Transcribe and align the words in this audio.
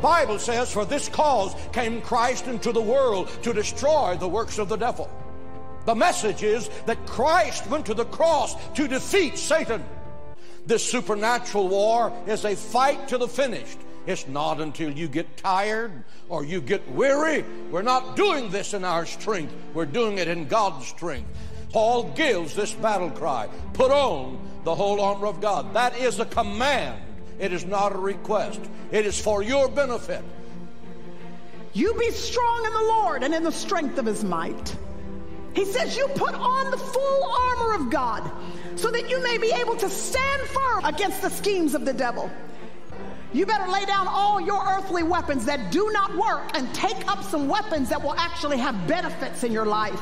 The 0.00 0.08
Bible 0.08 0.38
says, 0.38 0.72
For 0.72 0.86
this 0.86 1.10
cause 1.10 1.54
came 1.74 2.00
Christ 2.00 2.46
into 2.46 2.72
the 2.72 2.80
world 2.80 3.28
to 3.42 3.52
destroy 3.52 4.16
the 4.16 4.26
works 4.26 4.56
of 4.56 4.70
the 4.70 4.76
devil. 4.76 5.10
The 5.84 5.94
message 5.94 6.42
is 6.42 6.70
that 6.86 7.04
Christ 7.04 7.66
went 7.66 7.84
to 7.84 7.92
the 7.92 8.06
cross 8.06 8.54
to 8.76 8.88
defeat 8.88 9.36
Satan. 9.36 9.84
This 10.64 10.90
supernatural 10.90 11.68
war 11.68 12.14
is 12.26 12.46
a 12.46 12.56
fight 12.56 13.08
to 13.08 13.18
the 13.18 13.28
finish. 13.28 13.76
It's 14.06 14.26
not 14.26 14.58
until 14.58 14.90
you 14.90 15.06
get 15.06 15.36
tired 15.36 15.92
or 16.30 16.46
you 16.46 16.62
get 16.62 16.90
weary. 16.92 17.44
We're 17.70 17.82
not 17.82 18.16
doing 18.16 18.48
this 18.48 18.72
in 18.72 18.86
our 18.86 19.04
strength, 19.04 19.52
we're 19.74 19.84
doing 19.84 20.16
it 20.16 20.28
in 20.28 20.48
God's 20.48 20.86
strength. 20.86 21.28
Paul 21.74 22.04
gives 22.14 22.54
this 22.56 22.72
battle 22.72 23.10
cry 23.10 23.50
put 23.74 23.90
on 23.90 24.40
the 24.64 24.74
whole 24.74 24.98
armor 24.98 25.26
of 25.26 25.42
God. 25.42 25.74
That 25.74 25.94
is 25.98 26.20
a 26.20 26.24
command, 26.24 27.02
it 27.40 27.52
is 27.52 27.64
not 27.64 27.94
a 27.94 27.98
request, 27.98 28.60
it 28.92 29.06
is 29.06 29.18
for 29.18 29.42
your 29.42 29.68
benefit. 29.68 30.22
You 31.72 31.94
be 31.94 32.10
strong 32.10 32.66
in 32.66 32.72
the 32.72 32.80
Lord 32.80 33.22
and 33.22 33.34
in 33.34 33.44
the 33.44 33.52
strength 33.52 33.98
of 33.98 34.06
his 34.06 34.22
might. 34.24 34.76
He 35.54 35.64
says, 35.64 35.96
You 35.96 36.06
put 36.08 36.34
on 36.34 36.70
the 36.70 36.76
full 36.76 37.32
armor 37.32 37.74
of 37.74 37.90
God 37.90 38.30
so 38.76 38.90
that 38.90 39.08
you 39.08 39.22
may 39.22 39.38
be 39.38 39.52
able 39.52 39.76
to 39.76 39.88
stand 39.88 40.42
firm 40.42 40.84
against 40.84 41.22
the 41.22 41.30
schemes 41.30 41.74
of 41.74 41.84
the 41.84 41.92
devil. 41.92 42.30
You 43.32 43.46
better 43.46 43.70
lay 43.70 43.84
down 43.84 44.08
all 44.08 44.40
your 44.40 44.62
earthly 44.66 45.04
weapons 45.04 45.44
that 45.44 45.70
do 45.70 45.88
not 45.92 46.16
work 46.16 46.50
and 46.54 46.72
take 46.74 47.06
up 47.10 47.22
some 47.22 47.46
weapons 47.46 47.88
that 47.90 48.02
will 48.02 48.14
actually 48.14 48.58
have 48.58 48.88
benefits 48.88 49.44
in 49.44 49.52
your 49.52 49.66
life. 49.66 50.00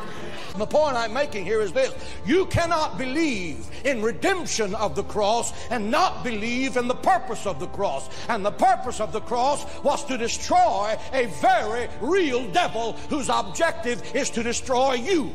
The 0.58 0.66
point 0.66 0.96
I'm 0.96 1.12
making 1.12 1.44
here 1.44 1.60
is 1.60 1.72
this 1.72 1.94
you 2.26 2.46
cannot 2.46 2.98
believe 2.98 3.70
in 3.84 4.02
redemption 4.02 4.74
of 4.74 4.96
the 4.96 5.04
cross 5.04 5.52
and 5.70 5.88
not 5.88 6.24
believe 6.24 6.76
in 6.76 6.88
the 6.88 6.96
purpose 6.96 7.46
of 7.46 7.60
the 7.60 7.68
cross. 7.68 8.08
And 8.28 8.44
the 8.44 8.50
purpose 8.50 9.00
of 9.00 9.12
the 9.12 9.20
cross 9.20 9.64
was 9.84 10.04
to 10.06 10.18
destroy 10.18 10.96
a 11.12 11.26
very 11.40 11.88
real 12.00 12.50
devil 12.50 12.94
whose 13.08 13.28
objective 13.28 14.02
is 14.16 14.30
to 14.30 14.42
destroy 14.42 14.94
you. 14.94 15.32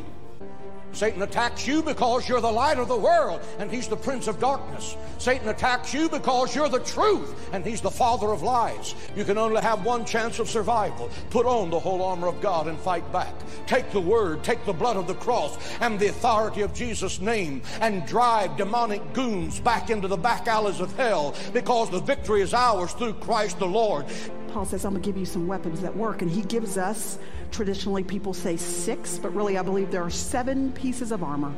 Satan 0.93 1.21
attacks 1.23 1.67
you 1.67 1.81
because 1.83 2.29
you're 2.29 2.41
the 2.41 2.51
light 2.51 2.77
of 2.77 2.87
the 2.87 2.97
world 2.97 3.41
and 3.59 3.69
he's 3.69 3.87
the 3.87 3.97
prince 3.97 4.27
of 4.27 4.39
darkness. 4.39 4.95
Satan 5.17 5.49
attacks 5.49 5.93
you 5.93 6.07
because 6.07 6.55
you're 6.55 6.69
the 6.69 6.79
truth 6.79 7.49
and 7.51 7.65
he's 7.65 7.81
the 7.81 7.91
father 7.91 8.31
of 8.31 8.43
lies. 8.43 8.95
You 9.15 9.25
can 9.25 9.37
only 9.37 9.61
have 9.61 9.83
one 9.83 10.05
chance 10.05 10.39
of 10.39 10.49
survival. 10.49 11.09
Put 11.29 11.45
on 11.45 11.69
the 11.69 11.79
whole 11.79 12.01
armor 12.01 12.27
of 12.27 12.41
God 12.41 12.67
and 12.67 12.79
fight 12.79 13.11
back. 13.11 13.33
Take 13.67 13.91
the 13.91 13.99
word, 13.99 14.43
take 14.43 14.63
the 14.65 14.73
blood 14.73 14.97
of 14.97 15.07
the 15.07 15.15
cross 15.15 15.57
and 15.81 15.99
the 15.99 16.07
authority 16.07 16.61
of 16.61 16.73
Jesus' 16.73 17.19
name 17.19 17.61
and 17.81 18.05
drive 18.05 18.55
demonic 18.57 19.13
goons 19.13 19.59
back 19.59 19.89
into 19.89 20.07
the 20.07 20.17
back 20.17 20.47
alleys 20.47 20.79
of 20.79 20.95
hell 20.95 21.35
because 21.53 21.89
the 21.89 21.99
victory 21.99 22.41
is 22.41 22.53
ours 22.53 22.93
through 22.93 23.13
Christ 23.13 23.59
the 23.59 23.65
Lord. 23.65 24.05
Paul 24.53 24.65
says, 24.65 24.85
I'm 24.85 24.91
going 24.91 25.01
to 25.01 25.09
give 25.09 25.17
you 25.17 25.25
some 25.25 25.47
weapons 25.47 25.81
that 25.81 25.95
work. 25.95 26.21
And 26.21 26.29
he 26.29 26.43
gives 26.43 26.77
us, 26.77 27.17
traditionally 27.51 28.03
people 28.03 28.33
say 28.33 28.55
six, 28.55 29.17
but 29.17 29.33
really 29.33 29.57
I 29.57 29.63
believe 29.63 29.89
there 29.89 30.03
are 30.03 30.11
seven 30.11 30.71
pieces 30.71 31.11
of 31.11 31.23
armor. 31.23 31.51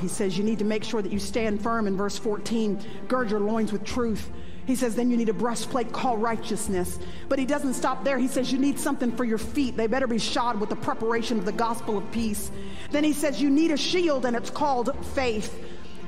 He 0.00 0.08
says, 0.08 0.36
You 0.36 0.44
need 0.44 0.58
to 0.58 0.64
make 0.64 0.84
sure 0.84 1.00
that 1.00 1.12
you 1.12 1.18
stand 1.18 1.62
firm 1.62 1.86
in 1.86 1.96
verse 1.96 2.18
14, 2.18 2.80
gird 3.08 3.30
your 3.30 3.40
loins 3.40 3.72
with 3.72 3.84
truth. 3.84 4.28
He 4.66 4.74
says, 4.74 4.96
then 4.96 5.10
you 5.10 5.16
need 5.16 5.28
a 5.28 5.32
breastplate 5.32 5.92
called 5.92 6.20
righteousness. 6.20 6.98
But 7.28 7.38
he 7.38 7.46
doesn't 7.46 7.74
stop 7.74 8.02
there. 8.02 8.18
He 8.18 8.26
says, 8.26 8.50
you 8.50 8.58
need 8.58 8.80
something 8.80 9.12
for 9.12 9.24
your 9.24 9.38
feet. 9.38 9.76
They 9.76 9.86
better 9.86 10.08
be 10.08 10.18
shod 10.18 10.58
with 10.58 10.70
the 10.70 10.76
preparation 10.76 11.38
of 11.38 11.44
the 11.44 11.52
gospel 11.52 11.96
of 11.96 12.10
peace. 12.10 12.50
Then 12.90 13.04
he 13.04 13.12
says, 13.12 13.40
you 13.40 13.48
need 13.48 13.70
a 13.70 13.76
shield, 13.76 14.26
and 14.26 14.34
it's 14.34 14.50
called 14.50 14.90
faith. 15.14 15.56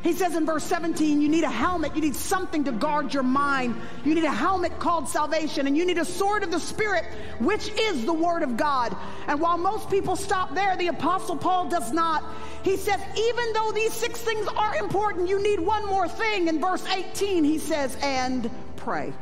He 0.03 0.13
says 0.13 0.37
in 0.37 0.47
verse 0.47 0.65
17, 0.65 1.21
you 1.21 1.29
need 1.29 1.45
a 1.45 1.51
helmet. 1.51 1.95
You 1.95 2.03
need 2.03 2.15
something 2.15 2.65
to 2.65 2.73
guard 2.73 3.13
your 3.13 3.23
mind. 3.23 3.75
You 4.05 4.15
need 4.15 4.25
a 4.25 4.31
helmet 4.31 4.79
called 4.79 5.09
salvation, 5.09 5.67
and 5.67 5.77
you 5.77 5.85
need 5.85 5.99
a 5.99 6.05
sword 6.05 6.45
of 6.45 6.51
the 6.51 6.61
Spirit, 6.61 7.05
which 7.41 7.69
is 7.79 8.05
the 8.05 8.13
Word 8.13 8.43
of 8.43 8.57
God. 8.57 8.97
And 9.27 9.41
while 9.41 9.59
most 9.59 9.91
people 9.91 10.15
stop 10.15 10.55
there, 10.55 10.77
the 10.77 10.89
Apostle 10.89 11.37
Paul 11.37 11.69
does 11.69 11.93
not. 11.93 12.25
He 12.63 12.77
says, 12.77 13.01
even 13.17 13.53
though 13.55 13.73
these 13.73 13.93
six 13.93 14.21
things 14.21 14.47
are 14.57 14.77
important, 14.77 15.29
you 15.29 15.43
need 15.43 15.61
one 15.61 15.87
more 15.87 16.09
thing. 16.09 16.49
In 16.49 16.61
verse 16.61 16.85
18, 16.87 17.45
he 17.45 17.59
says, 17.59 17.97
and 18.03 18.51
pray. 18.77 19.13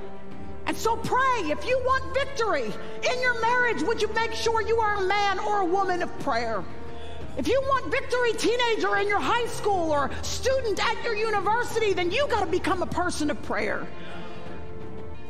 And 0.66 0.76
so 0.76 0.96
pray. 0.96 1.50
If 1.50 1.64
you 1.66 1.80
want 1.84 2.12
victory 2.12 2.64
in 3.10 3.20
your 3.20 3.40
marriage, 3.40 3.82
would 3.82 4.02
you 4.02 4.12
make 4.14 4.32
sure 4.32 4.60
you 4.62 4.78
are 4.78 4.96
a 4.96 5.06
man 5.06 5.38
or 5.38 5.60
a 5.60 5.64
woman 5.64 6.02
of 6.02 6.18
prayer? 6.20 6.64
If 7.36 7.48
you 7.48 7.60
want 7.60 7.90
victory, 7.90 8.32
teenager 8.32 8.96
in 8.96 9.08
your 9.08 9.20
high 9.20 9.46
school 9.46 9.90
or 9.90 10.10
student 10.22 10.82
at 10.82 11.04
your 11.04 11.14
university, 11.14 11.92
then 11.92 12.10
you 12.10 12.26
got 12.28 12.40
to 12.40 12.46
become 12.46 12.82
a 12.82 12.86
person 12.86 13.30
of 13.30 13.40
prayer. 13.42 13.86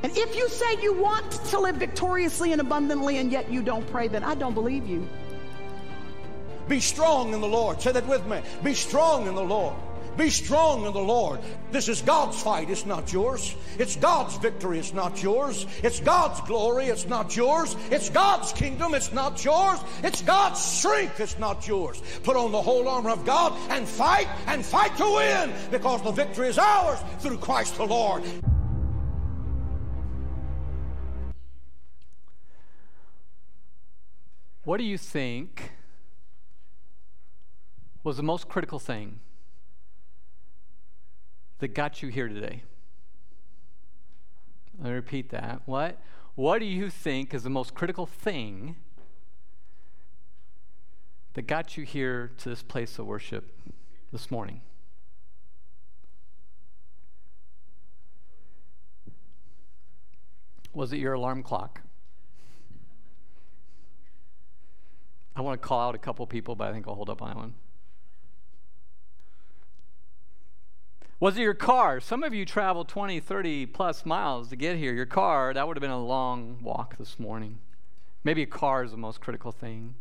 And 0.03 0.17
if 0.17 0.37
you 0.37 0.49
say 0.49 0.81
you 0.81 0.95
want 0.95 1.33
to 1.33 1.59
live 1.59 1.77
victoriously 1.77 2.53
and 2.53 2.61
abundantly 2.61 3.19
and 3.19 3.33
yet 3.33 3.51
you 3.51 3.61
don't 3.61 3.87
pray, 3.89 4.07
then 4.07 4.23
I 4.23 4.37
don't 4.37 4.55
believe 4.55 4.87
you. 4.87 5.09
Be 6.69 6.79
strong 6.81 7.33
in 7.33 7.41
the 7.41 7.49
Lord. 7.49 7.81
Say 7.81 7.93
that 7.93 8.07
with 8.07 8.25
me. 8.27 8.41
Be 8.63 8.75
strong 8.75 9.27
in 9.27 9.35
the 9.35 9.43
Lord. 9.43 9.75
Be 10.17 10.31
strong 10.31 10.87
in 10.87 10.93
the 10.93 10.99
Lord. 10.99 11.41
This 11.71 11.89
is 11.89 12.01
God's 12.01 12.41
fight, 12.43 12.71
it's 12.71 12.87
not 12.87 13.13
yours. 13.13 13.55
It's 13.79 13.97
God's 13.97 14.37
victory, 14.39 14.79
it's 14.79 14.95
not 14.95 15.23
yours. 15.23 15.67
It's 15.83 16.01
God's 16.01 16.41
glory, 16.43 16.87
it's 16.87 17.07
not 17.07 17.37
yours. 17.37 17.77
It's 17.91 18.09
God's 18.09 18.53
kingdom, 18.53 18.95
it's 18.95 19.13
not 19.13 19.45
yours. 19.45 19.79
It's 20.03 20.23
God's 20.23 20.61
strength, 20.61 21.21
it's 21.21 21.39
not 21.39 21.69
yours. 21.69 22.03
Put 22.23 22.37
on 22.37 22.51
the 22.51 22.63
whole 22.63 22.89
armor 22.89 23.11
of 23.11 23.27
God 23.27 23.53
and 23.69 23.87
fight 23.87 24.29
and 24.47 24.65
fight 24.65 24.97
to 24.97 25.05
win 25.05 25.53
because 25.71 26.03
the 26.03 26.13
victory 26.13 26.49
is 26.49 26.59
ours 26.59 26.99
through 27.19 27.39
Christ 27.39 27.77
the 27.77 27.85
Lord. 27.85 28.23
What 34.65 34.79
do 34.79 34.85
you 34.85 34.99
think 34.99 35.73
was 38.03 38.17
the 38.17 38.23
most 38.23 38.49
critical 38.49 38.79
thing 38.79 39.21
that 41.59 41.69
got 41.69 42.03
you 42.03 42.09
here 42.09 42.29
today? 42.29 42.63
Let 44.79 44.89
me 44.89 44.95
repeat 44.95 45.31
that. 45.31 45.63
What? 45.65 45.99
What 46.35 46.59
do 46.59 46.67
you 46.67 46.91
think 46.91 47.33
is 47.33 47.43
the 47.43 47.51
most 47.51 47.75
critical 47.75 48.05
thing 48.05 48.77
that 51.33 51.47
got 51.47 51.77
you 51.77 51.85
here 51.85 52.33
to 52.39 52.49
this 52.49 52.63
place 52.63 52.99
of 52.99 53.07
worship 53.07 53.59
this 54.13 54.31
morning? 54.31 54.61
Was 60.75 60.93
it 60.93 60.99
your 60.99 61.15
alarm 61.15 61.43
clock? 61.43 61.81
I 65.35 65.41
want 65.41 65.61
to 65.61 65.67
call 65.67 65.89
out 65.89 65.95
a 65.95 65.99
couple 65.99 66.27
people, 66.27 66.55
but 66.55 66.69
I 66.69 66.73
think 66.73 66.87
I'll 66.87 66.95
hold 66.95 67.09
up 67.09 67.23
on 67.23 67.29
that 67.29 67.37
one. 67.37 67.55
Was 71.19 71.39
it 71.39 71.43
your 71.43 71.55
car? 71.55 71.99
Some 71.99 72.23
of 72.23 72.35
you 72.35 72.45
traveled 72.45 72.89
20, 72.89 73.21
30 73.21 73.67
plus 73.67 74.05
miles 74.05 74.51
to 74.51 74.57
get 74.57 74.77
here. 74.77 74.93
Your 74.93 75.07
car, 75.07 75.55
that 75.55 75.67
would 75.67 75.77
have 75.77 75.81
been 75.81 75.91
a 75.91 76.05
long 76.05 76.59
walk 76.63 76.99
this 76.99 77.19
morning. 77.19 77.59
Maybe 78.23 78.43
a 78.43 78.47
car 78.47 78.85
is 78.85 78.91
the 78.91 78.99
most 78.99 79.21
critical 79.21 79.51
thing. 79.51 79.95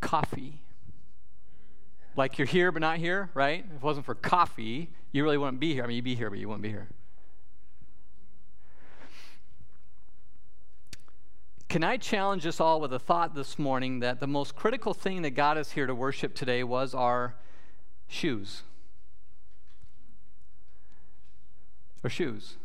Coffee. 0.00 0.62
Like 2.16 2.38
you're 2.38 2.46
here 2.46 2.72
but 2.72 2.80
not 2.80 2.96
here, 2.96 3.28
right? 3.34 3.66
If 3.68 3.76
it 3.76 3.82
wasn't 3.82 4.06
for 4.06 4.14
coffee, 4.14 4.90
you 5.12 5.24
really 5.24 5.36
wouldn't 5.36 5.60
be 5.60 5.74
here. 5.74 5.84
I 5.84 5.86
mean, 5.86 5.96
you'd 5.96 6.04
be 6.04 6.14
here, 6.14 6.30
but 6.30 6.38
you 6.38 6.48
wouldn't 6.48 6.62
be 6.62 6.70
here. 6.70 6.88
Can 11.68 11.84
I 11.84 11.98
challenge 11.98 12.46
us 12.46 12.60
all 12.60 12.80
with 12.80 12.94
a 12.94 12.98
thought 12.98 13.34
this 13.34 13.58
morning 13.58 14.00
that 14.00 14.20
the 14.20 14.26
most 14.26 14.56
critical 14.56 14.94
thing 14.94 15.22
that 15.22 15.30
got 15.30 15.58
us 15.58 15.72
here 15.72 15.86
to 15.86 15.94
worship 15.94 16.34
today 16.34 16.64
was 16.64 16.94
our 16.94 17.36
shoes? 18.08 18.62
Our 22.02 22.10
shoes. 22.10 22.56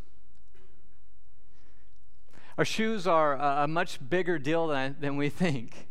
Our 2.58 2.66
shoes 2.66 3.06
are 3.06 3.34
a, 3.34 3.64
a 3.64 3.68
much 3.68 4.00
bigger 4.10 4.40
deal 4.40 4.68
than, 4.68 4.96
than 5.00 5.18
we 5.18 5.30
think. 5.30 5.88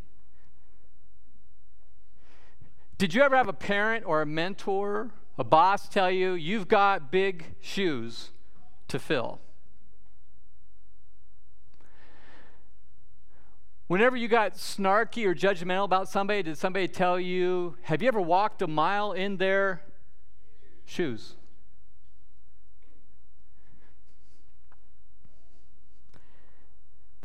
Did 2.96 3.12
you 3.12 3.22
ever 3.22 3.36
have 3.36 3.48
a 3.48 3.52
parent 3.52 4.06
or 4.06 4.22
a 4.22 4.26
mentor, 4.26 5.10
a 5.36 5.44
boss 5.44 5.88
tell 5.88 6.10
you, 6.10 6.32
you've 6.32 6.68
got 6.68 7.10
big 7.10 7.56
shoes 7.60 8.30
to 8.88 8.98
fill? 8.98 9.40
Whenever 13.86 14.16
you 14.16 14.28
got 14.28 14.54
snarky 14.54 15.26
or 15.26 15.34
judgmental 15.34 15.84
about 15.84 16.08
somebody, 16.08 16.42
did 16.42 16.56
somebody 16.56 16.88
tell 16.88 17.20
you, 17.20 17.76
have 17.82 18.00
you 18.00 18.08
ever 18.08 18.20
walked 18.20 18.62
a 18.62 18.66
mile 18.66 19.12
in 19.12 19.36
their 19.36 19.82
shoes? 20.86 21.34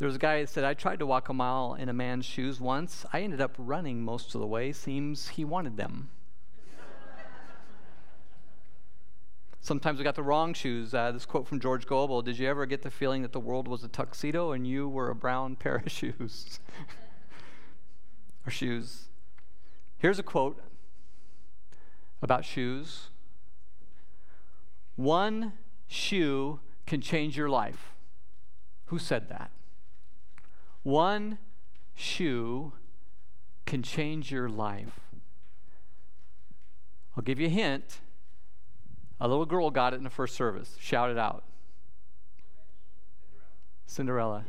There 0.00 0.06
was 0.06 0.16
a 0.16 0.18
guy 0.18 0.40
that 0.40 0.48
said, 0.48 0.64
I 0.64 0.72
tried 0.72 1.00
to 1.00 1.06
walk 1.06 1.28
a 1.28 1.34
mile 1.34 1.74
in 1.74 1.90
a 1.90 1.92
man's 1.92 2.24
shoes 2.24 2.58
once. 2.58 3.04
I 3.12 3.20
ended 3.20 3.42
up 3.42 3.54
running 3.58 4.02
most 4.02 4.34
of 4.34 4.40
the 4.40 4.46
way. 4.46 4.72
Seems 4.72 5.28
he 5.28 5.44
wanted 5.44 5.76
them. 5.76 6.08
Sometimes 9.60 9.98
we 9.98 10.04
got 10.04 10.14
the 10.14 10.22
wrong 10.22 10.54
shoes. 10.54 10.94
Uh, 10.94 11.12
this 11.12 11.26
quote 11.26 11.46
from 11.46 11.60
George 11.60 11.86
Gobel 11.86 12.22
Did 12.22 12.38
you 12.38 12.48
ever 12.48 12.64
get 12.64 12.80
the 12.80 12.90
feeling 12.90 13.20
that 13.20 13.32
the 13.32 13.40
world 13.40 13.68
was 13.68 13.84
a 13.84 13.88
tuxedo 13.88 14.52
and 14.52 14.66
you 14.66 14.88
were 14.88 15.10
a 15.10 15.14
brown 15.14 15.54
pair 15.54 15.76
of 15.76 15.92
shoes? 15.92 16.60
or 18.46 18.50
shoes. 18.50 19.08
Here's 19.98 20.18
a 20.18 20.22
quote 20.22 20.58
about 22.22 22.46
shoes 22.46 23.10
One 24.96 25.52
shoe 25.86 26.60
can 26.86 27.02
change 27.02 27.36
your 27.36 27.50
life. 27.50 27.92
Who 28.86 28.98
said 28.98 29.28
that? 29.28 29.50
One 30.82 31.38
shoe 31.94 32.72
can 33.66 33.82
change 33.82 34.30
your 34.30 34.48
life. 34.48 35.00
I'll 37.16 37.22
give 37.22 37.38
you 37.38 37.46
a 37.46 37.50
hint. 37.50 38.00
A 39.20 39.28
little 39.28 39.44
girl 39.44 39.70
got 39.70 39.92
it 39.92 39.96
in 39.96 40.04
the 40.04 40.10
first 40.10 40.34
service. 40.34 40.76
Shout 40.80 41.10
it 41.10 41.18
out. 41.18 41.44
Cinderella. 43.86 44.44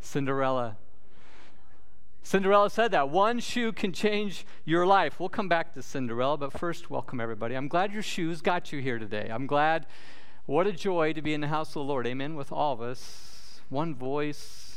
Cinderella. 0.00 0.76
Cinderella 2.22 2.70
said 2.70 2.92
that. 2.92 3.10
One 3.10 3.40
shoe 3.40 3.72
can 3.72 3.92
change 3.92 4.46
your 4.64 4.86
life. 4.86 5.18
We'll 5.18 5.28
come 5.28 5.48
back 5.48 5.74
to 5.74 5.82
Cinderella, 5.82 6.38
but 6.38 6.52
first, 6.52 6.88
welcome 6.88 7.20
everybody. 7.20 7.56
I'm 7.56 7.68
glad 7.68 7.92
your 7.92 8.02
shoes 8.02 8.40
got 8.40 8.72
you 8.72 8.80
here 8.80 8.98
today. 8.98 9.28
I'm 9.30 9.46
glad. 9.46 9.86
What 10.46 10.66
a 10.66 10.72
joy 10.72 11.12
to 11.12 11.22
be 11.22 11.34
in 11.34 11.40
the 11.40 11.48
house 11.48 11.70
of 11.70 11.74
the 11.74 11.84
Lord. 11.84 12.06
Amen. 12.06 12.36
With 12.36 12.52
all 12.52 12.72
of 12.72 12.80
us. 12.80 13.60
One 13.68 13.94
voice, 13.94 14.69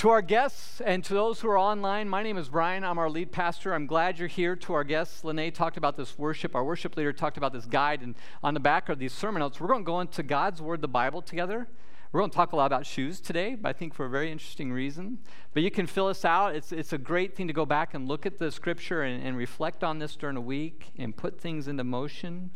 to 0.00 0.08
our 0.08 0.22
guests 0.22 0.80
and 0.80 1.04
to 1.04 1.12
those 1.12 1.42
who 1.42 1.48
are 1.50 1.58
online, 1.58 2.08
my 2.08 2.22
name 2.22 2.38
is 2.38 2.48
Brian. 2.48 2.84
I'm 2.84 2.96
our 2.96 3.10
lead 3.10 3.32
pastor. 3.32 3.74
I'm 3.74 3.84
glad 3.84 4.18
you're 4.18 4.28
here. 4.28 4.56
To 4.56 4.72
our 4.72 4.82
guests, 4.82 5.24
Lene 5.24 5.52
talked 5.52 5.76
about 5.76 5.98
this 5.98 6.18
worship. 6.18 6.54
Our 6.54 6.64
worship 6.64 6.96
leader 6.96 7.12
talked 7.12 7.36
about 7.36 7.52
this 7.52 7.66
guide. 7.66 8.00
And 8.00 8.14
on 8.42 8.54
the 8.54 8.60
back 8.60 8.88
are 8.88 8.94
these 8.94 9.12
sermon 9.12 9.40
notes. 9.40 9.60
We're 9.60 9.68
going 9.68 9.82
to 9.82 9.86
go 9.86 10.00
into 10.00 10.22
God's 10.22 10.62
Word, 10.62 10.80
the 10.80 10.88
Bible, 10.88 11.20
together. 11.20 11.68
We're 12.12 12.20
going 12.20 12.30
to 12.30 12.34
talk 12.34 12.52
a 12.52 12.56
lot 12.56 12.64
about 12.64 12.86
shoes 12.86 13.20
today, 13.20 13.56
but 13.56 13.68
I 13.68 13.72
think 13.74 13.92
for 13.92 14.06
a 14.06 14.08
very 14.08 14.32
interesting 14.32 14.72
reason. 14.72 15.18
But 15.52 15.64
you 15.64 15.70
can 15.70 15.86
fill 15.86 16.06
us 16.06 16.24
out. 16.24 16.56
It's, 16.56 16.72
it's 16.72 16.94
a 16.94 16.98
great 16.98 17.36
thing 17.36 17.46
to 17.48 17.52
go 17.52 17.66
back 17.66 17.92
and 17.92 18.08
look 18.08 18.24
at 18.24 18.38
the 18.38 18.50
scripture 18.50 19.02
and, 19.02 19.22
and 19.22 19.36
reflect 19.36 19.84
on 19.84 19.98
this 19.98 20.16
during 20.16 20.38
a 20.38 20.40
week 20.40 20.92
and 20.96 21.14
put 21.14 21.38
things 21.38 21.68
into 21.68 21.84
motion. 21.84 22.52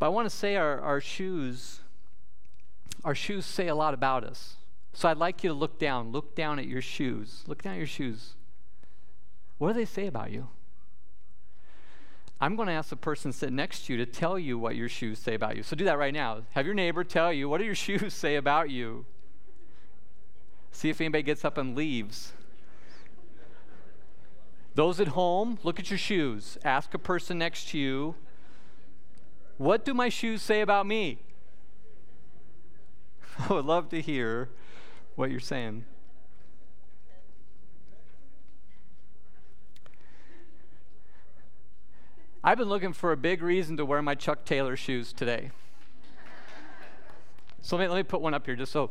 But 0.00 0.06
I 0.06 0.08
want 0.08 0.28
to 0.28 0.34
say 0.34 0.56
our, 0.56 0.80
our 0.80 1.00
shoes 1.00 1.78
our 3.04 3.14
shoes 3.14 3.44
say 3.44 3.68
a 3.68 3.74
lot 3.74 3.94
about 3.94 4.24
us. 4.24 4.56
So 4.92 5.08
I'd 5.08 5.18
like 5.18 5.42
you 5.42 5.50
to 5.50 5.54
look 5.54 5.78
down. 5.78 6.12
Look 6.12 6.34
down 6.34 6.58
at 6.58 6.66
your 6.66 6.80
shoes. 6.80 7.42
Look 7.46 7.62
down 7.62 7.74
at 7.74 7.78
your 7.78 7.86
shoes. 7.86 8.34
What 9.58 9.68
do 9.68 9.74
they 9.74 9.84
say 9.84 10.06
about 10.06 10.30
you? 10.30 10.48
I'm 12.40 12.56
going 12.56 12.68
to 12.68 12.74
ask 12.74 12.90
the 12.90 12.96
person 12.96 13.32
sitting 13.32 13.56
next 13.56 13.86
to 13.86 13.92
you 13.92 14.04
to 14.04 14.10
tell 14.10 14.38
you 14.38 14.58
what 14.58 14.76
your 14.76 14.88
shoes 14.88 15.18
say 15.18 15.34
about 15.34 15.56
you. 15.56 15.62
So 15.62 15.76
do 15.76 15.84
that 15.84 15.98
right 15.98 16.12
now. 16.12 16.42
Have 16.52 16.66
your 16.66 16.74
neighbor 16.74 17.04
tell 17.04 17.32
you, 17.32 17.48
what 17.48 17.58
do 17.58 17.64
your 17.64 17.74
shoes 17.74 18.14
say 18.14 18.36
about 18.36 18.70
you? 18.70 19.06
See 20.70 20.90
if 20.90 21.00
anybody 21.00 21.22
gets 21.22 21.44
up 21.44 21.56
and 21.56 21.76
leaves. 21.76 22.32
Those 24.74 24.98
at 24.98 25.08
home, 25.08 25.58
look 25.62 25.78
at 25.78 25.90
your 25.90 25.98
shoes. 25.98 26.58
Ask 26.64 26.94
a 26.94 26.98
person 26.98 27.38
next 27.38 27.68
to 27.68 27.78
you, 27.78 28.16
what 29.56 29.84
do 29.84 29.94
my 29.94 30.08
shoes 30.08 30.42
say 30.42 30.60
about 30.60 30.84
me? 30.86 31.20
I 33.48 33.52
would 33.52 33.64
love 33.64 33.88
to 33.90 34.00
hear 34.00 34.48
what 35.16 35.30
you're 35.30 35.40
saying. 35.40 35.84
I've 42.42 42.58
been 42.58 42.68
looking 42.68 42.92
for 42.92 43.10
a 43.10 43.16
big 43.16 43.42
reason 43.42 43.76
to 43.78 43.86
wear 43.86 44.02
my 44.02 44.14
Chuck 44.14 44.44
Taylor 44.44 44.76
shoes 44.76 45.12
today. 45.12 45.50
so 47.62 47.76
let 47.76 47.84
me, 47.84 47.88
let 47.88 47.96
me 47.96 48.02
put 48.02 48.20
one 48.20 48.34
up 48.34 48.44
here 48.44 48.54
just 48.54 48.70
so. 48.70 48.90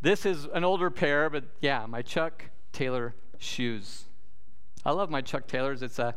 This 0.00 0.24
is 0.24 0.46
an 0.54 0.64
older 0.64 0.90
pair, 0.90 1.28
but 1.28 1.44
yeah, 1.60 1.86
my 1.86 2.02
Chuck 2.02 2.44
Taylor 2.72 3.14
shoes. 3.38 4.04
I 4.84 4.92
love 4.92 5.10
my 5.10 5.22
Chuck 5.22 5.48
Taylors. 5.48 5.82
It's 5.82 5.98
a 5.98 6.14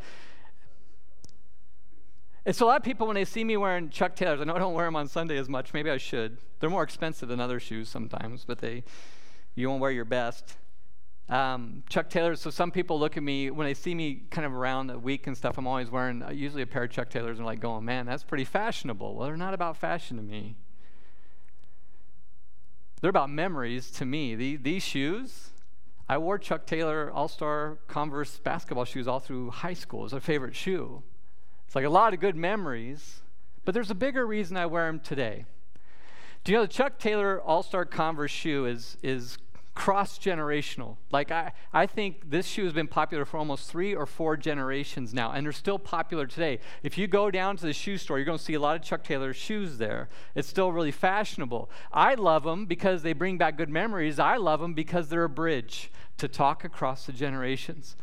and 2.47 2.55
so 2.55 2.65
a 2.65 2.67
lot 2.67 2.77
of 2.77 2.83
people, 2.83 3.07
when 3.07 3.15
they 3.15 3.25
see 3.25 3.43
me 3.43 3.57
wearing 3.57 3.89
Chuck 3.89 4.15
Taylors, 4.15 4.39
I 4.39 4.45
know 4.45 4.55
I 4.55 4.57
don't 4.57 4.73
wear 4.73 4.85
them 4.85 4.95
on 4.95 5.09
Sunday 5.09 5.37
as 5.37 5.49
much. 5.49 5.73
Maybe 5.73 5.91
I 5.91 5.97
should. 5.97 6.37
They're 6.61 6.69
more 6.69 6.81
expensive 6.81 7.27
than 7.27 7.41
other 7.41 7.59
shoes 7.59 7.89
sometimes, 7.89 8.45
but 8.45 8.59
they, 8.59 8.85
you 9.55 9.67
won't 9.67 9.81
wear 9.81 9.91
your 9.91 10.05
best. 10.05 10.55
Um, 11.27 11.83
Chuck 11.89 12.09
Taylors. 12.09 12.39
So 12.39 12.49
some 12.49 12.71
people 12.71 12.97
look 12.97 13.17
at 13.17 13.23
me 13.23 13.51
when 13.51 13.67
they 13.67 13.73
see 13.73 13.93
me 13.93 14.23
kind 14.31 14.45
of 14.45 14.53
around 14.53 14.87
the 14.87 14.97
week 14.97 15.27
and 15.27 15.35
stuff. 15.35 15.57
I'm 15.57 15.67
always 15.67 15.91
wearing 15.91 16.23
uh, 16.23 16.29
usually 16.29 16.61
a 16.61 16.65
pair 16.65 16.83
of 16.83 16.89
Chuck 16.89 17.09
Taylors 17.09 17.37
and 17.37 17.45
like 17.45 17.59
going, 17.59 17.83
man, 17.83 18.05
that's 18.05 18.23
pretty 18.23 18.45
fashionable. 18.45 19.15
Well, 19.15 19.27
they're 19.27 19.35
not 19.35 19.53
about 19.53 19.75
fashion 19.75 20.15
to 20.15 20.23
me. 20.23 20.55
They're 23.01 23.09
about 23.09 23.29
memories 23.29 23.91
to 23.91 24.05
me. 24.05 24.35
The, 24.35 24.55
these 24.55 24.83
shoes, 24.83 25.49
I 26.07 26.17
wore 26.17 26.37
Chuck 26.37 26.65
Taylor 26.65 27.11
All 27.11 27.27
Star 27.27 27.79
Converse 27.89 28.39
basketball 28.39 28.85
shoes 28.85 29.05
all 29.05 29.19
through 29.19 29.49
high 29.49 29.73
school. 29.73 30.05
It's 30.05 30.13
a 30.13 30.21
favorite 30.21 30.55
shoe. 30.55 31.03
It's 31.67 31.75
like 31.75 31.83
a 31.83 31.89
lot 31.89 32.13
of 32.13 32.21
good 32.21 32.37
memories, 32.37 33.19
but 33.65 33.73
there's 33.73 33.91
a 33.91 33.95
bigger 33.95 34.25
reason 34.25 34.55
I 34.55 34.65
wear 34.65 34.87
them 34.87 35.01
today. 35.01 35.43
Do 36.45 36.53
you 36.53 36.59
know 36.59 36.61
the 36.61 36.71
Chuck 36.71 36.97
Taylor 36.97 37.41
All 37.41 37.61
Star 37.61 37.83
Converse 37.83 38.31
shoe 38.31 38.65
is, 38.65 38.95
is 39.03 39.37
cross 39.75 40.17
generational? 40.17 40.95
Like, 41.11 41.29
I, 41.29 41.51
I 41.73 41.85
think 41.85 42.29
this 42.29 42.47
shoe 42.47 42.63
has 42.63 42.71
been 42.71 42.87
popular 42.87 43.25
for 43.25 43.35
almost 43.35 43.69
three 43.69 43.93
or 43.93 44.05
four 44.05 44.37
generations 44.37 45.13
now, 45.13 45.33
and 45.33 45.45
they're 45.45 45.51
still 45.51 45.77
popular 45.77 46.25
today. 46.25 46.59
If 46.83 46.97
you 46.97 47.05
go 47.05 47.29
down 47.29 47.57
to 47.57 47.65
the 47.65 47.73
shoe 47.73 47.97
store, 47.97 48.17
you're 48.17 48.25
going 48.25 48.37
to 48.37 48.43
see 48.43 48.53
a 48.53 48.61
lot 48.61 48.77
of 48.77 48.81
Chuck 48.81 49.03
Taylor 49.03 49.33
shoes 49.33 49.77
there. 49.77 50.07
It's 50.35 50.47
still 50.47 50.71
really 50.71 50.93
fashionable. 50.93 51.69
I 51.91 52.13
love 52.13 52.45
them 52.45 52.65
because 52.65 53.03
they 53.03 53.11
bring 53.11 53.37
back 53.37 53.57
good 53.57 53.69
memories. 53.69 54.19
I 54.19 54.37
love 54.37 54.61
them 54.61 54.73
because 54.73 55.09
they're 55.09 55.25
a 55.25 55.29
bridge 55.29 55.91
to 56.15 56.29
talk 56.29 56.63
across 56.63 57.05
the 57.05 57.11
generations. 57.11 57.97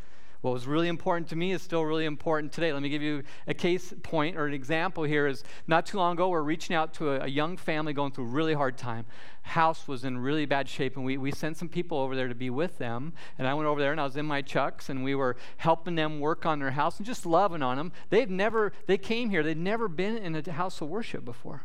What 0.44 0.52
was 0.52 0.66
really 0.66 0.88
important 0.88 1.30
to 1.30 1.36
me 1.36 1.52
is 1.52 1.62
still 1.62 1.86
really 1.86 2.04
important 2.04 2.52
today. 2.52 2.70
Let 2.70 2.82
me 2.82 2.90
give 2.90 3.00
you 3.00 3.22
a 3.46 3.54
case 3.54 3.94
point 4.02 4.36
or 4.36 4.44
an 4.44 4.52
example 4.52 5.02
here 5.02 5.26
is 5.26 5.42
not 5.66 5.86
too 5.86 5.96
long 5.96 6.12
ago, 6.12 6.28
we're 6.28 6.42
reaching 6.42 6.76
out 6.76 6.92
to 6.94 7.12
a, 7.12 7.20
a 7.20 7.28
young 7.28 7.56
family 7.56 7.94
going 7.94 8.12
through 8.12 8.26
a 8.26 8.28
really 8.28 8.52
hard 8.52 8.76
time. 8.76 9.06
House 9.40 9.88
was 9.88 10.04
in 10.04 10.18
really 10.18 10.44
bad 10.44 10.68
shape, 10.68 10.96
and 10.96 11.04
we, 11.06 11.16
we 11.16 11.32
sent 11.32 11.56
some 11.56 11.70
people 11.70 11.96
over 11.96 12.14
there 12.14 12.28
to 12.28 12.34
be 12.34 12.50
with 12.50 12.76
them. 12.76 13.14
And 13.38 13.48
I 13.48 13.54
went 13.54 13.68
over 13.68 13.80
there 13.80 13.92
and 13.92 13.98
I 13.98 14.04
was 14.04 14.18
in 14.18 14.26
my 14.26 14.42
chucks, 14.42 14.90
and 14.90 15.02
we 15.02 15.14
were 15.14 15.36
helping 15.56 15.94
them 15.94 16.20
work 16.20 16.44
on 16.44 16.58
their 16.58 16.72
house 16.72 16.98
and 16.98 17.06
just 17.06 17.24
loving 17.24 17.62
on 17.62 17.78
them. 17.78 17.90
They've 18.10 18.28
never, 18.28 18.74
they 18.86 18.98
came 18.98 19.30
here, 19.30 19.42
they'd 19.42 19.56
never 19.56 19.88
been 19.88 20.18
in 20.18 20.36
a 20.36 20.52
house 20.52 20.82
of 20.82 20.88
worship 20.88 21.24
before. 21.24 21.62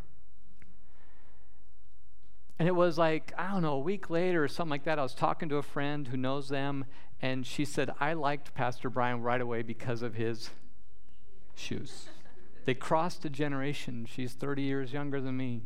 And 2.58 2.68
it 2.68 2.76
was 2.76 2.98
like, 2.98 3.34
I 3.38 3.52
don't 3.52 3.62
know, 3.62 3.74
a 3.74 3.80
week 3.80 4.10
later 4.10 4.44
or 4.44 4.48
something 4.50 4.72
like 4.72 4.84
that, 4.84 5.00
I 5.00 5.04
was 5.04 5.16
talking 5.16 5.50
to 5.50 5.58
a 5.58 5.64
friend 5.64 6.08
who 6.08 6.18
knows 6.18 6.50
them, 6.50 6.86
and 7.22 7.46
she 7.46 7.66
said, 7.66 7.92
I 8.00 8.14
liked 8.14 8.54
Pastor 8.54 8.90
Brian 8.90 9.22
right 9.22 9.42
away 9.42 9.62
because 9.62 10.02
of 10.02 10.16
his 10.16 10.52
shoes. 11.56 12.08
They 12.66 12.74
crossed 12.74 13.26
a 13.26 13.30
generation. 13.30 14.06
She's 14.10 14.34
30 14.34 14.62
years 14.62 14.94
younger 14.94 15.20
than 15.20 15.36
me. 15.36 15.64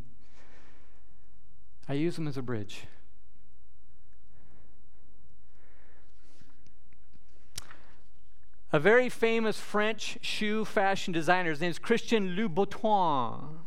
I 1.88 1.94
use 1.94 2.16
them 2.16 2.28
as 2.28 2.38
a 2.38 2.42
bridge. 2.42 2.86
A 8.72 8.80
very 8.80 9.08
famous 9.08 9.60
French 9.60 10.18
shoe 10.22 10.66
fashion 10.66 11.14
designer, 11.14 11.52
his 11.52 11.62
name 11.62 11.70
is 11.70 11.78
Christian 11.78 12.36
Louboutin, 12.36 13.60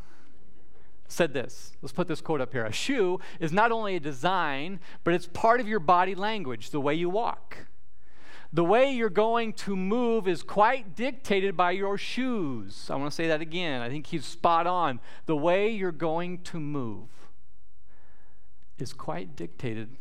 said 1.07 1.33
this. 1.33 1.75
Let's 1.81 1.93
put 1.93 2.09
this 2.09 2.21
quote 2.21 2.40
up 2.40 2.52
here. 2.52 2.64
A 2.64 2.73
shoe 2.73 3.21
is 3.38 3.52
not 3.52 3.71
only 3.71 3.95
a 3.95 4.00
design, 4.00 4.81
but 5.05 5.14
it's 5.14 5.28
part 5.28 5.61
of 5.61 5.69
your 5.69 5.78
body 5.78 6.16
language, 6.16 6.71
the 6.71 6.81
way 6.81 6.95
you 6.95 7.09
walk. 7.09 7.69
The 8.53 8.65
way 8.65 8.93
you're 8.93 9.11
going 9.11 9.53
to 9.55 9.76
move 9.76 10.29
is 10.29 10.43
quite 10.43 10.95
dictated 10.95 11.57
by 11.57 11.73
your 11.73 11.99
shoes. 11.99 12.88
I 12.91 12.97
want 12.97 13.11
to 13.11 13.15
say 13.15 13.29
that 13.29 13.41
again. 13.41 13.83
I 13.83 13.88
think 13.88 14.07
he's 14.07 14.25
spot 14.25 14.67
on. 14.67 15.00
The 15.26 15.37
way 15.37 15.71
you're 15.71 15.93
going 15.93 16.38
to 16.45 16.61
move 16.61 17.09
is 18.79 18.93
quite 18.93 19.37
dictated 19.37 19.97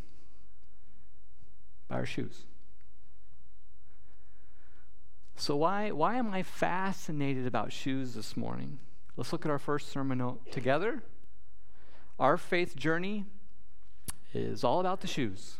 by 1.88 1.96
our 1.98 2.06
shoes. 2.06 2.44
So, 5.38 5.56
why, 5.56 5.92
why 5.92 6.16
am 6.16 6.32
I 6.32 6.44
fascinated 6.44 7.46
about 7.46 7.74
shoes 7.74 8.14
this 8.14 8.38
morning? 8.38 8.80
Let's 9.18 9.34
look 9.34 9.46
at 9.46 9.52
our 9.52 9.60
first 9.60 9.90
sermon 9.90 10.20
note 10.20 10.52
together. 10.52 11.04
Our 12.20 12.38
faith 12.38 12.76
journey 12.76 13.26
is 14.34 14.64
all 14.64 14.80
about 14.80 15.02
the 15.02 15.08
shoes. 15.08 15.58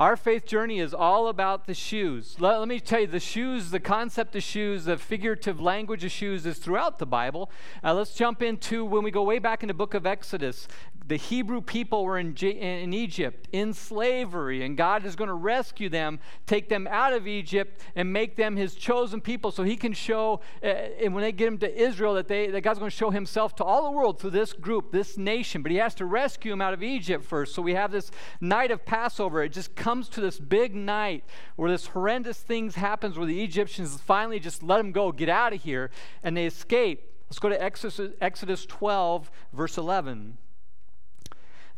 Our 0.00 0.16
faith 0.16 0.46
journey 0.46 0.78
is 0.78 0.94
all 0.94 1.28
about 1.28 1.66
the 1.66 1.74
shoes. 1.74 2.36
Let, 2.40 2.58
let, 2.58 2.68
me 2.68 2.80
tell 2.80 3.00
you, 3.00 3.06
the 3.06 3.20
shoes, 3.20 3.70
the 3.70 3.78
concept 3.78 4.34
of 4.34 4.42
shoes, 4.42 4.86
the 4.86 4.96
figurative 4.96 5.60
language 5.60 6.04
of 6.04 6.10
shoes 6.10 6.46
is 6.46 6.56
throughout 6.56 6.98
the 6.98 7.04
Bible. 7.04 7.50
Uh, 7.84 7.92
let's 7.92 8.14
jump 8.14 8.40
into 8.40 8.82
when 8.82 9.04
we 9.04 9.10
go 9.10 9.22
way 9.22 9.38
back 9.38 9.62
in 9.62 9.66
the 9.66 9.74
book 9.74 9.92
of 9.92 10.06
Exodus. 10.06 10.66
The 11.06 11.16
Hebrew 11.16 11.60
people 11.60 12.04
were 12.04 12.18
in, 12.18 12.36
in 12.36 12.92
Egypt 12.92 13.48
in 13.52 13.72
slavery, 13.72 14.64
and 14.64 14.76
God 14.76 15.04
is 15.04 15.16
going 15.16 15.28
to 15.28 15.34
rescue 15.34 15.88
them, 15.88 16.20
take 16.46 16.68
them 16.68 16.86
out 16.88 17.12
of 17.12 17.26
Egypt, 17.26 17.80
and 17.96 18.12
make 18.12 18.36
them 18.36 18.56
His 18.56 18.74
chosen 18.74 19.20
people, 19.20 19.50
so 19.50 19.62
He 19.62 19.76
can 19.76 19.92
show, 19.92 20.40
uh, 20.62 20.66
and 20.66 21.14
when 21.14 21.22
they 21.22 21.32
get 21.32 21.46
them 21.46 21.58
to 21.58 21.82
Israel, 21.82 22.14
that 22.14 22.28
they 22.28 22.46
that 22.48 22.60
God's 22.60 22.78
going 22.78 22.90
to 22.90 22.96
show 22.96 23.10
Himself 23.10 23.56
to 23.56 23.64
all 23.64 23.84
the 23.84 23.90
world 23.90 24.20
through 24.20 24.30
this 24.30 24.52
group, 24.52 24.92
this 24.92 25.18
nation. 25.18 25.62
But 25.62 25.72
He 25.72 25.78
has 25.78 25.94
to 25.96 26.06
rescue 26.06 26.52
them 26.52 26.60
out 26.60 26.74
of 26.74 26.82
Egypt 26.82 27.24
first. 27.24 27.54
So 27.54 27.62
we 27.62 27.74
have 27.74 27.90
this 27.90 28.10
night 28.40 28.70
of 28.70 28.84
Passover. 28.84 29.42
It 29.42 29.52
just 29.52 29.74
comes 29.74 30.08
to 30.10 30.20
this 30.20 30.38
big 30.38 30.74
night 30.74 31.24
where 31.56 31.70
this 31.70 31.86
horrendous 31.86 32.38
things 32.38 32.76
happens, 32.76 33.18
where 33.18 33.26
the 33.26 33.42
Egyptians 33.42 34.00
finally 34.00 34.38
just 34.38 34.62
let 34.62 34.78
them 34.78 34.92
go, 34.92 35.12
get 35.12 35.28
out 35.28 35.52
of 35.52 35.62
here, 35.62 35.90
and 36.22 36.36
they 36.36 36.46
escape. 36.46 37.06
Let's 37.28 37.38
go 37.38 37.48
to 37.48 37.62
Exodus, 37.62 38.14
Exodus 38.20 38.66
12, 38.66 39.30
verse 39.52 39.78
11. 39.78 40.36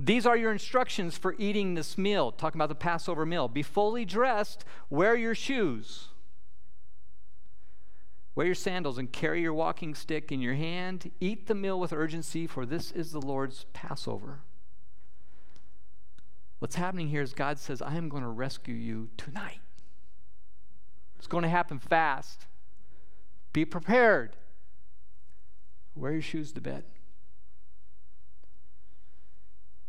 These 0.04 0.26
are 0.26 0.36
your 0.36 0.50
instructions 0.50 1.16
for 1.16 1.36
eating 1.38 1.74
this 1.74 1.96
meal, 1.96 2.32
talking 2.32 2.58
about 2.60 2.68
the 2.68 2.74
Passover 2.74 3.24
meal. 3.24 3.46
Be 3.46 3.62
fully 3.62 4.04
dressed, 4.04 4.64
wear 4.90 5.14
your 5.14 5.34
shoes, 5.34 6.08
wear 8.34 8.46
your 8.46 8.56
sandals, 8.56 8.98
and 8.98 9.12
carry 9.12 9.42
your 9.42 9.54
walking 9.54 9.94
stick 9.94 10.32
in 10.32 10.40
your 10.40 10.54
hand. 10.54 11.12
Eat 11.20 11.46
the 11.46 11.54
meal 11.54 11.78
with 11.78 11.92
urgency, 11.92 12.48
for 12.48 12.66
this 12.66 12.90
is 12.90 13.12
the 13.12 13.20
Lord's 13.20 13.66
Passover. 13.74 14.40
What's 16.58 16.74
happening 16.74 17.06
here 17.06 17.22
is 17.22 17.32
God 17.32 17.60
says, 17.60 17.80
I 17.80 17.94
am 17.94 18.08
going 18.08 18.24
to 18.24 18.28
rescue 18.28 18.74
you 18.74 19.08
tonight. 19.16 19.60
It's 21.16 21.28
going 21.28 21.42
to 21.42 21.48
happen 21.48 21.78
fast. 21.78 22.46
Be 23.52 23.64
prepared. 23.64 24.34
Wear 25.94 26.10
your 26.10 26.22
shoes 26.22 26.50
to 26.54 26.60
bed. 26.60 26.82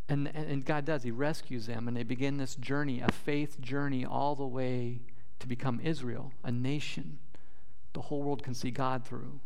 And, 0.10 0.28
and 0.28 0.66
God 0.66 0.86
does. 0.86 1.04
He 1.04 1.12
rescues 1.12 1.66
them, 1.66 1.88
and 1.88 1.96
they 1.96 2.04
begin 2.04 2.38
this 2.38 2.56
journey, 2.56 3.00
a 3.00 3.12
faith 3.12 3.62
journey, 3.62 4.06
all 4.06 4.36
the 4.36 4.46
way 4.46 5.00
to 5.40 5.48
become 5.48 5.80
Israel, 5.82 6.34
a 6.44 6.52
nation 6.52 7.20
the 7.94 8.02
whole 8.02 8.22
world 8.24 8.44
can 8.44 8.54
see 8.54 8.72
God 8.72 9.06
through. 9.06 9.40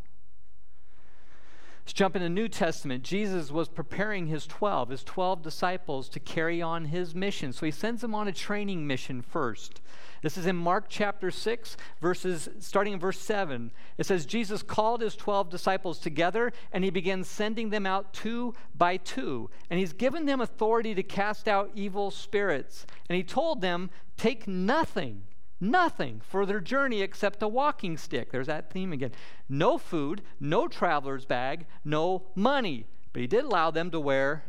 Let's 1.84 1.92
jump 1.92 2.16
into 2.16 2.24
the 2.24 2.30
New 2.30 2.48
Testament. 2.48 3.02
Jesus 3.02 3.50
was 3.50 3.68
preparing 3.68 4.26
his 4.26 4.46
12, 4.46 4.90
his 4.90 5.04
12 5.04 5.42
disciples, 5.42 6.08
to 6.10 6.20
carry 6.20 6.60
on 6.60 6.86
his 6.86 7.14
mission. 7.14 7.52
So 7.52 7.64
he 7.64 7.72
sends 7.72 8.02
them 8.02 8.14
on 8.14 8.28
a 8.28 8.32
training 8.32 8.86
mission 8.86 9.22
first. 9.22 9.80
This 10.22 10.36
is 10.36 10.46
in 10.46 10.56
Mark 10.56 10.86
chapter 10.88 11.30
6, 11.30 11.76
verses 12.00 12.48
starting 12.58 12.92
in 12.94 12.98
verse 12.98 13.18
7. 13.20 13.70
It 13.96 14.06
says, 14.06 14.26
Jesus 14.26 14.62
called 14.62 15.00
his 15.00 15.14
12 15.14 15.48
disciples 15.48 15.98
together 15.98 16.52
and 16.72 16.82
he 16.82 16.90
began 16.90 17.22
sending 17.24 17.70
them 17.70 17.86
out 17.86 18.12
two 18.12 18.54
by 18.74 18.96
two. 18.96 19.50
And 19.70 19.78
he's 19.78 19.92
given 19.92 20.26
them 20.26 20.40
authority 20.40 20.94
to 20.94 21.02
cast 21.02 21.46
out 21.46 21.70
evil 21.74 22.10
spirits. 22.10 22.86
And 23.08 23.16
he 23.16 23.22
told 23.22 23.60
them, 23.60 23.90
Take 24.16 24.48
nothing, 24.48 25.22
nothing 25.60 26.20
for 26.28 26.44
their 26.44 26.60
journey 26.60 27.02
except 27.02 27.42
a 27.42 27.48
walking 27.48 27.96
stick. 27.96 28.32
There's 28.32 28.48
that 28.48 28.70
theme 28.70 28.92
again. 28.92 29.12
No 29.48 29.78
food, 29.78 30.22
no 30.40 30.66
traveler's 30.66 31.24
bag, 31.24 31.66
no 31.84 32.24
money. 32.34 32.86
But 33.12 33.20
he 33.20 33.28
did 33.28 33.44
allow 33.44 33.70
them 33.70 33.92
to 33.92 34.00
wear 34.00 34.44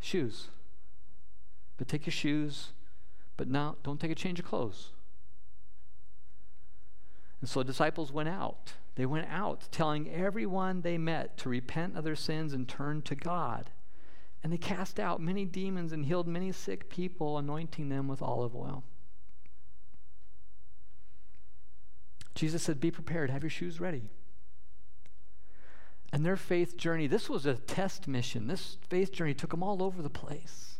shoes. 0.00 0.48
But 1.78 1.88
take 1.88 2.04
your 2.04 2.12
shoes 2.12 2.72
but 3.38 3.48
now 3.48 3.76
don't 3.82 3.98
take 3.98 4.10
a 4.10 4.16
change 4.16 4.38
of 4.38 4.44
clothes. 4.44 4.90
And 7.40 7.48
so 7.48 7.62
disciples 7.62 8.12
went 8.12 8.28
out. 8.28 8.74
They 8.96 9.06
went 9.06 9.28
out 9.30 9.68
telling 9.70 10.10
everyone 10.10 10.82
they 10.82 10.98
met 10.98 11.38
to 11.38 11.48
repent 11.48 11.96
of 11.96 12.02
their 12.02 12.16
sins 12.16 12.52
and 12.52 12.68
turn 12.68 13.00
to 13.02 13.14
God. 13.14 13.70
And 14.42 14.52
they 14.52 14.58
cast 14.58 14.98
out 14.98 15.22
many 15.22 15.44
demons 15.44 15.92
and 15.92 16.04
healed 16.04 16.26
many 16.26 16.50
sick 16.50 16.90
people, 16.90 17.38
anointing 17.38 17.88
them 17.88 18.08
with 18.08 18.20
olive 18.20 18.56
oil. 18.56 18.82
Jesus 22.34 22.62
said, 22.62 22.80
Be 22.80 22.90
prepared, 22.90 23.30
have 23.30 23.44
your 23.44 23.50
shoes 23.50 23.80
ready. 23.80 24.10
And 26.12 26.24
their 26.24 26.36
faith 26.36 26.76
journey, 26.76 27.06
this 27.06 27.28
was 27.28 27.46
a 27.46 27.54
test 27.54 28.08
mission. 28.08 28.48
This 28.48 28.78
faith 28.88 29.12
journey 29.12 29.34
took 29.34 29.50
them 29.50 29.62
all 29.62 29.82
over 29.82 30.02
the 30.02 30.10
place 30.10 30.78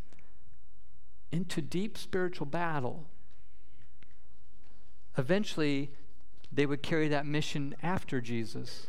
into 1.31 1.61
deep 1.61 1.99
spiritual 1.99 2.47
battle. 2.47 3.07
Eventually, 5.17 5.91
they 6.53 6.67
would 6.67 6.83
carry 6.83 7.09
that 7.09 7.27
mission 7.27 7.75
after 7.83 8.21
Jesus, 8.21 8.87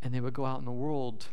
and 0.00 0.14
they 0.14 0.20
would 0.20 0.34
go 0.34 0.46
out 0.46 0.58
in 0.58 0.64
the 0.64 0.72
world 0.72 1.26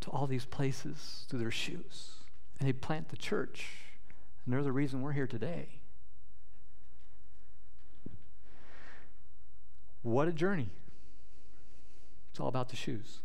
to 0.00 0.10
all 0.10 0.26
these 0.26 0.44
places 0.44 1.26
through 1.28 1.40
their 1.40 1.50
shoes. 1.50 2.14
And 2.58 2.68
they'd 2.68 2.80
plant 2.80 3.08
the 3.08 3.16
church. 3.16 3.66
And 4.44 4.54
they're 4.54 4.62
the 4.62 4.72
reason 4.72 5.02
we're 5.02 5.12
here 5.12 5.26
today. 5.26 5.80
What 10.02 10.28
a 10.28 10.32
journey. 10.32 10.68
It's 12.30 12.38
all 12.38 12.48
about 12.48 12.68
the 12.68 12.76
shoes. 12.76 13.18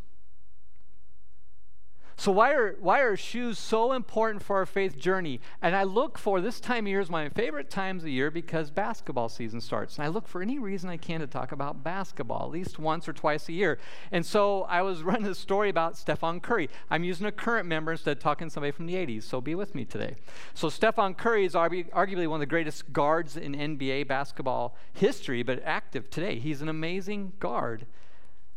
So, 2.17 2.31
why 2.31 2.53
are, 2.53 2.75
why 2.79 3.01
are 3.01 3.15
shoes 3.15 3.57
so 3.57 3.93
important 3.93 4.43
for 4.43 4.57
our 4.57 4.65
faith 4.65 4.97
journey? 4.97 5.39
And 5.61 5.75
I 5.75 5.83
look 5.83 6.17
for 6.17 6.41
this 6.41 6.59
time 6.59 6.85
of 6.85 6.89
year 6.89 6.99
is 6.99 7.09
my 7.09 7.29
favorite 7.29 7.69
times 7.69 8.03
of 8.03 8.09
year 8.09 8.29
because 8.29 8.69
basketball 8.69 9.29
season 9.29 9.61
starts. 9.61 9.97
And 9.97 10.05
I 10.05 10.07
look 10.09 10.27
for 10.27 10.41
any 10.41 10.59
reason 10.59 10.89
I 10.89 10.97
can 10.97 11.21
to 11.21 11.27
talk 11.27 11.51
about 11.51 11.83
basketball, 11.83 12.45
at 12.45 12.51
least 12.51 12.79
once 12.79 13.07
or 13.07 13.13
twice 13.13 13.49
a 13.49 13.53
year. 13.53 13.79
And 14.11 14.25
so 14.25 14.63
I 14.63 14.81
was 14.81 15.03
running 15.03 15.27
a 15.27 15.35
story 15.35 15.69
about 15.69 15.97
Stephen 15.97 16.39
Curry. 16.39 16.69
I'm 16.89 17.03
using 17.03 17.25
a 17.25 17.31
current 17.31 17.67
member 17.67 17.91
instead 17.91 18.17
of 18.17 18.23
talking 18.23 18.47
to 18.47 18.53
somebody 18.53 18.71
from 18.71 18.85
the 18.85 18.95
80s, 18.95 19.23
so 19.23 19.41
be 19.41 19.55
with 19.55 19.73
me 19.73 19.85
today. 19.85 20.15
So, 20.53 20.69
Stephen 20.69 21.13
Curry 21.15 21.45
is 21.45 21.53
arguably 21.53 22.27
one 22.27 22.37
of 22.37 22.39
the 22.39 22.45
greatest 22.45 22.93
guards 22.93 23.37
in 23.37 23.53
NBA 23.53 24.07
basketball 24.07 24.75
history, 24.93 25.43
but 25.43 25.61
active 25.65 26.09
today. 26.09 26.39
He's 26.39 26.61
an 26.61 26.69
amazing 26.69 27.33
guard 27.39 27.85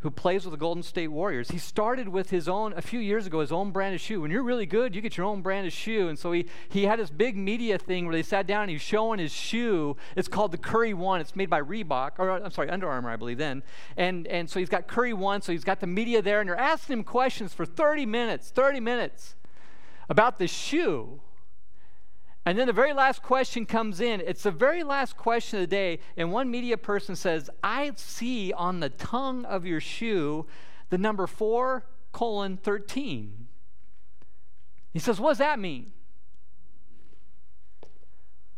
who 0.04 0.11
plays 0.11 0.44
with 0.44 0.52
the 0.52 0.58
Golden 0.58 0.82
State 0.82 1.08
Warriors. 1.08 1.50
He 1.50 1.56
started 1.56 2.11
with 2.11 2.28
his 2.28 2.46
own, 2.46 2.75
a 2.76 2.82
few 2.82 3.00
years 3.00 3.26
ago, 3.26 3.40
his 3.40 3.50
own 3.50 3.70
brand 3.70 3.94
of 3.94 4.02
shoe. 4.02 4.20
When 4.20 4.30
you're 4.30 4.42
really 4.42 4.66
good, 4.66 4.94
you 4.94 5.00
get 5.00 5.16
your 5.16 5.25
own 5.25 5.40
brand 5.40 5.66
of 5.66 5.73
shoe. 5.73 6.08
And 6.08 6.18
so 6.18 6.30
he, 6.30 6.44
he 6.68 6.82
had 6.84 6.99
this 6.99 7.08
big 7.08 7.38
media 7.38 7.78
thing 7.78 8.04
where 8.04 8.14
they 8.14 8.23
sat 8.23 8.46
down 8.46 8.64
and 8.64 8.70
he's 8.70 8.82
showing 8.82 9.18
his 9.18 9.32
shoe. 9.32 9.96
It's 10.14 10.28
called 10.28 10.52
the 10.52 10.58
Curry 10.58 10.92
One. 10.92 11.23
It's 11.23 11.34
made 11.34 11.49
by 11.49 11.62
Reebok, 11.62 12.18
or 12.18 12.30
uh, 12.30 12.40
I'm 12.44 12.50
sorry, 12.50 12.68
Under 12.68 12.87
Armour, 12.87 13.08
I 13.08 13.16
believe 13.16 13.38
then. 13.38 13.62
And, 13.96 14.26
and 14.26 14.50
so 14.50 14.61
he's 14.61 14.68
got 14.68 14.88
Curry 14.88 15.14
One, 15.14 15.40
so 15.40 15.52
he's 15.52 15.64
got 15.64 15.80
the 15.80 15.87
media 15.87 16.20
there, 16.20 16.38
and 16.38 16.50
they're 16.50 16.54
asking 16.54 16.99
him 16.99 17.04
questions 17.04 17.54
for 17.54 17.64
30 17.64 18.04
minutes, 18.04 18.50
30 18.50 18.80
minutes 18.80 19.37
about 20.11 20.38
the 20.38 20.46
shoe. 20.46 21.23
And 22.47 22.59
then 22.59 22.67
the 22.67 22.73
very 22.73 22.93
last 22.93 23.23
question 23.23 23.65
comes 23.65 24.01
in. 24.01 24.21
It's 24.21 24.43
the 24.43 24.51
very 24.51 24.83
last 24.83 25.17
question 25.17 25.59
of 25.59 25.63
the 25.63 25.67
day. 25.67 26.01
And 26.17 26.31
one 26.31 26.51
media 26.51 26.77
person 26.77 27.17
says, 27.17 27.49
I 27.63 27.93
see 27.97 28.53
on 28.53 28.81
the 28.81 28.91
tongue 28.91 29.45
of 29.47 29.65
your 29.65 29.81
shoe 29.81 30.47
the 30.91 30.99
number 30.99 31.27
4 31.27 31.87
colon 32.13 32.59
13. 32.59 33.47
He 34.93 34.99
says, 34.99 35.19
What 35.19 35.31
does 35.31 35.39
that 35.39 35.59
mean? 35.59 35.93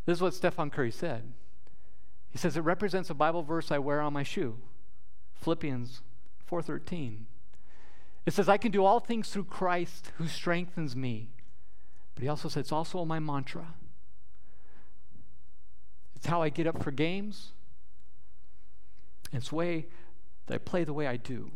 This 0.05 0.19
is 0.19 0.23
what 0.23 0.35
Stephen 0.35 0.71
Curry 0.71 0.91
said. 0.91 1.33
He 2.31 2.39
says, 2.39 2.57
It 2.57 2.63
represents 2.63 3.09
a 3.09 3.15
Bible 3.15 3.43
verse 3.43 3.71
I 3.71 3.79
wear 3.79 4.01
on 4.01 4.13
my 4.13 4.25
shoe. 4.25 4.59
Philippians 5.37 6.03
4:13. 6.51 7.25
It 8.25 8.33
says, 8.33 8.49
I 8.49 8.57
can 8.57 8.73
do 8.73 8.85
all 8.85 8.99
things 8.99 9.29
through 9.29 9.45
Christ 9.45 10.11
who 10.17 10.27
strengthens 10.27 10.97
me. 10.97 11.31
But 12.17 12.23
he 12.23 12.29
also 12.29 12.49
said 12.49 12.61
it's 12.61 12.73
also 12.73 13.05
my 13.05 13.21
mantra. 13.21 13.75
It's 16.17 16.27
how 16.27 16.43
I 16.43 16.49
get 16.49 16.67
up 16.67 16.83
for 16.83 16.91
games. 16.91 17.53
It's 19.33 19.51
the 19.51 19.55
way 19.55 19.87
that 20.47 20.55
I 20.55 20.59
play 20.59 20.83
the 20.83 20.95
way 20.95 21.07
I 21.07 21.19
do. 21.19 21.53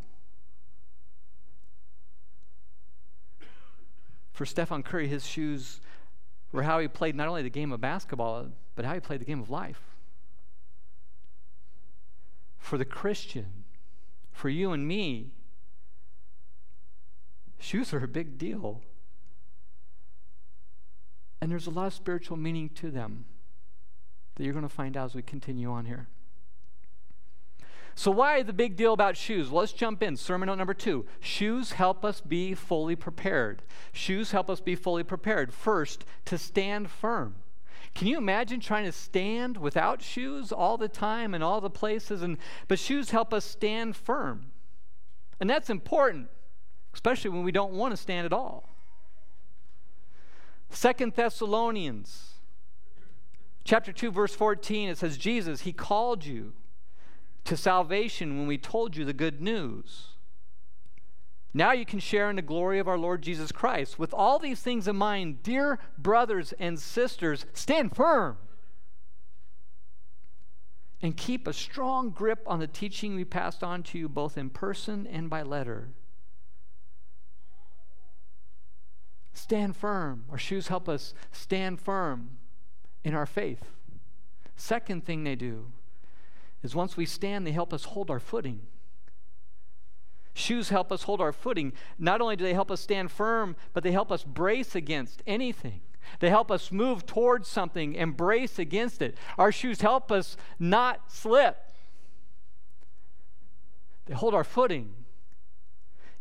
For 4.33 4.45
Stephen 4.45 4.83
Curry, 4.83 5.09
his 5.09 5.27
shoes 5.27 5.81
were 6.53 6.63
how 6.63 6.79
he 6.79 6.89
played 6.89 7.15
not 7.15 7.27
only 7.27 7.43
the 7.43 7.51
game 7.51 7.73
of 7.73 7.81
basketball, 7.81 8.49
but 8.75 8.85
how 8.85 8.93
he 8.93 9.01
played 9.01 9.23
the 9.23 9.25
game 9.25 9.41
of 9.41 9.49
life. 9.49 9.81
For 12.59 12.77
the 12.77 12.85
Christian, 12.85 13.65
for 14.31 14.51
you 14.51 14.73
and 14.73 14.87
me, 14.87 15.31
shoes 17.59 17.95
are 17.95 18.05
a 18.05 18.09
big 18.09 18.37
deal. 18.37 18.83
And 21.41 21.51
there's 21.51 21.67
a 21.67 21.71
lot 21.71 21.87
of 21.87 21.95
spiritual 21.95 22.37
meaning 22.37 22.69
to 22.77 22.91
them 22.91 23.25
that 24.35 24.45
you're 24.45 24.53
going 24.53 24.63
to 24.63 24.69
find 24.69 24.97
out 24.97 25.07
as 25.07 25.15
we 25.15 25.23
continue 25.23 25.71
on 25.71 25.87
here. 25.87 26.09
So, 27.95 28.11
why 28.11 28.43
the 28.43 28.53
big 28.53 28.77
deal 28.77 28.93
about 28.93 29.17
shoes? 29.17 29.51
Well, 29.51 29.61
let's 29.61 29.73
jump 29.73 30.03
in. 30.03 30.17
Sermon 30.17 30.47
note 30.47 30.57
number 30.57 30.75
two 30.75 31.07
Shoes 31.21 31.73
help 31.73 32.05
us 32.05 32.21
be 32.21 32.55
fully 32.55 32.97
prepared. 32.97 33.63
Shoes 33.93 34.31
help 34.31 34.49
us 34.49 34.61
be 34.61 34.75
fully 34.75 35.03
prepared. 35.03 35.53
First, 35.53 36.05
to 36.27 36.39
stand 36.39 36.91
firm. 36.91 37.35
Can 37.95 38.07
you 38.07 38.17
imagine 38.17 38.61
trying 38.61 38.85
to 38.85 38.93
stand 38.93 39.57
without 39.57 40.01
shoes 40.01 40.53
all 40.53 40.79
the 40.79 40.89
time 40.89 41.35
and 41.35 41.43
all 41.43 41.61
the 41.61 41.69
places? 41.69 42.23
And, 42.23 42.39
but 42.69 42.79
shoes 42.79 43.11
help 43.11 43.35
us 43.35 43.45
stand 43.45 43.97
firm. 43.97 44.47
And 45.41 45.51
that's 45.51 45.69
important, 45.69 46.29
especially 46.95 47.31
when 47.31 47.43
we 47.43 47.53
don't 47.53 47.73
want 47.73 47.93
to 47.93 47.97
stand 47.97 48.27
at 48.27 48.33
all. 48.33 48.70
Second 50.71 51.15
Thessalonians 51.15 52.35
chapter 53.65 53.93
2 53.93 54.11
verse 54.11 54.35
14 54.35 54.89
it 54.89 54.99
says 54.99 55.19
Jesus 55.19 55.63
he 55.63 55.73
called 55.73 56.25
you 56.25 56.55
to 57.45 57.57
salvation 57.57 58.39
when 58.39 58.47
we 58.47 58.57
told 58.57 58.97
you 58.97 59.05
the 59.05 59.13
good 59.13 59.41
news. 59.41 60.09
Now 61.53 61.73
you 61.73 61.85
can 61.85 61.99
share 61.99 62.31
in 62.31 62.37
the 62.37 62.43
glory 62.43 62.79
of 62.79 62.87
our 62.87 62.99
Lord 62.99 63.23
Jesus 63.23 63.51
Christ. 63.51 63.99
With 63.99 64.15
all 64.15 64.39
these 64.39 64.61
things 64.61 64.87
in 64.87 64.97
mind, 64.97 65.43
dear 65.43 65.81
brothers 65.99 66.55
and 66.59 66.79
sisters, 66.79 67.45
stand 67.53 67.95
firm 67.97 68.39
and 71.03 71.17
keep 71.17 71.49
a 71.49 71.53
strong 71.53 72.11
grip 72.11 72.43
on 72.47 72.61
the 72.61 72.67
teaching 72.67 73.17
we 73.17 73.25
passed 73.25 73.65
on 73.65 73.83
to 73.83 73.99
you 73.99 74.09
both 74.09 74.39
in 74.39 74.51
person 74.51 75.07
and 75.07 75.29
by 75.29 75.43
letter. 75.43 75.89
Stand 79.33 79.77
firm. 79.77 80.25
Our 80.31 80.39
shoes 80.39 80.69
help 80.69 80.89
us 80.89 81.15
stand 81.33 81.81
firm 81.81 82.31
in 83.05 83.15
our 83.15 83.27
faith. 83.27 83.65
Second 84.57 85.05
thing 85.05 85.25
they 85.25 85.37
do 85.37 85.73
is 86.63 86.75
once 86.75 86.97
we 86.97 87.07
stand, 87.07 87.47
they 87.47 87.53
help 87.53 87.73
us 87.73 87.85
hold 87.85 88.11
our 88.11 88.21
footing. 88.21 88.61
Shoes 90.35 90.69
help 90.69 90.93
us 90.93 91.05
hold 91.05 91.21
our 91.21 91.33
footing. 91.33 91.73
Not 91.99 92.21
only 92.21 92.37
do 92.37 92.45
they 92.45 92.55
help 92.55 92.71
us 92.71 92.81
stand 92.81 93.11
firm, 93.11 93.57
but 93.73 93.83
they 93.83 93.93
help 93.93 94.13
us 94.13 94.23
brace 94.23 94.75
against 94.75 95.23
anything. 95.27 95.81
They 96.19 96.31
help 96.31 96.51
us 96.51 96.73
move 96.73 97.07
towards 97.07 97.49
something 97.49 97.97
and 97.97 98.17
brace 98.17 98.59
against 98.59 99.03
it. 99.03 99.17
Our 99.39 99.53
shoes 99.53 99.81
help 99.81 100.11
us 100.11 100.37
not 100.59 101.11
slip. 101.11 101.57
They 104.07 104.15
hold 104.15 104.35
our 104.35 104.45
footing. 104.45 104.95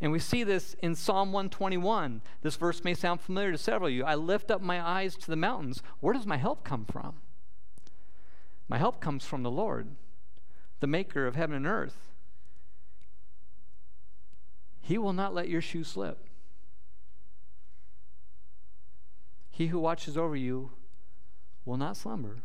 And 0.02 0.12
we 0.12 0.20
see 0.20 0.44
this 0.44 0.76
in 0.82 0.96
Psalm 0.96 1.32
121. 1.34 2.22
This 2.42 2.56
verse 2.56 2.84
may 2.84 2.94
sound 2.94 3.20
familiar 3.20 3.52
to 3.52 3.58
several 3.58 3.90
of 3.90 3.94
you. 3.94 4.06
I 4.06 4.16
lift 4.16 4.50
up 4.50 4.62
my 4.62 4.82
eyes 4.82 5.16
to 5.18 5.28
the 5.28 5.36
mountains. 5.36 5.84
Where 6.00 6.14
does 6.14 6.26
my 6.26 6.38
help 6.38 6.64
come 6.64 6.86
from? 6.86 7.16
My 8.70 8.78
help 8.78 9.02
comes 9.02 9.26
from 9.26 9.44
the 9.44 9.52
Lord, 9.52 9.88
the 10.80 10.88
maker 10.88 11.28
of 11.28 11.36
heaven 11.36 11.56
and 11.56 11.68
earth. 11.68 12.08
He 14.80 14.98
will 14.98 15.14
not 15.14 15.34
let 15.34 15.50
your 15.50 15.62
shoe 15.62 15.84
slip. 15.84 16.26
He 19.50 19.68
who 19.68 19.80
watches 19.80 20.18
over 20.18 20.36
you 20.36 20.72
will 21.66 21.78
not 21.78 21.98
slumber. 21.98 22.38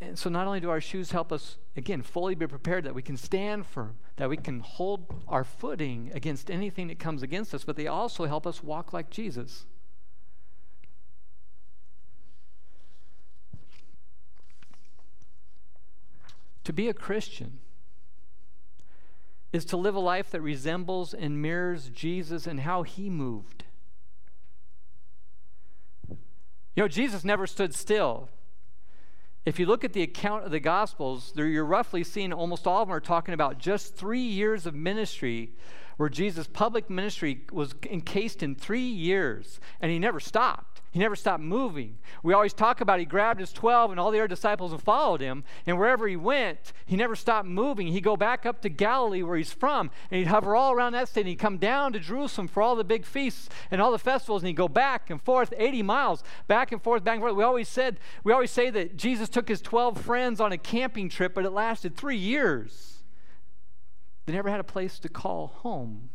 And 0.00 0.18
so, 0.18 0.28
not 0.28 0.46
only 0.46 0.60
do 0.60 0.70
our 0.70 0.80
shoes 0.80 1.12
help 1.12 1.32
us, 1.32 1.56
again, 1.76 2.02
fully 2.02 2.34
be 2.34 2.46
prepared 2.46 2.84
that 2.84 2.94
we 2.94 3.02
can 3.02 3.16
stand 3.16 3.66
firm, 3.66 3.96
that 4.16 4.28
we 4.28 4.36
can 4.36 4.60
hold 4.60 5.22
our 5.28 5.44
footing 5.44 6.10
against 6.14 6.50
anything 6.50 6.88
that 6.88 6.98
comes 6.98 7.22
against 7.22 7.54
us, 7.54 7.64
but 7.64 7.76
they 7.76 7.86
also 7.86 8.24
help 8.24 8.46
us 8.46 8.62
walk 8.62 8.92
like 8.92 9.10
Jesus. 9.10 9.64
To 16.64 16.72
be 16.72 16.88
a 16.88 16.94
Christian 16.94 17.60
is 19.52 19.64
to 19.66 19.76
live 19.76 19.94
a 19.94 20.00
life 20.00 20.30
that 20.30 20.40
resembles 20.40 21.14
and 21.14 21.40
mirrors 21.40 21.90
Jesus 21.90 22.46
and 22.46 22.60
how 22.60 22.82
he 22.82 23.08
moved. 23.08 23.64
You 26.10 26.82
know, 26.82 26.88
Jesus 26.88 27.24
never 27.24 27.46
stood 27.46 27.74
still. 27.74 28.28
If 29.46 29.60
you 29.60 29.66
look 29.66 29.84
at 29.84 29.92
the 29.92 30.02
account 30.02 30.44
of 30.44 30.50
the 30.50 30.58
Gospels, 30.58 31.32
there 31.36 31.46
you're 31.46 31.64
roughly 31.64 32.02
seeing 32.02 32.32
almost 32.32 32.66
all 32.66 32.82
of 32.82 32.88
them 32.88 32.96
are 32.96 33.00
talking 33.00 33.32
about 33.32 33.58
just 33.58 33.94
three 33.94 34.18
years 34.18 34.66
of 34.66 34.74
ministry 34.74 35.52
where 35.98 36.08
Jesus' 36.08 36.48
public 36.48 36.90
ministry 36.90 37.42
was 37.52 37.72
encased 37.88 38.42
in 38.42 38.56
three 38.56 38.80
years 38.80 39.60
and 39.80 39.92
he 39.92 40.00
never 40.00 40.18
stopped. 40.18 40.75
He 40.90 40.98
never 40.98 41.16
stopped 41.16 41.42
moving. 41.42 41.98
We 42.22 42.32
always 42.32 42.54
talk 42.54 42.80
about 42.80 42.98
he 42.98 43.04
grabbed 43.04 43.40
his 43.40 43.52
12 43.52 43.90
and 43.90 44.00
all 44.00 44.10
the 44.10 44.18
other 44.18 44.28
disciples 44.28 44.72
and 44.72 44.82
followed 44.82 45.20
him, 45.20 45.44
and 45.66 45.78
wherever 45.78 46.08
he 46.08 46.16
went, 46.16 46.72
he 46.86 46.96
never 46.96 47.14
stopped 47.14 47.46
moving. 47.46 47.88
He'd 47.88 48.02
go 48.02 48.16
back 48.16 48.46
up 48.46 48.62
to 48.62 48.68
Galilee 48.68 49.22
where 49.22 49.36
he's 49.36 49.52
from, 49.52 49.90
and 50.10 50.18
he'd 50.18 50.28
hover 50.28 50.56
all 50.56 50.72
around 50.72 50.92
that 50.92 51.08
state, 51.08 51.22
and 51.22 51.28
he'd 51.28 51.36
come 51.36 51.58
down 51.58 51.92
to 51.92 52.00
Jerusalem 52.00 52.48
for 52.48 52.62
all 52.62 52.76
the 52.76 52.84
big 52.84 53.04
feasts 53.04 53.48
and 53.70 53.82
all 53.82 53.92
the 53.92 53.98
festivals, 53.98 54.42
and 54.42 54.48
he'd 54.48 54.56
go 54.56 54.68
back 54.68 55.10
and 55.10 55.20
forth 55.20 55.52
80 55.56 55.82
miles, 55.82 56.24
back 56.48 56.72
and 56.72 56.82
forth, 56.82 57.04
back 57.04 57.16
and 57.16 57.22
forth. 57.22 57.36
We 57.36 57.44
always 57.44 57.68
said, 57.68 58.00
we 58.24 58.32
always 58.32 58.50
say 58.50 58.70
that 58.70 58.96
Jesus 58.96 59.28
took 59.28 59.48
his 59.48 59.60
12 59.60 60.00
friends 60.00 60.40
on 60.40 60.52
a 60.52 60.58
camping 60.58 61.08
trip, 61.08 61.34
but 61.34 61.44
it 61.44 61.50
lasted 61.50 61.96
three 61.96 62.16
years. 62.16 63.02
They 64.24 64.32
never 64.32 64.50
had 64.50 64.60
a 64.60 64.64
place 64.64 64.98
to 65.00 65.08
call 65.08 65.48
home. 65.48 66.10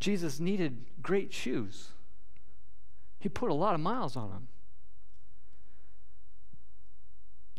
Jesus 0.00 0.40
needed 0.40 0.84
great 1.02 1.32
shoes. 1.32 1.92
He 3.18 3.28
put 3.28 3.50
a 3.50 3.54
lot 3.54 3.74
of 3.74 3.80
miles 3.80 4.16
on 4.16 4.30
them. 4.30 4.48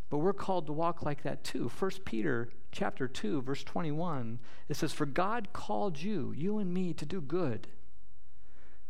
But 0.10 0.20
we're 0.20 0.34
called 0.34 0.68
to 0.68 0.74
walk 0.74 1.02
like 1.02 1.24
that 1.24 1.44
too. 1.44 1.72
1 1.80 1.92
Peter 2.06 2.50
chapter 2.72 3.08
2 3.08 3.42
verse 3.42 3.64
21 3.64 4.38
it 4.68 4.76
says 4.76 4.92
for 4.92 5.06
God 5.06 5.54
called 5.54 6.02
you, 6.02 6.34
you 6.36 6.58
and 6.58 6.74
me 6.74 6.94
to 6.94 7.06
do 7.06 7.22
good 7.22 7.68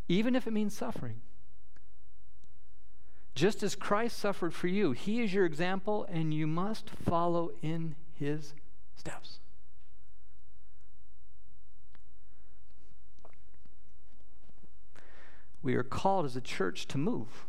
even 0.08 0.36
if 0.36 0.48
it 0.48 0.54
means 0.54 0.76
suffering. 0.76 1.22
Just 3.34 3.64
as 3.64 3.76
Christ 3.76 4.18
suffered 4.18 4.54
for 4.54 4.68
you, 4.68 4.92
he 4.92 5.22
is 5.22 5.34
your 5.34 5.46
example 5.46 6.06
and 6.10 6.34
you 6.34 6.48
must 6.48 6.90
follow 6.90 7.52
in 7.62 7.96
his 8.14 8.54
steps. 8.96 9.40
We 15.66 15.74
are 15.74 15.84
called 15.84 16.26
as 16.26 16.36
a 16.36 16.42
church 16.42 16.86
to 16.86 16.98
move, 17.00 17.48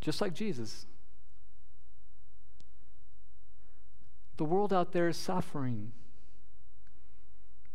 just 0.00 0.22
like 0.22 0.32
Jesus. 0.32 0.86
The 4.38 4.44
world 4.44 4.72
out 4.72 4.92
there 4.92 5.08
is 5.08 5.18
suffering. 5.18 5.92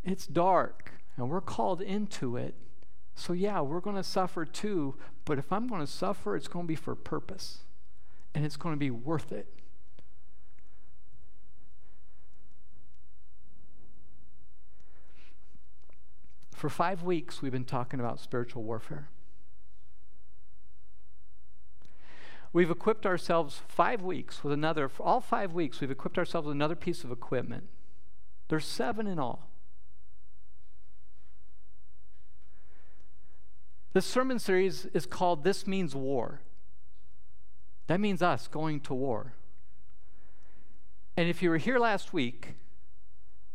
It's 0.04 0.26
dark, 0.26 0.94
and 1.16 1.30
we're 1.30 1.42
called 1.42 1.80
into 1.80 2.36
it. 2.36 2.56
So, 3.14 3.34
yeah, 3.34 3.62
we're 3.62 3.80
going 3.80 3.98
to 3.98 4.04
suffer 4.04 4.46
too, 4.46 4.96
but 5.26 5.38
if 5.38 5.54
I'm 5.54 5.68
going 5.68 5.82
to 5.82 5.88
suffer, 5.88 6.36
it's 6.36 6.48
going 6.48 6.66
to 6.66 6.68
be 6.68 6.76
for 6.76 6.96
purpose, 6.96 7.60
and 8.34 8.44
it's 8.44 8.58
going 8.58 8.74
to 8.74 8.80
be 8.80 8.90
worth 8.90 9.32
it. 9.32 9.48
For 16.64 16.70
five 16.70 17.04
weeks, 17.04 17.42
we've 17.42 17.52
been 17.52 17.66
talking 17.66 18.00
about 18.00 18.22
spiritual 18.22 18.64
warfare. 18.64 19.10
We've 22.54 22.72
equipped 22.72 23.06
ourselves 23.06 23.62
five 23.68 24.02
weeks 24.02 24.46
with 24.46 24.54
another, 24.54 24.88
for 24.88 25.04
all 25.04 25.20
five 25.20 25.52
weeks, 25.52 25.82
we've 25.82 25.92
equipped 25.92 26.18
ourselves 26.18 26.48
with 26.48 26.56
another 26.56 26.78
piece 26.78 27.04
of 27.04 27.12
equipment. 27.12 27.66
There's 28.48 28.64
seven 28.64 29.08
in 29.08 29.20
all. 29.20 29.50
This 33.92 34.06
sermon 34.06 34.40
series 34.40 34.86
is 34.94 35.06
called 35.06 35.44
This 35.44 35.68
Means 35.68 35.94
War. 35.94 36.40
That 37.88 38.00
means 38.00 38.22
us 38.22 38.48
going 38.48 38.80
to 38.80 38.94
war. 38.94 39.34
And 41.18 41.28
if 41.28 41.44
you 41.44 41.50
were 41.50 41.58
here 41.58 41.78
last 41.78 42.14
week, 42.14 42.56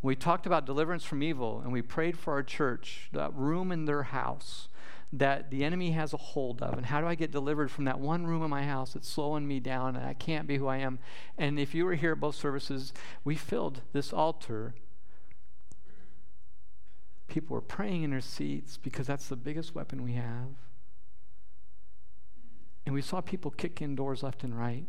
we 0.00 0.14
talked 0.14 0.46
about 0.46 0.66
deliverance 0.66 1.04
from 1.04 1.22
evil 1.22 1.61
and 1.61 1.72
we 1.72 1.82
prayed 1.82 2.16
for 2.16 2.32
our 2.32 2.42
church, 2.42 3.08
that 3.12 3.34
room 3.34 3.72
in 3.72 3.84
their 3.84 4.04
house 4.04 4.68
that 5.12 5.50
the 5.50 5.64
enemy 5.64 5.92
has 5.92 6.12
a 6.12 6.18
hold 6.18 6.62
of. 6.62 6.76
And 6.76 6.87
how 6.87 7.00
do 7.00 7.06
I 7.06 7.14
get 7.14 7.30
delivered 7.30 7.70
from 7.70 7.84
that 7.87 7.98
one 7.98 8.26
room 8.26 8.42
in 8.42 8.50
my 8.50 8.64
house 8.64 8.92
that's 8.92 9.08
slowing 9.08 9.48
me 9.48 9.58
down 9.58 9.96
and 9.96 10.06
I 10.06 10.14
can't 10.14 10.46
be 10.46 10.58
who 10.58 10.66
I 10.66 10.78
am? 10.78 10.98
And 11.37 11.58
if 11.58 11.74
you 11.74 11.84
were 11.84 11.94
here 11.94 12.12
at 12.12 12.20
both 12.20 12.34
services, 12.34 12.92
we 13.24 13.34
filled 13.34 13.80
this 13.92 14.12
altar. 14.12 14.74
People 17.26 17.54
were 17.54 17.62
praying 17.62 18.02
in 18.02 18.11
their 18.11 18.20
seats 18.20 18.76
because 18.76 19.06
that's 19.06 19.28
the 19.28 19.37
biggest 19.37 19.74
weapon 19.74 20.02
we 20.02 20.12
have. 20.12 20.48
And 22.84 22.94
we 22.94 23.02
saw 23.02 23.20
people 23.20 23.50
kick 23.50 23.82
in 23.82 23.94
doors 23.96 24.22
left 24.22 24.44
and 24.44 24.56
right. 24.56 24.87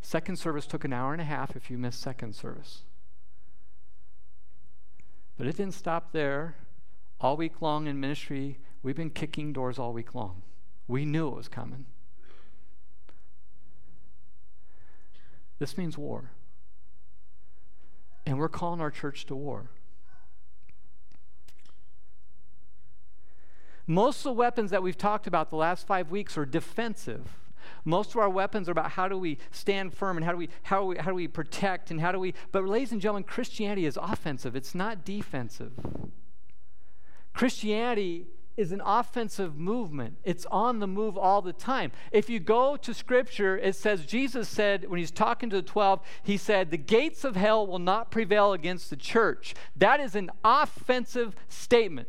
Second 0.00 0.36
service 0.36 0.66
took 0.66 0.84
an 0.84 0.92
hour 0.92 1.12
and 1.12 1.20
a 1.20 1.24
half 1.24 1.54
if 1.54 1.70
you 1.70 1.76
missed 1.76 2.00
second 2.00 2.34
service. 2.34 2.82
But 5.40 5.48
it 5.48 5.56
didn't 5.56 5.72
stop 5.72 6.12
there. 6.12 6.54
All 7.18 7.34
week 7.34 7.62
long 7.62 7.86
in 7.86 7.98
ministry, 7.98 8.58
we've 8.82 8.94
been 8.94 9.08
kicking 9.08 9.54
doors 9.54 9.78
all 9.78 9.94
week 9.94 10.14
long. 10.14 10.42
We 10.86 11.06
knew 11.06 11.28
it 11.28 11.34
was 11.34 11.48
coming. 11.48 11.86
This 15.58 15.78
means 15.78 15.96
war. 15.96 16.32
And 18.26 18.38
we're 18.38 18.50
calling 18.50 18.82
our 18.82 18.90
church 18.90 19.24
to 19.26 19.34
war. 19.34 19.70
Most 23.86 24.18
of 24.18 24.24
the 24.24 24.32
weapons 24.32 24.70
that 24.70 24.82
we've 24.82 24.98
talked 24.98 25.26
about 25.26 25.48
the 25.48 25.56
last 25.56 25.86
five 25.86 26.10
weeks 26.10 26.36
are 26.36 26.44
defensive. 26.44 27.38
Most 27.84 28.10
of 28.10 28.16
our 28.16 28.28
weapons 28.28 28.68
are 28.68 28.72
about 28.72 28.92
how 28.92 29.08
do 29.08 29.18
we 29.18 29.38
stand 29.50 29.94
firm 29.94 30.16
and 30.16 30.24
how 30.24 30.32
do 30.32 30.38
we 30.38 30.48
how 30.62 30.84
we, 30.84 30.96
how 30.96 31.10
do 31.10 31.14
we 31.14 31.28
protect 31.28 31.90
and 31.90 32.00
how 32.00 32.12
do 32.12 32.18
we 32.18 32.34
but 32.52 32.64
ladies 32.64 32.92
and 32.92 33.00
gentlemen, 33.00 33.24
Christianity 33.24 33.86
is 33.86 33.98
offensive. 34.00 34.56
It's 34.56 34.74
not 34.74 35.04
defensive. 35.04 35.72
Christianity 37.32 38.26
is 38.56 38.72
an 38.72 38.82
offensive 38.84 39.56
movement. 39.56 40.18
It's 40.22 40.44
on 40.46 40.80
the 40.80 40.86
move 40.86 41.16
all 41.16 41.40
the 41.40 41.52
time. 41.52 41.92
If 42.12 42.28
you 42.28 42.38
go 42.40 42.76
to 42.76 42.92
scripture, 42.92 43.56
it 43.56 43.74
says 43.74 44.04
Jesus 44.04 44.48
said 44.48 44.88
when 44.88 44.98
he's 44.98 45.10
talking 45.10 45.48
to 45.50 45.56
the 45.56 45.62
12, 45.62 46.00
he 46.22 46.36
said, 46.36 46.70
"The 46.70 46.76
gates 46.76 47.24
of 47.24 47.36
hell 47.36 47.66
will 47.66 47.78
not 47.78 48.10
prevail 48.10 48.52
against 48.52 48.90
the 48.90 48.96
church." 48.96 49.54
That 49.76 50.00
is 50.00 50.14
an 50.14 50.30
offensive 50.44 51.34
statement. 51.48 52.08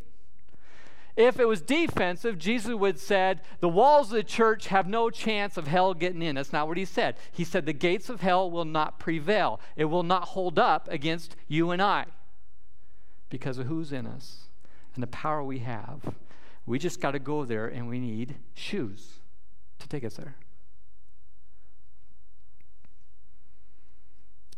If 1.22 1.40
it 1.40 1.48
was 1.48 1.62
defensive, 1.62 2.40
Jesus 2.40 2.74
would 2.74 2.96
have 2.96 3.00
said, 3.00 3.42
The 3.60 3.70
walls 3.70 4.08
of 4.08 4.16
the 4.16 4.24
church 4.24 4.68
have 4.68 4.88
no 4.88 5.12
chance 5.12 5.56
of 5.56 5.68
hell 5.68 5.94
getting 5.94 6.24
in. 6.24 6.36
That's 6.36 6.52
not 6.52 6.68
what 6.68 6.78
he 6.78 6.86
said. 6.86 7.16
He 7.32 7.44
said, 7.44 7.68
The 7.68 7.74
gates 7.74 8.10
of 8.10 8.22
hell 8.22 8.50
will 8.50 8.66
not 8.66 8.98
prevail. 8.98 9.60
It 9.76 9.86
will 9.86 10.04
not 10.04 10.30
hold 10.30 10.58
up 10.58 10.88
against 10.90 11.36
you 11.48 11.70
and 11.70 11.82
I 11.82 12.06
because 13.30 13.60
of 13.60 13.68
who's 13.68 13.92
in 13.92 14.08
us 14.08 14.48
and 14.96 15.04
the 15.04 15.08
power 15.08 15.44
we 15.44 15.60
have. 15.60 16.16
We 16.66 16.80
just 16.80 17.00
got 17.00 17.12
to 17.12 17.20
go 17.20 17.46
there 17.46 17.68
and 17.68 17.88
we 17.88 18.00
need 18.00 18.36
shoes 18.56 19.20
to 19.78 19.88
take 19.88 20.04
us 20.04 20.16
there. 20.16 20.36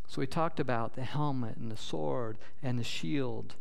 So 0.07 0.21
we 0.21 0.27
talked 0.27 0.59
about 0.59 0.93
the 0.93 1.03
helmet 1.03 1.57
and 1.57 1.71
the 1.71 1.77
sword 1.77 2.37
and 2.61 2.79
the 2.79 2.83
shield 2.83 3.55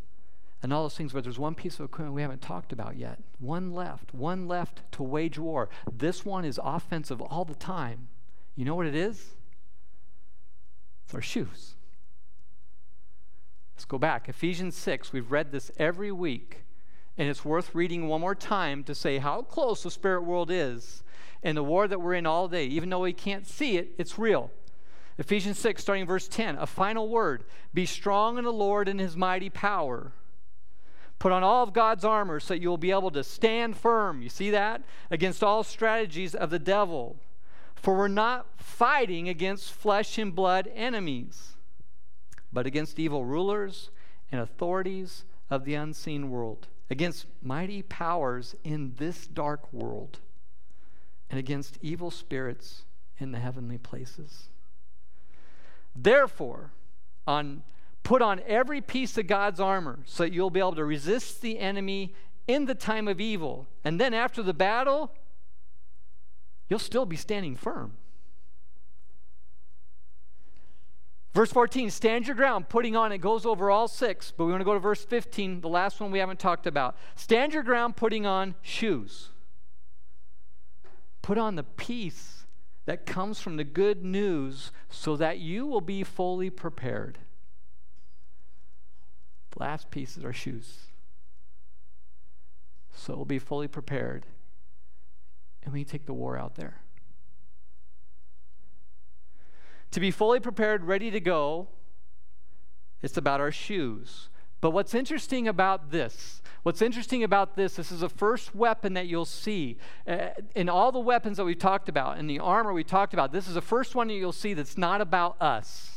and 0.62 0.72
all 0.72 0.82
those 0.82 0.96
things, 0.96 1.12
but 1.12 1.24
there's 1.24 1.38
one 1.38 1.54
piece 1.54 1.78
of 1.78 1.84
equipment 1.86 2.14
we 2.14 2.22
haven't 2.22 2.40
talked 2.40 2.72
about 2.72 2.96
yet. 2.96 3.18
One 3.40 3.72
left, 3.72 4.14
one 4.14 4.46
left 4.46 4.82
to 4.92 5.02
wage 5.02 5.38
war. 5.38 5.68
This 5.92 6.24
one 6.24 6.44
is 6.44 6.60
offensive 6.62 7.20
all 7.20 7.44
the 7.44 7.54
time. 7.54 8.08
You 8.54 8.64
know 8.64 8.76
what 8.76 8.86
it 8.86 8.94
is? 8.94 9.32
It's 11.04 11.14
our 11.14 11.20
shoes. 11.20 11.74
Let's 13.74 13.84
go 13.84 13.98
back. 13.98 14.28
Ephesians 14.28 14.76
6, 14.76 15.12
we've 15.12 15.32
read 15.32 15.50
this 15.50 15.72
every 15.78 16.12
week, 16.12 16.62
and 17.18 17.28
it's 17.28 17.44
worth 17.44 17.74
reading 17.74 18.06
one 18.06 18.20
more 18.20 18.36
time 18.36 18.84
to 18.84 18.94
say 18.94 19.18
how 19.18 19.42
close 19.42 19.82
the 19.82 19.90
spirit 19.90 20.22
world 20.22 20.50
is 20.50 21.02
and 21.42 21.56
the 21.56 21.64
war 21.64 21.88
that 21.88 22.00
we're 22.00 22.14
in 22.14 22.26
all 22.26 22.46
day. 22.46 22.66
Even 22.66 22.88
though 22.88 23.00
we 23.00 23.12
can't 23.12 23.48
see 23.48 23.76
it, 23.78 23.94
it's 23.98 24.16
real. 24.16 24.52
Ephesians 25.18 25.58
6, 25.58 25.82
starting 25.82 26.06
verse 26.06 26.28
10, 26.28 26.56
a 26.56 26.66
final 26.66 27.08
word 27.08 27.44
Be 27.74 27.84
strong 27.84 28.38
in 28.38 28.44
the 28.44 28.52
Lord 28.52 28.88
and 28.88 29.00
his 29.00 29.16
mighty 29.16 29.50
power. 29.50 30.12
Put 31.22 31.30
on 31.30 31.44
all 31.44 31.62
of 31.62 31.72
God's 31.72 32.04
armor 32.04 32.40
so 32.40 32.52
you 32.52 32.68
will 32.68 32.76
be 32.76 32.90
able 32.90 33.12
to 33.12 33.22
stand 33.22 33.76
firm. 33.76 34.22
You 34.22 34.28
see 34.28 34.50
that? 34.50 34.82
Against 35.08 35.44
all 35.44 35.62
strategies 35.62 36.34
of 36.34 36.50
the 36.50 36.58
devil. 36.58 37.14
For 37.76 37.96
we're 37.96 38.08
not 38.08 38.48
fighting 38.56 39.28
against 39.28 39.72
flesh 39.72 40.18
and 40.18 40.34
blood 40.34 40.68
enemies, 40.74 41.52
but 42.52 42.66
against 42.66 42.98
evil 42.98 43.24
rulers 43.24 43.90
and 44.32 44.40
authorities 44.40 45.24
of 45.48 45.64
the 45.64 45.74
unseen 45.74 46.28
world, 46.28 46.66
against 46.90 47.26
mighty 47.40 47.82
powers 47.82 48.56
in 48.64 48.94
this 48.96 49.28
dark 49.28 49.72
world, 49.72 50.18
and 51.30 51.38
against 51.38 51.78
evil 51.82 52.10
spirits 52.10 52.82
in 53.18 53.30
the 53.30 53.38
heavenly 53.38 53.78
places. 53.78 54.48
Therefore, 55.94 56.72
on 57.28 57.62
Put 58.02 58.22
on 58.22 58.40
every 58.46 58.80
piece 58.80 59.16
of 59.16 59.26
God's 59.26 59.60
armor 59.60 60.00
so 60.04 60.24
that 60.24 60.32
you'll 60.32 60.50
be 60.50 60.60
able 60.60 60.74
to 60.74 60.84
resist 60.84 61.40
the 61.40 61.58
enemy 61.58 62.14
in 62.48 62.66
the 62.66 62.74
time 62.74 63.06
of 63.06 63.20
evil. 63.20 63.68
And 63.84 64.00
then 64.00 64.12
after 64.12 64.42
the 64.42 64.54
battle, 64.54 65.12
you'll 66.68 66.78
still 66.78 67.06
be 67.06 67.16
standing 67.16 67.54
firm. 67.54 67.96
Verse 71.32 71.50
14, 71.50 71.90
stand 71.90 72.26
your 72.26 72.36
ground, 72.36 72.68
putting 72.68 72.94
on, 72.94 73.10
it 73.10 73.18
goes 73.18 73.46
over 73.46 73.70
all 73.70 73.88
six, 73.88 74.32
but 74.36 74.44
we 74.44 74.50
want 74.50 74.60
to 74.60 74.66
go 74.66 74.74
to 74.74 74.80
verse 74.80 75.02
15, 75.02 75.62
the 75.62 75.68
last 75.68 75.98
one 75.98 76.10
we 76.10 76.18
haven't 76.18 76.38
talked 76.38 76.66
about. 76.66 76.94
Stand 77.14 77.54
your 77.54 77.62
ground, 77.62 77.96
putting 77.96 78.26
on 78.26 78.54
shoes. 78.60 79.30
Put 81.22 81.38
on 81.38 81.54
the 81.54 81.62
peace 81.62 82.44
that 82.84 83.06
comes 83.06 83.40
from 83.40 83.56
the 83.56 83.64
good 83.64 84.04
news 84.04 84.72
so 84.90 85.16
that 85.16 85.38
you 85.38 85.66
will 85.66 85.80
be 85.80 86.02
fully 86.02 86.50
prepared. 86.50 87.18
The 89.52 89.60
last 89.60 89.90
piece 89.90 90.16
is 90.16 90.24
our 90.24 90.32
shoes. 90.32 90.86
So 92.94 93.14
we'll 93.14 93.24
be 93.24 93.38
fully 93.38 93.68
prepared 93.68 94.26
and 95.64 95.72
we 95.72 95.84
take 95.84 96.06
the 96.06 96.12
war 96.12 96.36
out 96.36 96.56
there. 96.56 96.80
To 99.92 100.00
be 100.00 100.10
fully 100.10 100.40
prepared, 100.40 100.84
ready 100.84 101.10
to 101.10 101.20
go, 101.20 101.68
it's 103.02 103.16
about 103.16 103.40
our 103.40 103.52
shoes. 103.52 104.30
But 104.60 104.70
what's 104.70 104.94
interesting 104.94 105.48
about 105.48 105.90
this, 105.90 106.40
what's 106.62 106.80
interesting 106.80 107.24
about 107.24 107.56
this, 107.56 107.74
this 107.74 107.92
is 107.92 108.00
the 108.00 108.08
first 108.08 108.54
weapon 108.54 108.94
that 108.94 109.06
you'll 109.06 109.24
see. 109.24 109.76
Uh, 110.06 110.28
in 110.54 110.68
all 110.68 110.92
the 110.92 111.00
weapons 111.00 111.36
that 111.36 111.44
we 111.44 111.54
talked 111.54 111.88
about, 111.88 112.18
in 112.18 112.26
the 112.26 112.38
armor 112.38 112.72
we 112.72 112.84
talked 112.84 113.12
about, 113.12 113.32
this 113.32 113.48
is 113.48 113.54
the 113.54 113.60
first 113.60 113.94
one 113.94 114.08
that 114.08 114.14
you'll 114.14 114.32
see 114.32 114.54
that's 114.54 114.78
not 114.78 115.00
about 115.00 115.36
us. 115.42 115.91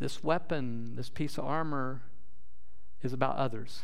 This 0.00 0.24
weapon, 0.24 0.96
this 0.96 1.10
piece 1.10 1.36
of 1.36 1.44
armor, 1.44 2.02
is 3.02 3.12
about 3.12 3.36
others. 3.36 3.82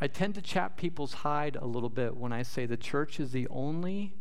I 0.00 0.06
tend 0.06 0.34
to 0.36 0.42
chap 0.42 0.76
people's 0.76 1.14
hide 1.14 1.56
a 1.56 1.66
little 1.66 1.88
bit 1.88 2.16
when 2.16 2.32
I 2.32 2.42
say 2.42 2.64
the 2.66 2.76
church 2.76 3.18
is 3.18 3.32
the 3.32 3.48
only 3.48 4.14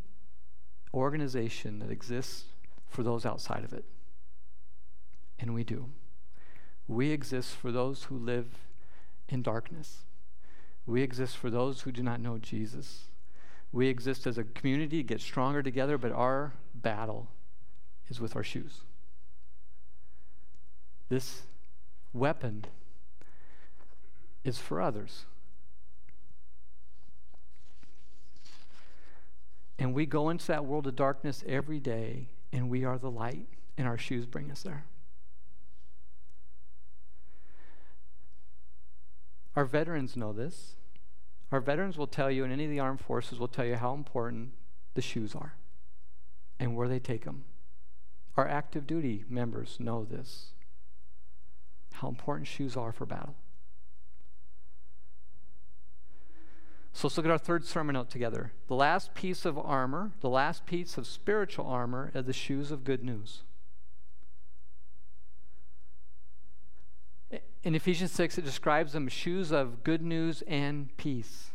organization 0.94 1.80
that 1.80 1.92
exists 1.92 2.46
for 2.88 3.04
those 3.04 3.26
outside 3.26 3.64
of 3.64 3.74
it. 3.74 3.86
And 5.38 5.54
we 5.54 5.64
do. 5.64 5.90
We 6.88 7.12
exist 7.12 7.56
for 7.56 7.72
those 7.72 8.04
who 8.04 8.18
live 8.18 8.48
in 9.30 9.42
darkness. 9.42 10.06
We 10.86 11.02
exist 11.02 11.38
for 11.38 11.50
those 11.50 11.82
who 11.82 11.92
do 11.92 12.02
not 12.02 12.20
know 12.20 12.38
Jesus. 12.38 13.10
We 13.74 13.88
exist 13.88 14.28
as 14.28 14.38
a 14.38 14.44
community 14.44 15.02
get 15.02 15.20
stronger 15.20 15.64
together, 15.64 15.98
but 15.98 16.12
our 16.12 16.54
battle 16.76 17.28
is 18.08 18.22
with 18.22 18.36
our 18.36 18.44
shoes. 18.44 18.82
This 21.10 21.42
weapon 22.14 22.66
is 24.44 24.60
for 24.60 24.80
others. 24.80 25.26
And 29.80 29.96
we 29.96 30.06
go 30.06 30.30
into 30.30 30.46
that 30.48 30.66
world 30.66 30.86
of 30.86 30.96
darkness 30.96 31.44
every 31.48 31.80
day, 31.80 32.28
and 32.52 32.70
we 32.70 32.86
are 32.86 33.00
the 33.00 33.10
light, 33.10 33.48
and 33.76 33.88
our 33.88 33.98
shoes 33.98 34.28
bring 34.28 34.52
us 34.52 34.62
there. 34.62 34.86
Our 39.56 39.66
veterans 39.66 40.16
know 40.16 40.32
this. 40.32 40.76
Our 41.54 41.62
veterans 41.62 42.00
will 42.00 42.08
tell 42.08 42.32
you, 42.32 42.44
and 42.44 42.52
any 42.52 42.66
of 42.66 42.72
the 42.72 42.80
armed 42.80 43.00
forces 43.00 43.40
will 43.40 43.48
tell 43.48 43.64
you 43.64 43.76
how 43.76 43.94
important 43.94 44.54
the 44.96 45.04
shoes 45.04 45.36
are 45.36 45.54
and 46.60 46.76
where 46.76 46.88
they 46.88 46.98
take 46.98 47.26
them. 47.26 47.44
Our 48.36 48.48
active 48.48 48.88
duty 48.88 49.24
members 49.30 49.78
know 49.80 50.04
this 50.04 50.54
how 51.94 52.10
important 52.10 52.48
shoes 52.48 52.76
are 52.76 52.92
for 52.92 53.06
battle. 53.06 53.36
So 56.92 57.08
let's 57.08 57.18
look 57.18 57.28
at 57.28 57.32
our 57.32 57.38
third 57.38 57.66
sermon 57.66 57.94
note 57.94 58.10
together. 58.10 58.52
The 58.68 58.74
last 58.74 59.14
piece 59.14 59.46
of 59.46 59.56
armor, 59.60 60.12
the 60.22 60.30
last 60.30 60.66
piece 60.66 60.98
of 60.98 61.06
spiritual 61.06 61.68
armor, 61.68 62.12
are 62.16 62.24
the 62.24 62.34
shoes 62.34 62.72
of 62.72 62.84
good 62.84 63.04
news. 63.04 63.44
In 67.64 67.76
Ephesians 67.76 68.12
6, 68.12 68.38
it 68.38 68.46
describes 68.46 68.94
them 68.94 69.08
shoes 69.08 69.52
of 69.52 69.84
good 69.84 70.02
news 70.02 70.44
and 70.48 70.96
peace. 70.98 71.52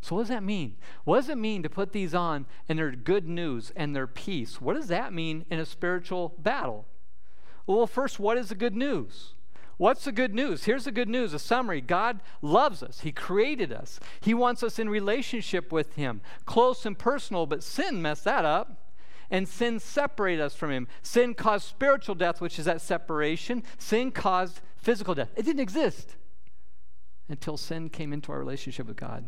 So, 0.00 0.16
what 0.16 0.22
does 0.22 0.28
that 0.30 0.42
mean? 0.42 0.76
What 1.04 1.16
does 1.16 1.28
it 1.28 1.38
mean 1.38 1.62
to 1.62 1.70
put 1.70 1.92
these 1.92 2.14
on 2.14 2.46
and 2.68 2.78
they're 2.78 2.90
good 2.90 3.28
news 3.28 3.72
and 3.76 3.94
they're 3.94 4.08
peace? 4.08 4.60
What 4.60 4.74
does 4.74 4.88
that 4.88 5.12
mean 5.12 5.44
in 5.50 5.60
a 5.60 5.66
spiritual 5.66 6.34
battle? 6.38 6.86
Well, 7.66 7.86
first, 7.86 8.18
what 8.18 8.36
is 8.36 8.48
the 8.48 8.56
good 8.56 8.74
news? 8.74 9.34
What's 9.76 10.04
the 10.04 10.12
good 10.12 10.34
news? 10.34 10.64
Here's 10.64 10.84
the 10.84 10.92
good 10.92 11.08
news 11.08 11.32
a 11.34 11.38
summary 11.38 11.80
God 11.80 12.20
loves 12.40 12.82
us, 12.82 13.00
He 13.00 13.12
created 13.12 13.72
us, 13.72 14.00
He 14.20 14.34
wants 14.34 14.62
us 14.62 14.78
in 14.78 14.88
relationship 14.88 15.72
with 15.72 15.94
Him, 15.94 16.20
close 16.46 16.84
and 16.84 16.98
personal, 16.98 17.46
but 17.46 17.62
sin 17.62 18.02
messed 18.02 18.24
that 18.24 18.44
up 18.44 18.81
and 19.32 19.48
sin 19.48 19.80
separated 19.80 20.40
us 20.40 20.54
from 20.54 20.70
him. 20.70 20.86
Sin 21.02 21.34
caused 21.34 21.66
spiritual 21.66 22.14
death, 22.14 22.40
which 22.40 22.58
is 22.60 22.66
that 22.66 22.80
separation. 22.80 23.64
Sin 23.78 24.12
caused 24.12 24.60
physical 24.76 25.14
death. 25.14 25.30
It 25.34 25.44
didn't 25.44 25.60
exist 25.60 26.14
until 27.28 27.56
sin 27.56 27.88
came 27.88 28.12
into 28.12 28.30
our 28.30 28.38
relationship 28.38 28.86
with 28.86 28.96
God. 28.96 29.24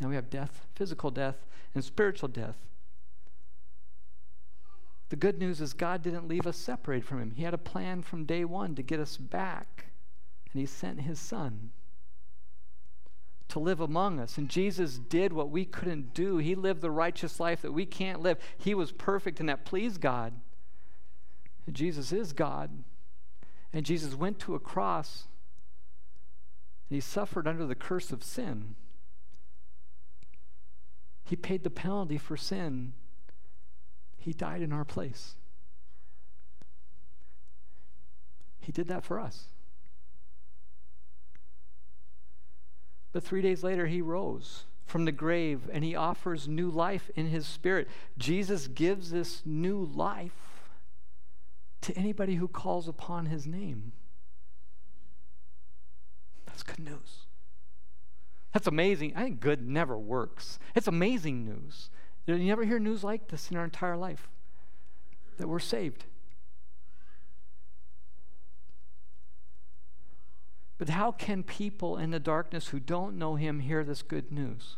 Now 0.00 0.08
we 0.08 0.14
have 0.14 0.30
death, 0.30 0.66
physical 0.74 1.10
death, 1.10 1.44
and 1.74 1.84
spiritual 1.84 2.28
death. 2.28 2.56
The 5.10 5.16
good 5.16 5.38
news 5.38 5.60
is 5.60 5.74
God 5.74 6.02
didn't 6.02 6.28
leave 6.28 6.46
us 6.46 6.56
separated 6.56 7.04
from 7.04 7.20
Him. 7.20 7.32
He 7.32 7.42
had 7.42 7.54
a 7.54 7.58
plan 7.58 8.00
from 8.00 8.24
day 8.24 8.46
one 8.46 8.74
to 8.76 8.82
get 8.82 9.00
us 9.00 9.18
back 9.18 9.88
and 10.52 10.60
he 10.60 10.66
sent 10.66 11.00
his 11.00 11.18
son 11.18 11.70
to 13.48 13.58
live 13.58 13.80
among 13.80 14.20
us. 14.20 14.36
And 14.38 14.48
Jesus 14.48 14.98
did 14.98 15.32
what 15.32 15.50
we 15.50 15.64
couldn't 15.64 16.14
do. 16.14 16.36
He 16.36 16.54
lived 16.54 16.82
the 16.82 16.90
righteous 16.90 17.40
life 17.40 17.62
that 17.62 17.72
we 17.72 17.86
can't 17.86 18.20
live. 18.20 18.38
He 18.58 18.74
was 18.74 18.92
perfect 18.92 19.40
and 19.40 19.48
that 19.48 19.64
pleased 19.64 20.00
God. 20.00 20.34
And 21.66 21.74
Jesus 21.74 22.12
is 22.12 22.32
God. 22.32 22.70
And 23.72 23.86
Jesus 23.86 24.14
went 24.14 24.38
to 24.40 24.54
a 24.54 24.60
cross 24.60 25.24
and 26.88 26.96
he 26.96 27.00
suffered 27.00 27.46
under 27.46 27.66
the 27.66 27.74
curse 27.74 28.12
of 28.12 28.22
sin. 28.22 28.74
He 31.24 31.36
paid 31.36 31.62
the 31.62 31.70
penalty 31.70 32.16
for 32.16 32.36
sin. 32.36 32.94
He 34.16 34.32
died 34.32 34.62
in 34.62 34.72
our 34.72 34.84
place. 34.84 35.34
He 38.60 38.72
did 38.72 38.88
that 38.88 39.04
for 39.04 39.20
us. 39.20 39.44
But 43.12 43.24
three 43.24 43.42
days 43.42 43.62
later, 43.62 43.86
he 43.86 44.00
rose 44.00 44.64
from 44.84 45.04
the 45.04 45.12
grave 45.12 45.68
and 45.72 45.84
he 45.84 45.94
offers 45.94 46.48
new 46.48 46.70
life 46.70 47.10
in 47.14 47.26
his 47.26 47.46
spirit. 47.46 47.88
Jesus 48.16 48.66
gives 48.66 49.10
this 49.10 49.42
new 49.44 49.84
life 49.84 50.68
to 51.82 51.96
anybody 51.96 52.36
who 52.36 52.48
calls 52.48 52.88
upon 52.88 53.26
his 53.26 53.46
name. 53.46 53.92
That's 56.46 56.62
good 56.62 56.80
news. 56.80 57.26
That's 58.52 58.66
amazing. 58.66 59.12
I 59.14 59.22
think 59.22 59.40
good 59.40 59.66
never 59.66 59.96
works. 59.98 60.58
It's 60.74 60.88
amazing 60.88 61.44
news. 61.44 61.90
You 62.26 62.36
never 62.36 62.64
hear 62.64 62.78
news 62.78 63.04
like 63.04 63.28
this 63.28 63.50
in 63.50 63.56
our 63.56 63.64
entire 63.64 63.96
life 63.96 64.28
that 65.38 65.48
we're 65.48 65.58
saved. 65.58 66.04
But 70.78 70.90
how 70.90 71.10
can 71.10 71.42
people 71.42 71.96
in 71.96 72.12
the 72.12 72.20
darkness 72.20 72.68
who 72.68 72.78
don't 72.78 73.18
know 73.18 73.34
him 73.34 73.60
hear 73.60 73.82
this 73.82 74.02
good 74.02 74.30
news? 74.30 74.76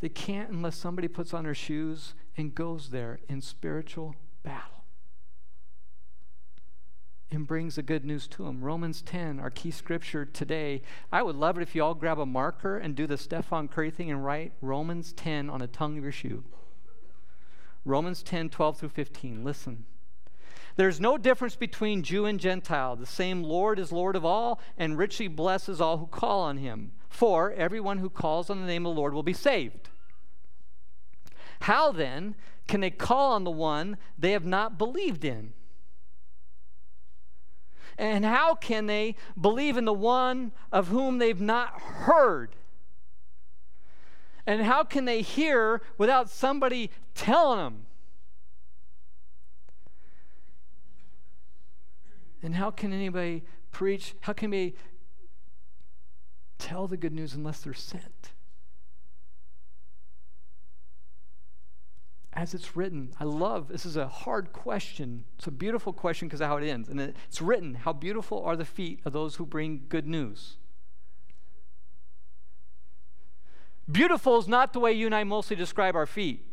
They 0.00 0.08
can't 0.08 0.50
unless 0.50 0.76
somebody 0.76 1.08
puts 1.08 1.32
on 1.32 1.44
their 1.44 1.54
shoes 1.54 2.14
and 2.36 2.54
goes 2.54 2.90
there 2.90 3.20
in 3.28 3.40
spiritual 3.40 4.14
battle 4.42 4.84
and 7.30 7.46
brings 7.46 7.76
the 7.76 7.82
good 7.82 8.04
news 8.04 8.26
to 8.28 8.44
them. 8.44 8.62
Romans 8.62 9.02
10, 9.02 9.38
our 9.38 9.50
key 9.50 9.70
scripture 9.70 10.24
today. 10.24 10.82
I 11.12 11.22
would 11.22 11.36
love 11.36 11.58
it 11.58 11.62
if 11.62 11.74
you 11.74 11.84
all 11.84 11.94
grab 11.94 12.18
a 12.18 12.26
marker 12.26 12.78
and 12.78 12.94
do 12.94 13.06
the 13.06 13.18
Stephen 13.18 13.68
Curry 13.68 13.90
thing 13.90 14.10
and 14.10 14.24
write 14.24 14.52
Romans 14.60 15.12
10 15.12 15.50
on 15.50 15.60
the 15.60 15.66
tongue 15.66 15.98
of 15.98 16.02
your 16.02 16.12
shoe. 16.12 16.44
Romans 17.84 18.22
10, 18.22 18.48
12 18.48 18.78
through 18.78 18.88
15. 18.88 19.44
Listen. 19.44 19.84
There's 20.78 21.00
no 21.00 21.18
difference 21.18 21.56
between 21.56 22.04
Jew 22.04 22.24
and 22.24 22.38
Gentile. 22.38 22.94
The 22.94 23.04
same 23.04 23.42
Lord 23.42 23.80
is 23.80 23.90
Lord 23.90 24.14
of 24.14 24.24
all 24.24 24.60
and 24.76 24.96
richly 24.96 25.26
blesses 25.26 25.80
all 25.80 25.98
who 25.98 26.06
call 26.06 26.42
on 26.42 26.58
him. 26.58 26.92
For 27.08 27.50
everyone 27.50 27.98
who 27.98 28.08
calls 28.08 28.48
on 28.48 28.60
the 28.60 28.66
name 28.68 28.86
of 28.86 28.94
the 28.94 29.00
Lord 29.00 29.12
will 29.12 29.24
be 29.24 29.32
saved. 29.32 29.88
How 31.62 31.90
then 31.90 32.36
can 32.68 32.80
they 32.80 32.90
call 32.90 33.32
on 33.32 33.42
the 33.42 33.50
one 33.50 33.96
they 34.16 34.30
have 34.30 34.44
not 34.44 34.78
believed 34.78 35.24
in? 35.24 35.52
And 37.98 38.24
how 38.24 38.54
can 38.54 38.86
they 38.86 39.16
believe 39.38 39.76
in 39.76 39.84
the 39.84 39.92
one 39.92 40.52
of 40.70 40.86
whom 40.86 41.18
they've 41.18 41.40
not 41.40 41.70
heard? 41.80 42.54
And 44.46 44.62
how 44.62 44.84
can 44.84 45.06
they 45.06 45.22
hear 45.22 45.82
without 45.98 46.30
somebody 46.30 46.92
telling 47.16 47.58
them? 47.58 47.86
And 52.42 52.54
how 52.54 52.70
can 52.70 52.92
anybody 52.92 53.44
preach? 53.72 54.14
How 54.20 54.32
can 54.32 54.50
they 54.50 54.74
tell 56.58 56.86
the 56.86 56.96
good 56.96 57.12
news 57.12 57.34
unless 57.34 57.60
they're 57.60 57.74
sent? 57.74 58.32
As 62.32 62.54
it's 62.54 62.76
written, 62.76 63.12
I 63.18 63.24
love 63.24 63.66
this 63.66 63.84
is 63.84 63.96
a 63.96 64.06
hard 64.06 64.52
question. 64.52 65.24
It's 65.38 65.48
a 65.48 65.50
beautiful 65.50 65.92
question 65.92 66.28
because 66.28 66.40
of 66.40 66.46
how 66.46 66.58
it 66.58 66.68
ends. 66.68 66.88
And 66.88 67.00
it's 67.00 67.42
written, 67.42 67.74
How 67.74 67.92
beautiful 67.92 68.44
are 68.44 68.54
the 68.54 68.64
feet 68.64 69.00
of 69.04 69.12
those 69.12 69.36
who 69.36 69.44
bring 69.44 69.86
good 69.88 70.06
news. 70.06 70.56
Beautiful 73.90 74.38
is 74.38 74.46
not 74.46 74.72
the 74.72 74.80
way 74.80 74.92
you 74.92 75.06
and 75.06 75.14
I 75.14 75.24
mostly 75.24 75.56
describe 75.56 75.96
our 75.96 76.06
feet. 76.06 76.44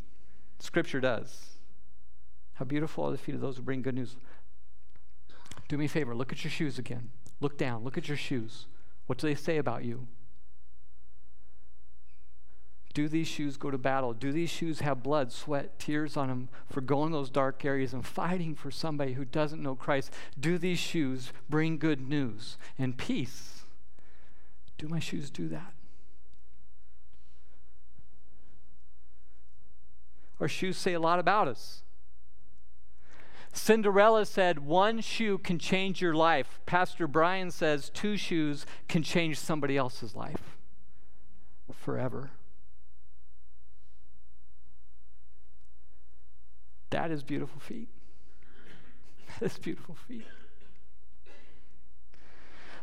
Scripture 0.58 1.00
does. 1.00 1.50
How 2.54 2.64
beautiful 2.64 3.04
are 3.04 3.12
the 3.12 3.18
feet 3.18 3.34
of 3.34 3.40
those 3.40 3.58
who 3.58 3.62
bring 3.62 3.82
good 3.82 3.94
news. 3.94 4.16
Do 5.68 5.76
me 5.76 5.86
a 5.86 5.88
favor, 5.88 6.14
look 6.14 6.32
at 6.32 6.44
your 6.44 6.50
shoes 6.50 6.78
again. 6.78 7.10
Look 7.40 7.58
down, 7.58 7.84
look 7.84 7.98
at 7.98 8.08
your 8.08 8.16
shoes. 8.16 8.66
What 9.06 9.18
do 9.18 9.26
they 9.26 9.34
say 9.34 9.58
about 9.58 9.84
you? 9.84 10.06
Do 12.94 13.08
these 13.08 13.28
shoes 13.28 13.58
go 13.58 13.70
to 13.70 13.76
battle? 13.76 14.14
Do 14.14 14.32
these 14.32 14.48
shoes 14.48 14.80
have 14.80 15.02
blood, 15.02 15.30
sweat, 15.30 15.78
tears 15.78 16.16
on 16.16 16.28
them 16.28 16.48
for 16.66 16.80
going 16.80 17.12
those 17.12 17.28
dark 17.28 17.62
areas 17.62 17.92
and 17.92 18.06
fighting 18.06 18.54
for 18.54 18.70
somebody 18.70 19.12
who 19.12 19.24
doesn't 19.26 19.62
know 19.62 19.74
Christ? 19.74 20.10
Do 20.40 20.56
these 20.56 20.78
shoes 20.78 21.30
bring 21.50 21.76
good 21.76 22.08
news 22.08 22.56
and 22.78 22.96
peace? 22.96 23.64
Do 24.78 24.88
my 24.88 24.98
shoes 24.98 25.28
do 25.28 25.46
that? 25.48 25.74
Our 30.40 30.48
shoes 30.48 30.78
say 30.78 30.94
a 30.94 31.00
lot 31.00 31.18
about 31.18 31.48
us. 31.48 31.82
Cinderella 33.56 34.26
said, 34.26 34.60
One 34.60 35.00
shoe 35.00 35.38
can 35.38 35.58
change 35.58 36.00
your 36.00 36.14
life. 36.14 36.60
Pastor 36.66 37.06
Brian 37.08 37.50
says, 37.50 37.90
Two 37.90 38.16
shoes 38.16 38.66
can 38.86 39.02
change 39.02 39.38
somebody 39.38 39.76
else's 39.76 40.14
life 40.14 40.56
forever. 41.72 42.30
That 46.90 47.10
is 47.10 47.22
beautiful 47.22 47.60
feet. 47.60 47.88
That 49.40 49.52
is 49.52 49.58
beautiful 49.58 49.96
feet. 50.08 50.24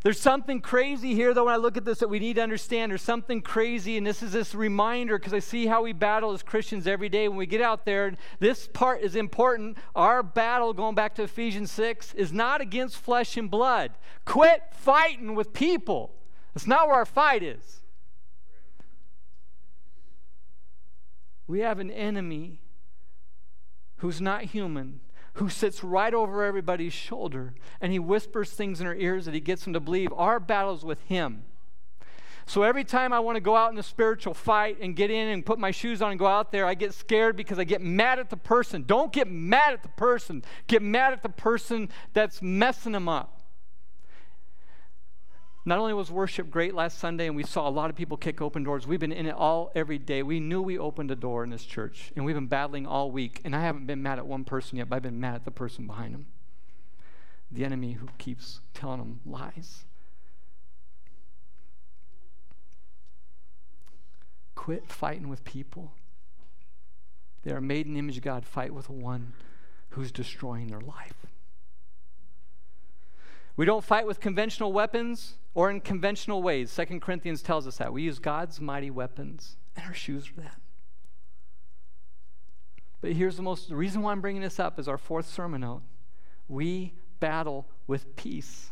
There's 0.03 0.19
something 0.19 0.59
crazy 0.59 1.15
here, 1.15 1.33
though, 1.33 1.45
when 1.45 1.53
I 1.53 1.57
look 1.57 1.77
at 1.77 1.85
this 1.85 1.99
that 1.99 2.09
we 2.09 2.19
need 2.19 2.35
to 2.35 2.41
understand. 2.41 2.91
There's 2.91 3.01
something 3.01 3.41
crazy, 3.41 3.95
and 3.95 4.05
this 4.05 4.21
is 4.21 4.33
this 4.33 4.53
reminder 4.53 5.17
because 5.17 5.33
I 5.33 5.39
see 5.39 5.65
how 5.65 5.81
we 5.83 5.93
battle 5.93 6.33
as 6.33 6.43
Christians 6.43 6.87
every 6.87 7.07
day 7.07 7.29
when 7.29 7.37
we 7.37 7.45
get 7.45 7.61
out 7.61 7.85
there. 7.85 8.07
And 8.07 8.17
this 8.39 8.67
part 8.67 9.01
is 9.01 9.15
important. 9.15 9.77
Our 9.95 10.21
battle, 10.21 10.73
going 10.73 10.93
back 10.93 11.15
to 11.15 11.23
Ephesians 11.23 11.71
6, 11.71 12.15
is 12.15 12.33
not 12.33 12.59
against 12.59 12.97
flesh 12.97 13.37
and 13.37 13.49
blood. 13.49 13.91
Quit 14.25 14.61
fighting 14.73 15.35
with 15.35 15.53
people. 15.53 16.13
That's 16.53 16.67
not 16.67 16.87
where 16.87 16.97
our 16.97 17.05
fight 17.05 17.41
is. 17.41 17.81
We 21.47 21.61
have 21.61 21.79
an 21.79 21.91
enemy 21.91 22.59
who's 23.97 24.19
not 24.19 24.43
human 24.43 24.99
who 25.33 25.49
sits 25.49 25.83
right 25.83 26.13
over 26.13 26.43
everybody's 26.43 26.93
shoulder 26.93 27.53
and 27.81 27.91
he 27.91 27.99
whispers 27.99 28.51
things 28.51 28.81
in 28.81 28.87
our 28.87 28.95
ears 28.95 29.25
that 29.25 29.33
he 29.33 29.39
gets 29.39 29.63
them 29.63 29.73
to 29.73 29.79
believe. 29.79 30.13
Our 30.13 30.39
battle's 30.39 30.85
with 30.85 31.01
him. 31.03 31.43
So 32.45 32.63
every 32.63 32.83
time 32.83 33.13
I 33.13 33.19
want 33.19 33.37
to 33.37 33.41
go 33.41 33.55
out 33.55 33.71
in 33.71 33.77
a 33.77 33.83
spiritual 33.83 34.33
fight 34.33 34.77
and 34.81 34.95
get 34.95 35.09
in 35.09 35.29
and 35.29 35.45
put 35.45 35.59
my 35.59 35.71
shoes 35.71 36.01
on 36.01 36.11
and 36.11 36.19
go 36.19 36.27
out 36.27 36.51
there, 36.51 36.65
I 36.65 36.73
get 36.73 36.93
scared 36.93 37.37
because 37.37 37.57
I 37.57 37.63
get 37.63 37.81
mad 37.81 38.19
at 38.19 38.29
the 38.29 38.37
person. 38.37 38.83
Don't 38.85 39.13
get 39.13 39.29
mad 39.29 39.73
at 39.73 39.81
the 39.81 39.89
person, 39.89 40.43
get 40.67 40.81
mad 40.81 41.13
at 41.13 41.23
the 41.23 41.29
person 41.29 41.89
that's 42.13 42.41
messing 42.41 42.91
them 42.91 43.07
up. 43.07 43.42
Not 45.65 45.79
only 45.79 45.93
was 45.93 46.11
worship 46.11 46.49
great 46.49 46.73
last 46.73 46.99
Sunday 46.99 47.27
and 47.27 47.35
we 47.35 47.43
saw 47.43 47.67
a 47.67 47.71
lot 47.71 47.89
of 47.89 47.95
people 47.95 48.17
kick 48.17 48.41
open 48.41 48.63
doors, 48.63 48.85
we've 48.85 48.99
been 48.99 49.13
in 49.13 49.27
it 49.27 49.35
all 49.35 49.71
every 49.75 49.97
day. 49.97 50.21
We 50.21 50.41
knew 50.41 50.61
we 50.61 50.77
opened 50.77 51.09
a 51.09 51.15
door 51.15 51.43
in 51.43 51.49
this 51.51 51.63
church 51.63 52.11
and 52.15 52.25
we've 52.25 52.35
been 52.35 52.47
battling 52.47 52.85
all 52.85 53.11
week. 53.11 53.39
And 53.45 53.55
I 53.55 53.61
haven't 53.61 53.87
been 53.87 54.03
mad 54.03 54.19
at 54.19 54.27
one 54.27 54.43
person 54.43 54.77
yet, 54.77 54.89
but 54.89 54.97
I've 54.97 55.01
been 55.03 55.21
mad 55.21 55.35
at 55.35 55.45
the 55.45 55.51
person 55.51 55.87
behind 55.87 56.13
them. 56.13 56.25
The 57.49 57.63
enemy 57.63 57.93
who 57.93 58.09
keeps 58.17 58.59
telling 58.73 58.99
them 58.99 59.21
lies. 59.25 59.85
Quit 64.55 64.89
fighting 64.89 65.29
with 65.29 65.45
people. 65.45 65.93
They 67.43 67.51
are 67.51 67.61
made 67.61 67.85
in 67.85 67.93
the 67.93 67.99
image 67.99 68.17
of 68.17 68.23
God. 68.23 68.45
Fight 68.45 68.73
with 68.73 68.89
one 68.89 69.33
who's 69.89 70.11
destroying 70.11 70.67
their 70.67 70.81
life. 70.81 71.25
We 73.55 73.65
don't 73.65 73.83
fight 73.83 74.07
with 74.07 74.19
conventional 74.19 74.73
weapons 74.73 75.35
or 75.53 75.69
in 75.69 75.79
conventional 75.79 76.41
ways. 76.41 76.71
Second 76.71 77.01
Corinthians 77.01 77.41
tells 77.41 77.67
us 77.67 77.77
that. 77.77 77.93
We 77.93 78.01
use 78.01 78.19
God's 78.19 78.59
mighty 78.59 78.89
weapons, 78.89 79.57
and 79.75 79.85
our 79.85 79.93
shoes 79.93 80.29
are 80.29 80.41
that. 80.41 80.59
But 83.01 83.11
here's 83.13 83.35
the 83.35 83.43
most 83.43 83.69
the 83.69 83.75
reason 83.75 84.01
why 84.01 84.11
I'm 84.11 84.21
bringing 84.21 84.41
this 84.41 84.59
up 84.59 84.79
is 84.79 84.87
our 84.87 84.97
fourth 84.97 85.27
sermon 85.27 85.61
note. 85.61 85.81
We 86.47 86.93
battle 87.19 87.67
with 87.85 88.15
peace. 88.15 88.71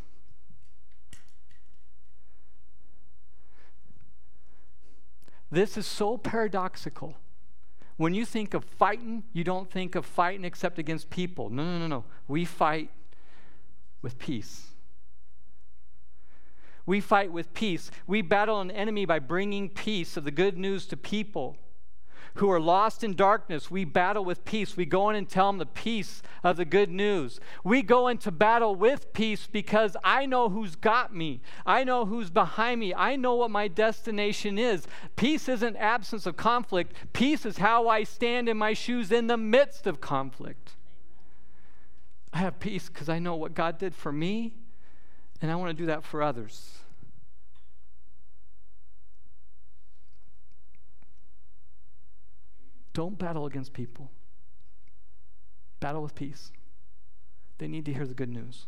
This 5.52 5.78
is 5.78 5.86
so 5.86 6.18
paradoxical. 6.18 7.16
When 7.98 8.14
you 8.14 8.26
think 8.26 8.54
of 8.54 8.64
fighting, 8.64 9.24
you 9.34 9.44
don't 9.44 9.70
think 9.70 9.96
of 9.96 10.06
fighting 10.06 10.46
except 10.46 10.80
against 10.80 11.10
people. 11.10 11.50
No, 11.50 11.64
no, 11.64 11.78
no, 11.78 11.88
no. 11.88 12.06
We 12.28 12.46
fight 12.46 12.90
with 14.02 14.18
peace. 14.18 14.71
We 16.86 17.00
fight 17.00 17.32
with 17.32 17.54
peace. 17.54 17.92
We 18.08 18.22
battle 18.22 18.60
an 18.62 18.72
enemy 18.72 19.06
by 19.06 19.20
bringing 19.20 19.70
peace 19.70 20.18
of 20.18 20.24
the 20.24 20.32
good 20.32 20.58
news 20.58 20.86
to 20.88 20.98
people 20.98 21.58
who 22.36 22.50
are 22.50 22.60
lost 22.60 23.04
in 23.04 23.14
darkness. 23.14 23.70
We 23.70 23.84
battle 23.86 24.24
with 24.24 24.46
peace. 24.46 24.78
We 24.78 24.86
go 24.86 25.10
in 25.10 25.16
and 25.16 25.28
tell 25.28 25.48
them 25.48 25.58
the 25.58 25.66
peace 25.66 26.22
of 26.44 26.58
the 26.58 26.66
good 26.66 26.90
news. 26.90 27.40
We 27.64 27.82
go 27.82 28.08
into 28.08 28.32
battle 28.32 28.76
with 28.76 29.12
peace 29.14 29.48
because 29.52 29.98
I 30.04 30.26
know 30.26 30.50
who's 30.50 30.76
got 30.76 31.14
me. 31.14 31.42
I 31.66 31.84
know 31.84 32.06
who's 32.06 32.30
behind 32.30 32.80
me. 32.80 32.94
I 32.94 33.16
know 33.16 33.36
what 33.36 33.52
my 33.52 33.68
destination 33.68 34.58
is. 34.58 34.88
Peace 35.16 35.50
isn't 35.50 35.76
absence 35.78 36.26
of 36.26 36.38
conflict, 36.38 36.94
peace 37.14 37.46
is 37.46 37.58
how 37.58 37.88
I 37.88 38.04
stand 38.04 38.48
in 38.48 38.58
my 38.58 38.74
shoes 38.74 39.12
in 39.12 39.28
the 39.28 39.38
midst 39.38 39.88
of 39.88 40.00
conflict. 40.00 40.72
I 42.34 42.40
have 42.40 42.60
peace 42.60 42.88
because 42.88 43.10
I 43.10 43.20
know 43.20 43.36
what 43.36 43.54
God 43.54 43.78
did 43.78 43.94
for 43.94 44.12
me, 44.12 44.54
and 45.42 45.52
I 45.52 45.56
want 45.56 45.70
to 45.70 45.74
do 45.74 45.88
that 45.88 46.04
for 46.04 46.22
others. 46.22 46.78
Don't 52.94 53.18
battle 53.18 53.46
against 53.46 53.74
people. 53.74 54.12
Battle 55.80 56.04
with 56.04 56.14
peace. 56.14 56.52
They 57.58 57.68
need 57.68 57.86
to 57.86 57.94
hear 57.94 58.06
the 58.06 58.14
good 58.14 58.30
news. 58.30 58.66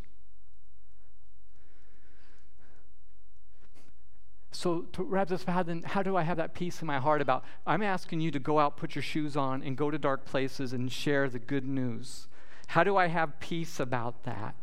So 4.50 4.82
to 4.92 5.02
wrap 5.02 5.28
this 5.28 5.44
up, 5.46 5.66
then 5.66 5.82
how 5.82 6.02
do 6.02 6.16
I 6.16 6.22
have 6.22 6.36
that 6.36 6.54
peace 6.54 6.80
in 6.80 6.86
my 6.86 6.98
heart 6.98 7.20
about 7.20 7.44
I'm 7.66 7.82
asking 7.82 8.20
you 8.20 8.30
to 8.30 8.38
go 8.38 8.58
out, 8.60 8.76
put 8.76 8.94
your 8.94 9.02
shoes 9.02 9.36
on, 9.36 9.62
and 9.62 9.76
go 9.76 9.90
to 9.90 9.98
dark 9.98 10.24
places 10.24 10.72
and 10.72 10.90
share 10.90 11.28
the 11.28 11.40
good 11.40 11.66
news. 11.66 12.28
How 12.68 12.84
do 12.84 12.96
I 12.96 13.08
have 13.08 13.40
peace 13.40 13.78
about 13.78 14.22
that? 14.24 14.54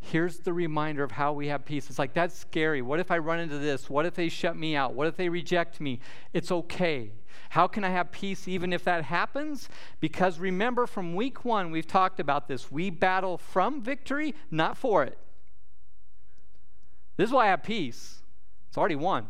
Here's 0.00 0.38
the 0.38 0.52
reminder 0.52 1.02
of 1.02 1.10
how 1.10 1.32
we 1.32 1.48
have 1.48 1.64
peace. 1.64 1.90
It's 1.90 1.98
like, 1.98 2.14
that's 2.14 2.38
scary. 2.38 2.80
What 2.80 3.00
if 3.00 3.10
I 3.10 3.18
run 3.18 3.40
into 3.40 3.58
this? 3.58 3.90
What 3.90 4.06
if 4.06 4.14
they 4.14 4.28
shut 4.28 4.56
me 4.56 4.76
out? 4.76 4.94
What 4.94 5.08
if 5.08 5.16
they 5.16 5.28
reject 5.28 5.80
me? 5.80 6.00
It's 6.32 6.52
okay. 6.52 7.12
How 7.50 7.66
can 7.66 7.84
I 7.84 7.90
have 7.90 8.12
peace 8.12 8.46
even 8.46 8.72
if 8.72 8.84
that 8.84 9.04
happens? 9.04 9.68
Because 10.00 10.38
remember, 10.38 10.86
from 10.86 11.14
week 11.14 11.44
one, 11.44 11.70
we've 11.70 11.86
talked 11.86 12.20
about 12.20 12.48
this. 12.48 12.70
We 12.70 12.90
battle 12.90 13.38
from 13.38 13.82
victory, 13.82 14.34
not 14.50 14.76
for 14.76 15.02
it. 15.02 15.18
This 17.16 17.28
is 17.28 17.32
why 17.32 17.46
I 17.46 17.48
have 17.48 17.62
peace. 17.62 18.22
It's 18.68 18.78
already 18.78 18.96
won. 18.96 19.28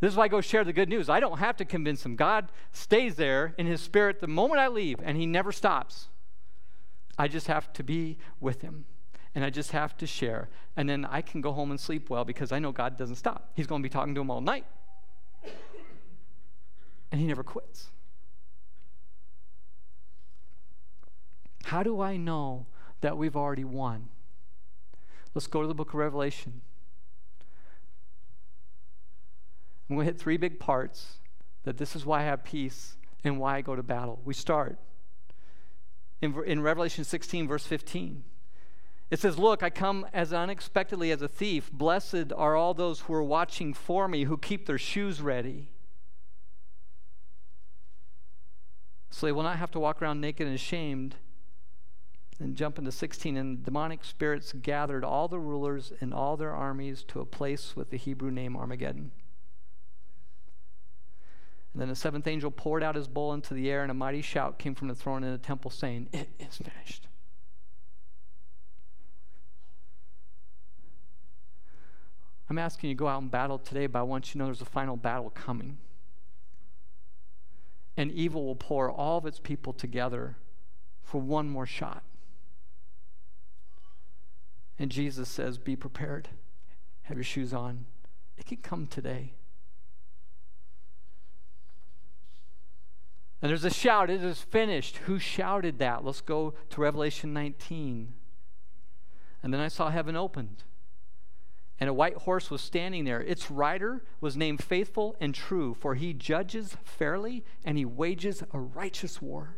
This 0.00 0.12
is 0.12 0.16
why 0.16 0.24
I 0.24 0.28
go 0.28 0.40
share 0.40 0.64
the 0.64 0.72
good 0.72 0.88
news. 0.88 1.10
I 1.10 1.20
don't 1.20 1.38
have 1.38 1.56
to 1.58 1.64
convince 1.64 2.06
him. 2.06 2.16
God 2.16 2.50
stays 2.72 3.16
there 3.16 3.54
in 3.58 3.66
his 3.66 3.82
spirit 3.82 4.20
the 4.20 4.28
moment 4.28 4.60
I 4.60 4.68
leave, 4.68 4.98
and 5.02 5.18
he 5.18 5.26
never 5.26 5.52
stops. 5.52 6.08
I 7.18 7.28
just 7.28 7.46
have 7.48 7.72
to 7.74 7.82
be 7.82 8.18
with 8.40 8.62
him. 8.62 8.84
And 9.34 9.44
I 9.44 9.50
just 9.50 9.70
have 9.72 9.96
to 9.98 10.06
share. 10.06 10.48
And 10.76 10.88
then 10.88 11.04
I 11.04 11.20
can 11.20 11.40
go 11.40 11.52
home 11.52 11.70
and 11.70 11.78
sleep 11.78 12.10
well 12.10 12.24
because 12.24 12.50
I 12.50 12.58
know 12.58 12.72
God 12.72 12.96
doesn't 12.96 13.16
stop. 13.16 13.52
He's 13.54 13.66
going 13.66 13.80
to 13.80 13.88
be 13.88 13.92
talking 13.92 14.14
to 14.14 14.20
him 14.20 14.30
all 14.30 14.40
night. 14.40 14.64
And 17.12 17.20
he 17.20 17.26
never 17.26 17.42
quits. 17.42 17.88
How 21.64 21.82
do 21.82 22.00
I 22.00 22.16
know 22.16 22.66
that 23.00 23.16
we've 23.16 23.36
already 23.36 23.64
won? 23.64 24.08
Let's 25.34 25.46
go 25.46 25.62
to 25.62 25.68
the 25.68 25.74
book 25.74 25.90
of 25.90 25.94
Revelation. 25.94 26.60
I'm 29.88 29.96
going 29.96 30.06
to 30.06 30.12
hit 30.12 30.20
three 30.20 30.36
big 30.36 30.58
parts 30.58 31.18
that 31.64 31.76
this 31.76 31.94
is 31.94 32.04
why 32.04 32.20
I 32.20 32.24
have 32.24 32.42
peace 32.42 32.96
and 33.22 33.38
why 33.38 33.56
I 33.56 33.60
go 33.60 33.76
to 33.76 33.82
battle. 33.82 34.20
We 34.24 34.34
start 34.34 34.78
in, 36.20 36.34
in 36.44 36.62
Revelation 36.62 37.04
16, 37.04 37.48
verse 37.48 37.66
15. 37.66 38.24
It 39.10 39.18
says, 39.18 39.38
Look, 39.38 39.62
I 39.62 39.70
come 39.70 40.06
as 40.12 40.32
unexpectedly 40.32 41.10
as 41.10 41.20
a 41.20 41.28
thief. 41.28 41.70
Blessed 41.72 42.32
are 42.36 42.54
all 42.56 42.74
those 42.74 43.00
who 43.00 43.14
are 43.14 43.22
watching 43.22 43.74
for 43.74 44.06
me, 44.06 44.24
who 44.24 44.36
keep 44.36 44.66
their 44.66 44.78
shoes 44.78 45.20
ready. 45.20 45.68
So 49.10 49.26
they 49.26 49.32
will 49.32 49.42
not 49.42 49.56
have 49.56 49.72
to 49.72 49.80
walk 49.80 50.00
around 50.00 50.20
naked 50.20 50.46
and 50.46 50.54
ashamed. 50.54 51.16
And 52.38 52.56
jump 52.56 52.78
into 52.78 52.92
16. 52.92 53.36
And 53.36 53.64
demonic 53.64 54.04
spirits 54.04 54.52
gathered 54.52 55.04
all 55.04 55.26
the 55.26 55.40
rulers 55.40 55.92
and 56.00 56.14
all 56.14 56.36
their 56.36 56.52
armies 56.54 57.02
to 57.08 57.20
a 57.20 57.26
place 57.26 57.74
with 57.74 57.90
the 57.90 57.96
Hebrew 57.96 58.30
name 58.30 58.56
Armageddon. 58.56 59.10
And 61.72 61.80
then 61.80 61.88
the 61.88 61.94
seventh 61.94 62.26
angel 62.26 62.50
poured 62.50 62.82
out 62.82 62.96
his 62.96 63.06
bowl 63.06 63.32
into 63.32 63.54
the 63.54 63.70
air, 63.70 63.82
and 63.82 63.90
a 63.90 63.94
mighty 63.94 64.22
shout 64.22 64.58
came 64.58 64.74
from 64.74 64.88
the 64.88 64.94
throne 64.94 65.22
in 65.22 65.30
the 65.30 65.38
temple, 65.38 65.70
saying, 65.70 66.08
It 66.12 66.28
is 66.38 66.56
finished. 66.56 67.06
I'm 72.48 72.58
asking 72.58 72.90
you 72.90 72.96
to 72.96 72.98
go 72.98 73.06
out 73.06 73.22
and 73.22 73.30
battle 73.30 73.58
today, 73.58 73.86
but 73.86 74.00
I 74.00 74.02
want 74.02 74.28
you 74.28 74.32
to 74.32 74.38
know 74.38 74.44
there's 74.46 74.60
a 74.60 74.64
final 74.64 74.96
battle 74.96 75.30
coming. 75.30 75.78
And 77.96 78.10
evil 78.10 78.44
will 78.44 78.56
pour 78.56 78.90
all 78.90 79.18
of 79.18 79.26
its 79.26 79.38
people 79.38 79.72
together 79.72 80.36
for 81.00 81.20
one 81.20 81.48
more 81.48 81.66
shot. 81.66 82.02
And 84.80 84.90
Jesus 84.90 85.28
says, 85.28 85.58
Be 85.58 85.76
prepared. 85.76 86.30
Have 87.02 87.16
your 87.16 87.24
shoes 87.24 87.54
on. 87.54 87.86
It 88.36 88.46
can 88.46 88.56
come 88.56 88.88
today. 88.88 89.34
And 93.42 93.48
there's 93.48 93.64
a 93.64 93.70
shout, 93.70 94.10
it 94.10 94.22
is 94.22 94.42
finished. 94.42 94.98
Who 94.98 95.18
shouted 95.18 95.78
that? 95.78 96.04
Let's 96.04 96.20
go 96.20 96.54
to 96.70 96.80
Revelation 96.80 97.32
19. 97.32 98.12
And 99.42 99.54
then 99.54 99.60
I 99.60 99.68
saw 99.68 99.88
heaven 99.90 100.14
opened. 100.14 100.64
And 101.78 101.88
a 101.88 101.94
white 101.94 102.18
horse 102.18 102.50
was 102.50 102.60
standing 102.60 103.06
there. 103.06 103.22
Its 103.22 103.50
rider 103.50 104.04
was 104.20 104.36
named 104.36 104.62
Faithful 104.62 105.16
and 105.18 105.34
True, 105.34 105.72
for 105.72 105.94
he 105.94 106.12
judges 106.12 106.76
fairly 106.84 107.42
and 107.64 107.78
he 107.78 107.86
wages 107.86 108.42
a 108.52 108.58
righteous 108.58 109.22
war. 109.22 109.56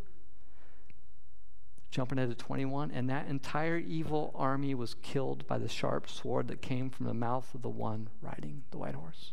Jumping 1.91 2.21
into 2.21 2.37
21, 2.37 2.93
and 2.93 3.11
that 3.11 3.29
entire 3.29 3.77
evil 3.77 4.31
army 4.37 4.75
was 4.75 4.95
killed 4.95 5.47
by 5.49 5.59
the 5.59 5.69
sharp 5.69 6.09
sword 6.09 6.47
that 6.49 6.63
came 6.63 6.89
from 6.89 7.07
the 7.07 7.13
mouth 7.13 7.53
of 7.55 7.63
the 7.63 7.69
one 7.69 8.09
riding 8.23 8.63
the 8.71 8.79
white 8.79 8.95
horse 8.95 9.33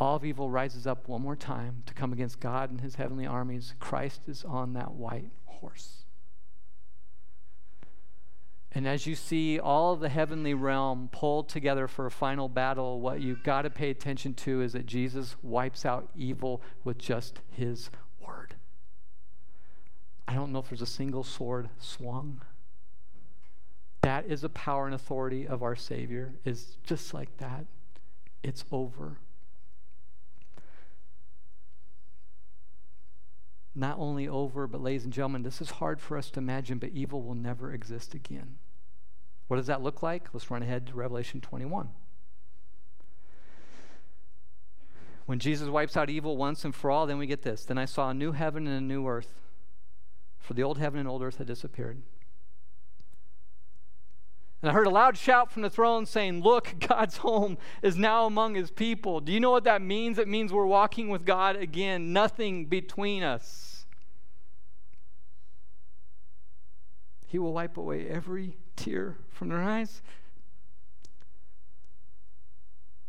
all 0.00 0.16
of 0.16 0.24
evil 0.24 0.48
rises 0.48 0.86
up 0.86 1.06
one 1.08 1.20
more 1.20 1.36
time 1.36 1.82
to 1.84 1.92
come 1.92 2.10
against 2.10 2.40
God 2.40 2.70
and 2.70 2.80
his 2.80 2.94
heavenly 2.94 3.26
armies. 3.26 3.74
Christ 3.78 4.22
is 4.26 4.42
on 4.44 4.72
that 4.72 4.92
white 4.92 5.30
horse. 5.44 6.04
And 8.72 8.88
as 8.88 9.06
you 9.06 9.14
see 9.14 9.60
all 9.60 9.92
of 9.92 10.00
the 10.00 10.08
heavenly 10.08 10.54
realm 10.54 11.10
pulled 11.12 11.50
together 11.50 11.86
for 11.86 12.06
a 12.06 12.10
final 12.10 12.48
battle, 12.48 13.00
what 13.00 13.20
you've 13.20 13.42
got 13.42 13.62
to 13.62 13.70
pay 13.70 13.90
attention 13.90 14.32
to 14.34 14.62
is 14.62 14.72
that 14.72 14.86
Jesus 14.86 15.36
wipes 15.42 15.84
out 15.84 16.08
evil 16.16 16.62
with 16.82 16.96
just 16.96 17.40
his 17.50 17.90
word. 18.24 18.54
I 20.26 20.34
don't 20.34 20.50
know 20.50 20.60
if 20.60 20.70
there's 20.70 20.80
a 20.80 20.86
single 20.86 21.24
sword 21.24 21.68
swung. 21.78 22.40
That 24.00 24.24
is 24.26 24.40
the 24.40 24.48
power 24.48 24.86
and 24.86 24.94
authority 24.94 25.46
of 25.46 25.62
our 25.62 25.76
Savior, 25.76 26.36
is 26.46 26.78
just 26.84 27.12
like 27.12 27.36
that. 27.36 27.66
It's 28.42 28.64
over. 28.72 29.18
Not 33.74 33.98
only 33.98 34.26
over, 34.26 34.66
but 34.66 34.82
ladies 34.82 35.04
and 35.04 35.12
gentlemen, 35.12 35.42
this 35.42 35.60
is 35.60 35.70
hard 35.70 36.00
for 36.00 36.16
us 36.16 36.30
to 36.30 36.40
imagine, 36.40 36.78
but 36.78 36.90
evil 36.90 37.22
will 37.22 37.34
never 37.34 37.72
exist 37.72 38.14
again. 38.14 38.56
What 39.48 39.56
does 39.56 39.66
that 39.66 39.82
look 39.82 40.02
like? 40.02 40.28
Let's 40.32 40.50
run 40.50 40.62
ahead 40.62 40.86
to 40.88 40.94
Revelation 40.94 41.40
21. 41.40 41.88
When 45.26 45.38
Jesus 45.38 45.68
wipes 45.68 45.96
out 45.96 46.10
evil 46.10 46.36
once 46.36 46.64
and 46.64 46.74
for 46.74 46.90
all, 46.90 47.06
then 47.06 47.18
we 47.18 47.26
get 47.26 47.42
this. 47.42 47.64
Then 47.64 47.78
I 47.78 47.84
saw 47.84 48.10
a 48.10 48.14
new 48.14 48.32
heaven 48.32 48.66
and 48.66 48.76
a 48.76 48.80
new 48.80 49.06
earth, 49.06 49.34
for 50.38 50.54
the 50.54 50.62
old 50.62 50.78
heaven 50.78 50.98
and 50.98 51.08
old 51.08 51.22
earth 51.22 51.38
had 51.38 51.46
disappeared. 51.46 52.02
And 54.62 54.70
I 54.70 54.74
heard 54.74 54.86
a 54.86 54.90
loud 54.90 55.16
shout 55.16 55.50
from 55.50 55.62
the 55.62 55.70
throne 55.70 56.04
saying, 56.04 56.42
Look, 56.42 56.74
God's 56.86 57.18
home 57.18 57.56
is 57.82 57.96
now 57.96 58.26
among 58.26 58.54
his 58.54 58.70
people. 58.70 59.20
Do 59.20 59.32
you 59.32 59.40
know 59.40 59.50
what 59.50 59.64
that 59.64 59.80
means? 59.80 60.18
It 60.18 60.28
means 60.28 60.52
we're 60.52 60.66
walking 60.66 61.08
with 61.08 61.24
God 61.24 61.56
again, 61.56 62.12
nothing 62.12 62.66
between 62.66 63.22
us. 63.22 63.86
He 67.26 67.38
will 67.38 67.52
wipe 67.52 67.76
away 67.76 68.08
every 68.08 68.56
tear 68.76 69.16
from 69.30 69.48
their 69.48 69.62
eyes. 69.62 70.02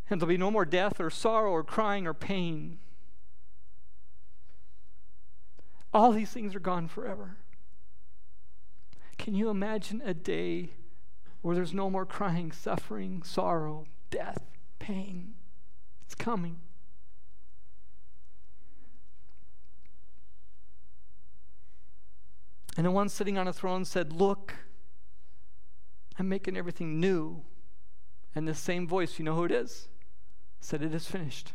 And 0.10 0.22
there'll 0.22 0.30
be 0.30 0.38
no 0.38 0.52
more 0.52 0.66
death 0.66 1.00
or 1.00 1.10
sorrow 1.10 1.52
or 1.52 1.64
crying 1.64 2.06
or 2.06 2.14
pain. 2.14 2.80
All 5.94 6.12
these 6.12 6.30
things 6.32 6.54
are 6.54 6.60
gone 6.60 6.88
forever. 6.88 7.38
Can 9.18 9.36
you 9.36 9.50
imagine 9.50 10.02
a 10.06 10.14
day 10.14 10.72
where 11.42 11.56
there's 11.56 11.74
no 11.74 11.90
more 11.90 12.06
crying, 12.06 12.52
suffering, 12.52 13.24
sorrow, 13.24 13.86
death, 14.10 14.46
pain. 14.80 15.34
It's 16.06 16.16
coming. 16.16 16.60
And 22.78 22.86
the 22.86 22.92
one 22.92 23.10
sitting 23.10 23.38
on 23.38 23.48
a 23.48 23.54
throne 23.54 23.86
said, 23.86 24.14
Look, 24.14 24.56
I'm 26.18 26.30
making 26.30 26.56
everything 26.56 27.00
new. 27.00 27.44
And 28.34 28.48
the 28.48 28.56
same 28.56 28.88
voice, 28.88 29.20
you 29.20 29.26
know 29.26 29.36
who 29.36 29.44
it 29.44 29.52
is? 29.52 29.90
Said, 30.60 30.82
It 30.82 30.94
is 30.94 31.06
finished. 31.06 31.54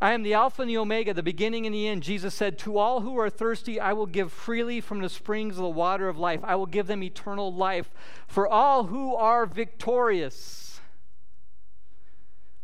I 0.00 0.12
am 0.12 0.22
the 0.22 0.34
Alpha 0.34 0.62
and 0.62 0.70
the 0.70 0.78
Omega, 0.78 1.12
the 1.12 1.24
beginning 1.24 1.66
and 1.66 1.74
the 1.74 1.88
end. 1.88 2.04
Jesus 2.04 2.32
said, 2.32 2.56
To 2.58 2.78
all 2.78 3.00
who 3.00 3.18
are 3.18 3.28
thirsty, 3.28 3.80
I 3.80 3.92
will 3.92 4.06
give 4.06 4.32
freely 4.32 4.80
from 4.80 5.00
the 5.00 5.08
springs 5.08 5.56
of 5.56 5.62
the 5.62 5.68
water 5.68 6.08
of 6.08 6.16
life. 6.16 6.40
I 6.44 6.54
will 6.54 6.66
give 6.66 6.86
them 6.86 7.02
eternal 7.02 7.52
life. 7.52 7.90
For 8.28 8.46
all 8.46 8.84
who 8.84 9.16
are 9.16 9.44
victorious 9.44 10.80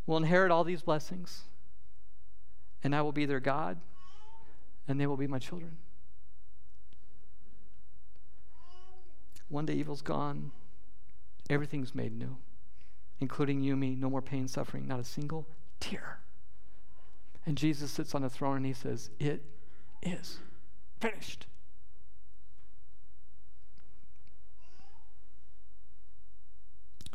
will 0.07 0.16
inherit 0.16 0.53
all 0.53 0.62
these 0.62 0.82
blessings, 0.82 1.43
and 2.85 2.95
I 2.95 3.03
will 3.03 3.12
be 3.12 3.26
their 3.26 3.41
God, 3.41 3.78
and 4.87 5.01
they 5.01 5.07
will 5.07 5.16
be 5.16 5.26
my 5.26 5.41
children. 5.41 5.78
One 9.49 9.66
day 9.66 9.74
evil's 9.74 10.03
gone, 10.03 10.53
everything's 11.51 11.95
made 11.95 12.16
new, 12.16 12.37
including 13.18 13.61
you, 13.61 13.74
me. 13.76 13.97
No 13.97 14.09
more 14.09 14.22
pain, 14.22 14.47
suffering, 14.47 14.87
not 14.87 15.01
a 15.01 15.05
single 15.05 15.49
tear. 15.80 16.20
And 17.47 17.59
Jesus 17.59 17.90
sits 17.90 18.14
on 18.14 18.22
the 18.22 18.30
throne 18.30 18.57
and 18.57 18.66
he 18.66 18.72
says, 18.72 19.11
It 19.18 19.42
is 20.03 20.38
finished. 21.01 21.47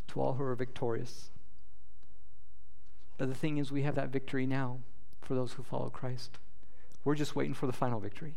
To 0.10 0.22
all 0.22 0.34
who 0.34 0.44
are 0.44 0.56
victorious. 0.56 1.30
But 3.18 3.30
the 3.30 3.36
thing 3.36 3.58
is, 3.58 3.72
we 3.72 3.84
have 3.84 3.96
that 3.96 4.10
victory 4.10 4.46
now 4.46 4.80
for 5.22 5.36
those 5.36 5.54
who 5.54 5.64
follow 5.64 5.90
Christ. 5.90 6.40
We're 7.04 7.16
just 7.16 7.36
waiting 7.36 7.54
for 7.54 7.68
the 7.68 7.74
final 7.74 8.00
victory. 8.00 8.34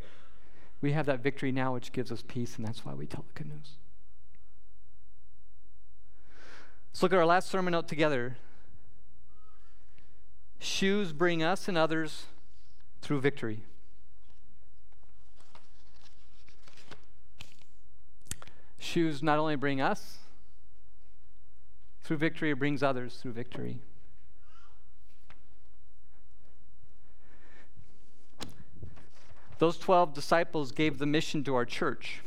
We 0.80 0.92
have 0.92 1.06
that 1.06 1.22
victory 1.22 1.52
now, 1.52 1.74
which 1.74 1.92
gives 1.92 2.10
us 2.10 2.22
peace, 2.26 2.56
and 2.56 2.66
that's 2.66 2.84
why 2.84 2.94
we 2.94 3.06
tell 3.06 3.24
the 3.26 3.42
good 3.42 3.52
news. 3.52 3.76
Let's 6.92 7.02
look 7.02 7.12
at 7.12 7.18
our 7.18 7.26
last 7.26 7.48
sermon 7.48 7.72
note 7.72 7.88
together. 7.88 8.36
Shoes 10.62 11.12
bring 11.12 11.42
us 11.42 11.66
and 11.66 11.76
others 11.76 12.26
through 13.00 13.20
victory. 13.20 13.64
Shoes 18.78 19.24
not 19.24 19.40
only 19.40 19.56
bring 19.56 19.80
us 19.80 20.18
through 22.04 22.18
victory, 22.18 22.52
it 22.52 22.60
brings 22.60 22.80
others 22.80 23.16
through 23.16 23.32
victory. 23.32 23.80
Those 29.58 29.76
12 29.78 30.14
disciples 30.14 30.70
gave 30.70 30.98
the 30.98 31.06
mission 31.06 31.42
to 31.42 31.56
our 31.56 31.64
church. 31.64 32.20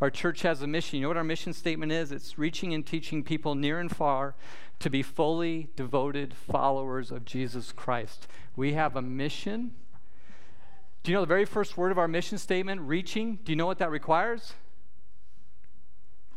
Our 0.00 0.10
church 0.10 0.42
has 0.42 0.62
a 0.62 0.66
mission. 0.66 0.98
You 0.98 1.02
know 1.02 1.08
what 1.08 1.16
our 1.16 1.24
mission 1.24 1.52
statement 1.52 1.90
is? 1.92 2.12
It's 2.12 2.38
reaching 2.38 2.74
and 2.74 2.86
teaching 2.86 3.22
people 3.22 3.54
near 3.54 3.80
and 3.80 3.94
far 3.94 4.34
to 4.80 4.90
be 4.90 5.02
fully 5.02 5.68
devoted 5.74 6.34
followers 6.34 7.10
of 7.10 7.24
Jesus 7.24 7.72
Christ. 7.72 8.26
We 8.56 8.74
have 8.74 8.94
a 8.94 9.02
mission. 9.02 9.72
Do 11.02 11.10
you 11.10 11.16
know 11.16 11.22
the 11.22 11.26
very 11.26 11.46
first 11.46 11.76
word 11.76 11.92
of 11.92 11.98
our 11.98 12.08
mission 12.08 12.36
statement, 12.36 12.82
reaching? 12.82 13.38
Do 13.44 13.52
you 13.52 13.56
know 13.56 13.66
what 13.66 13.78
that 13.78 13.90
requires? 13.90 14.52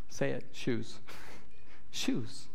Say 0.09 0.31
it 0.31 0.45
shoes. 0.53 0.99
shoes. 1.91 2.48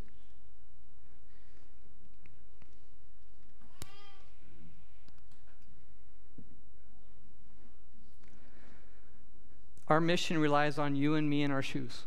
Our 9.88 10.00
mission 10.00 10.38
relies 10.38 10.78
on 10.78 10.96
you 10.96 11.14
and 11.14 11.28
me 11.28 11.42
and 11.42 11.52
our 11.52 11.62
shoes, 11.62 12.04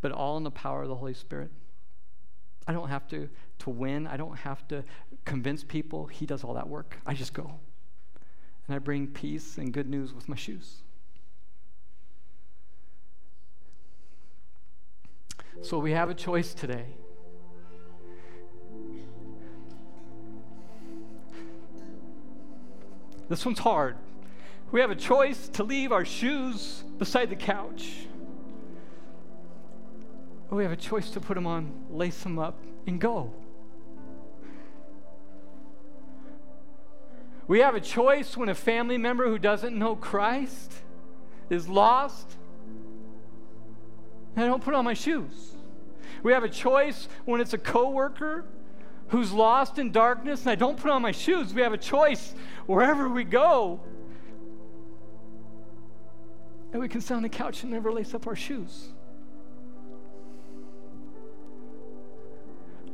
but 0.00 0.10
all 0.10 0.36
in 0.36 0.42
the 0.42 0.50
power 0.50 0.82
of 0.82 0.88
the 0.88 0.96
Holy 0.96 1.14
Spirit. 1.14 1.50
I 2.66 2.72
don't 2.72 2.88
have 2.88 3.06
to, 3.08 3.28
to 3.60 3.70
win. 3.70 4.06
I 4.06 4.16
don't 4.16 4.36
have 4.36 4.66
to 4.68 4.84
convince 5.24 5.64
people. 5.64 6.06
He 6.06 6.26
does 6.26 6.44
all 6.44 6.54
that 6.54 6.68
work. 6.68 6.98
I 7.06 7.14
just 7.14 7.32
go. 7.32 7.52
And 8.66 8.74
I 8.74 8.78
bring 8.78 9.06
peace 9.06 9.56
and 9.56 9.72
good 9.72 9.88
news 9.88 10.12
with 10.12 10.28
my 10.28 10.36
shoes. 10.36 10.82
So 15.62 15.78
we 15.78 15.92
have 15.92 16.10
a 16.10 16.14
choice 16.14 16.54
today. 16.54 16.86
This 23.28 23.44
one's 23.44 23.58
hard. 23.58 23.96
We 24.70 24.80
have 24.80 24.90
a 24.90 24.96
choice 24.96 25.48
to 25.50 25.64
leave 25.64 25.92
our 25.92 26.04
shoes 26.04 26.84
beside 26.98 27.30
the 27.30 27.36
couch. 27.36 28.06
Or 30.50 30.58
we 30.58 30.62
have 30.62 30.72
a 30.72 30.76
choice 30.76 31.10
to 31.10 31.20
put 31.20 31.34
them 31.34 31.46
on, 31.46 31.86
lace 31.90 32.22
them 32.22 32.38
up, 32.38 32.58
and 32.86 33.00
go. 33.00 33.32
We 37.46 37.60
have 37.60 37.74
a 37.74 37.80
choice 37.80 38.36
when 38.36 38.50
a 38.50 38.54
family 38.54 38.98
member 38.98 39.26
who 39.26 39.38
doesn't 39.38 39.74
know 39.74 39.96
Christ 39.96 40.74
is 41.48 41.66
lost. 41.66 42.36
I 44.36 44.44
don't 44.44 44.62
put 44.62 44.74
on 44.74 44.84
my 44.84 44.92
shoes. 44.92 45.54
We 46.22 46.32
have 46.32 46.44
a 46.44 46.48
choice 46.48 47.08
when 47.24 47.40
it's 47.40 47.54
a 47.54 47.58
coworker 47.58 48.44
who's 49.08 49.32
lost 49.32 49.78
in 49.78 49.92
darkness 49.92 50.42
and 50.42 50.50
I 50.50 50.56
don't 50.56 50.76
put 50.76 50.90
on 50.90 51.00
my 51.00 51.12
shoes. 51.12 51.54
We 51.54 51.62
have 51.62 51.72
a 51.72 51.78
choice 51.78 52.34
wherever 52.66 53.08
we 53.08 53.24
go 53.24 53.80
and 56.72 56.80
we 56.80 56.88
can 56.88 57.00
sit 57.00 57.14
on 57.14 57.22
the 57.22 57.28
couch 57.28 57.62
and 57.62 57.72
never 57.72 57.92
lace 57.92 58.14
up 58.14 58.26
our 58.26 58.36
shoes. 58.36 58.88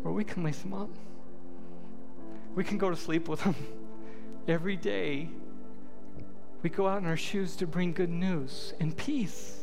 Or 0.04 0.12
we 0.12 0.24
can 0.24 0.44
lace 0.44 0.58
them 0.58 0.74
up. 0.74 0.90
We 2.54 2.62
can 2.62 2.78
go 2.78 2.90
to 2.90 2.96
sleep 2.96 3.28
with 3.28 3.42
them 3.42 3.56
every 4.46 4.76
day. 4.76 5.28
We 6.62 6.70
go 6.70 6.86
out 6.86 7.02
in 7.02 7.06
our 7.06 7.16
shoes 7.16 7.56
to 7.56 7.66
bring 7.66 7.92
good 7.92 8.10
news 8.10 8.74
and 8.80 8.96
peace. 8.96 9.60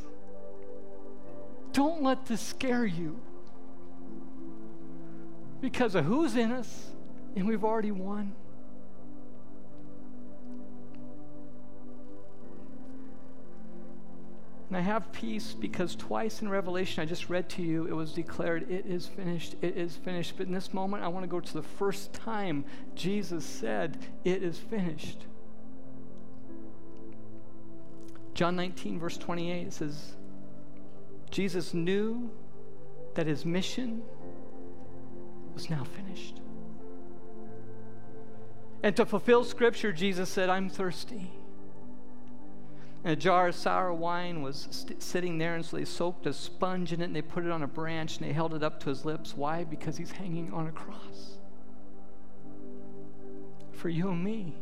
Don't 1.73 2.03
let 2.03 2.25
this 2.25 2.41
scare 2.41 2.85
you 2.85 3.19
because 5.61 5.95
of 5.95 6.05
who's 6.05 6.35
in 6.35 6.51
us, 6.51 6.91
and 7.35 7.47
we've 7.47 7.63
already 7.63 7.91
won. 7.91 8.33
And 14.71 14.77
I 14.77 14.81
have 14.83 15.11
peace 15.11 15.53
because 15.53 15.97
twice 15.97 16.41
in 16.41 16.47
Revelation 16.47 17.03
I 17.03 17.05
just 17.05 17.29
read 17.29 17.49
to 17.49 17.61
you, 17.61 17.87
it 17.87 17.91
was 17.91 18.13
declared, 18.13 18.71
It 18.71 18.85
is 18.85 19.05
finished, 19.05 19.57
it 19.61 19.75
is 19.75 19.97
finished. 19.97 20.35
But 20.37 20.47
in 20.47 20.53
this 20.53 20.73
moment, 20.73 21.03
I 21.03 21.09
want 21.09 21.23
to 21.23 21.27
go 21.27 21.41
to 21.41 21.53
the 21.53 21.61
first 21.61 22.13
time 22.13 22.63
Jesus 22.95 23.43
said, 23.43 23.97
It 24.23 24.41
is 24.41 24.57
finished. 24.57 25.25
John 28.33 28.55
19, 28.55 28.97
verse 28.97 29.17
28 29.17 29.73
says, 29.73 30.15
Jesus 31.31 31.73
knew 31.73 32.31
that 33.15 33.27
his 33.27 33.45
mission 33.45 34.01
was 35.53 35.69
now 35.69 35.83
finished. 35.83 36.39
And 38.83 38.95
to 38.95 39.05
fulfill 39.05 39.43
Scripture, 39.43 39.91
Jesus 39.91 40.29
said, 40.29 40.49
I'm 40.49 40.69
thirsty. 40.69 41.29
And 43.03 43.13
a 43.13 43.15
jar 43.15 43.47
of 43.47 43.55
sour 43.55 43.93
wine 43.93 44.43
was 44.43 44.67
st- 44.69 45.01
sitting 45.01 45.39
there, 45.39 45.55
and 45.55 45.65
so 45.65 45.77
they 45.77 45.85
soaked 45.85 46.27
a 46.27 46.33
sponge 46.33 46.93
in 46.93 47.01
it 47.01 47.05
and 47.05 47.15
they 47.15 47.21
put 47.21 47.43
it 47.43 47.51
on 47.51 47.63
a 47.63 47.67
branch 47.67 48.17
and 48.17 48.27
they 48.27 48.33
held 48.33 48.53
it 48.53 48.61
up 48.61 48.79
to 48.81 48.89
his 48.89 49.05
lips. 49.05 49.35
Why? 49.35 49.63
Because 49.63 49.97
he's 49.97 50.11
hanging 50.11 50.53
on 50.53 50.67
a 50.67 50.71
cross. 50.71 51.37
For 53.71 53.89
you 53.89 54.09
and 54.09 54.23
me. 54.23 54.55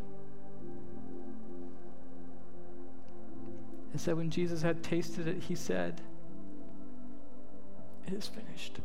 And 3.92 4.00
said 4.00 4.16
when 4.16 4.30
Jesus 4.30 4.62
had 4.62 4.84
tasted 4.84 5.28
it, 5.28 5.44
he 5.44 5.56
said, 5.56 6.02
It 8.08 8.14
is 8.14 8.28
finished. 8.28 8.80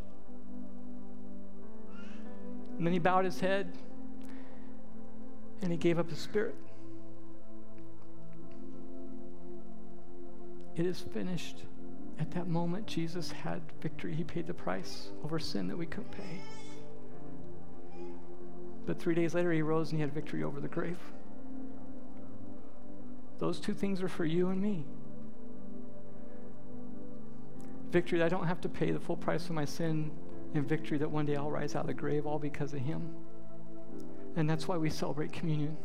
And 2.77 2.85
then 2.85 2.93
he 2.93 2.99
bowed 2.99 3.25
his 3.25 3.39
head 3.39 3.73
and 5.63 5.71
he 5.71 5.79
gave 5.79 5.99
up 5.99 6.11
his 6.11 6.19
spirit. 6.19 6.57
It 10.77 10.87
is 10.87 11.01
finished. 11.01 11.63
At 12.19 12.31
that 12.33 12.49
moment, 12.49 12.87
Jesus 12.87 13.31
had 13.31 13.61
victory. 13.81 14.15
He 14.15 14.25
paid 14.25 14.47
the 14.47 14.55
price 14.55 15.09
over 15.25 15.39
sin 15.39 15.69
that 15.69 15.77
we 15.77 15.87
couldn't 15.87 16.13
pay. 16.13 16.41
But 18.87 18.99
three 18.99 19.15
days 19.15 19.35
later, 19.35 19.53
he 19.53 19.63
rose 19.63 19.91
and 19.91 19.99
he 19.99 20.03
had 20.03 20.13
victory 20.13 20.43
over 20.43 20.61
the 20.61 20.69
grave. 20.69 20.99
Those 23.39 23.59
two 23.59 23.75
things 23.75 24.03
are 24.03 24.09
for 24.09 24.25
you 24.25 24.49
and 24.49 24.61
me. 24.61 24.85
Victory 27.91 28.19
that 28.19 28.27
I 28.27 28.29
don't 28.29 28.47
have 28.47 28.61
to 28.63 28.69
pay 28.69 28.91
the 28.91 29.01
full 29.01 29.17
price 29.17 29.47
for 29.47 29.53
my 29.53 29.65
sin, 29.65 30.11
and 30.55 30.69
victory 30.69 30.99
that 30.99 31.11
one 31.11 31.27
day 31.27 31.37
I'll 31.37 31.51
rise 31.51 31.75
out 31.75 31.83
of 31.83 31.87
the 31.89 31.95
grave, 31.95 32.27
all 32.27 32.39
because 32.39 32.73
of 32.75 32.81
him. 32.81 33.15
And 34.37 34.49
that's 34.49 34.69
why 34.69 34.77
we 34.77 34.91
celebrate 34.91 35.33
communion. 35.33 35.77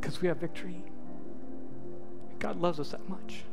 Because 0.00 0.20
we 0.20 0.28
have 0.28 0.38
victory. 0.38 0.82
God 2.40 2.56
loves 2.56 2.80
us 2.80 2.90
that 2.90 3.08
much. 3.08 3.44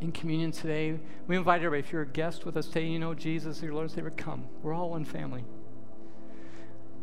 In 0.00 0.12
communion 0.12 0.52
today, 0.52 1.00
we 1.26 1.36
invite 1.36 1.56
everybody, 1.62 1.80
if 1.80 1.92
you're 1.92 2.02
a 2.02 2.06
guest 2.06 2.44
with 2.44 2.56
us 2.56 2.68
today, 2.68 2.86
you 2.86 3.00
know 3.00 3.14
Jesus, 3.14 3.60
your 3.60 3.72
Lord 3.72 3.86
and 3.86 3.90
Savior, 3.90 4.10
come. 4.10 4.44
We're 4.62 4.72
all 4.74 4.90
one 4.90 5.04
family. 5.04 5.44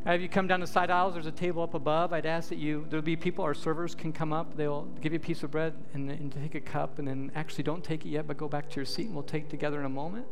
Have 0.06 0.22
you 0.22 0.30
come 0.30 0.48
down 0.48 0.60
the 0.60 0.68
side 0.68 0.92
aisles? 0.92 1.16
There's 1.16 1.26
a 1.26 1.32
table 1.32 1.64
up 1.64 1.74
above. 1.74 2.14
I'd 2.14 2.28
ask 2.28 2.50
that 2.50 2.60
you, 2.60 2.86
there'll 2.90 3.04
be 3.04 3.16
people, 3.16 3.44
our 3.44 3.56
servers 3.56 3.96
can 3.96 4.14
come 4.14 4.32
up. 4.32 4.56
They'll 4.56 4.86
give 5.02 5.12
you 5.12 5.18
a 5.18 5.20
piece 5.20 5.42
of 5.42 5.52
bread 5.52 5.74
and, 5.94 6.10
and 6.10 6.32
take 6.32 6.54
a 6.54 6.62
cup, 6.62 7.00
and 7.00 7.08
then 7.08 7.32
actually 7.36 7.64
don't 7.64 7.84
take 7.84 8.06
it 8.06 8.10
yet, 8.10 8.28
but 8.28 8.38
go 8.38 8.48
back 8.48 8.70
to 8.70 8.76
your 8.76 8.86
seat, 8.86 9.08
and 9.08 9.16
we'll 9.16 9.24
take 9.24 9.50
together 9.50 9.80
in 9.80 9.86
a 9.86 9.90
moment. 9.90 10.28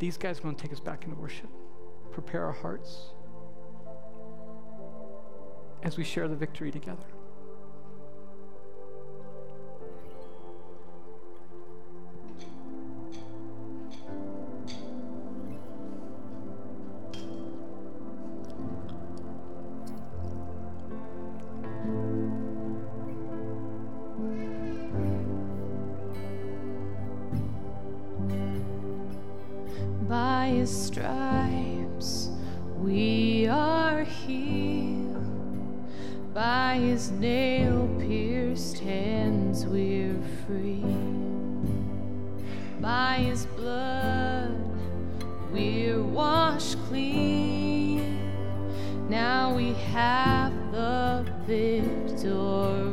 These 0.00 0.18
guys 0.18 0.40
are 0.40 0.42
going 0.42 0.56
to 0.56 0.60
take 0.60 0.72
us 0.72 0.80
back 0.80 1.04
into 1.04 1.16
worship. 1.16 1.48
Prepare 2.10 2.44
our 2.44 2.52
hearts 2.52 3.12
as 5.84 5.96
we 5.96 6.02
share 6.02 6.28
the 6.28 6.36
victory 6.36 6.72
together. 6.72 7.04
By 42.88 43.16
his 43.16 43.44
blood 43.44 44.56
we're 45.52 46.02
washed 46.02 46.78
clean. 46.86 48.18
Now 49.10 49.54
we 49.54 49.74
have 49.92 50.54
the 50.72 51.26
victory. 51.46 52.87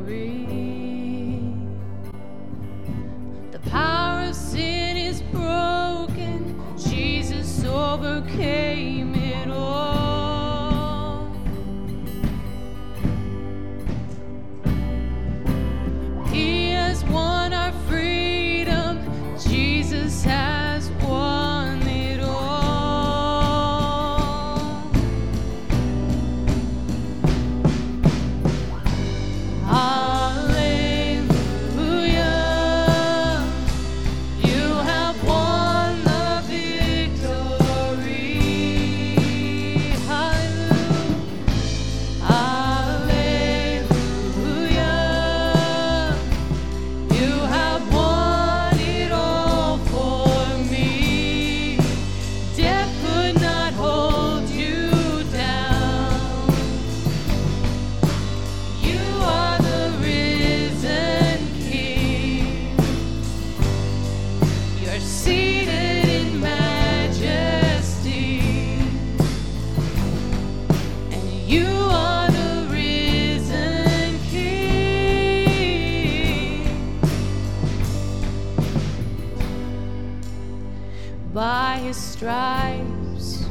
By 81.35 81.79
his 81.79 81.97
stripes 81.97 83.43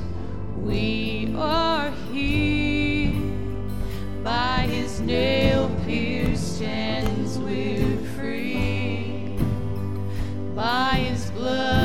we 0.57 1.35
are 1.37 1.91
healed. 2.11 3.71
By 4.25 4.67
his 4.71 5.01
nail 5.01 5.71
pierced 5.85 6.63
hands 6.63 7.39
we're 7.39 7.99
free. 8.17 9.37
By 10.55 10.93
his 11.11 11.31
blood 11.33 11.84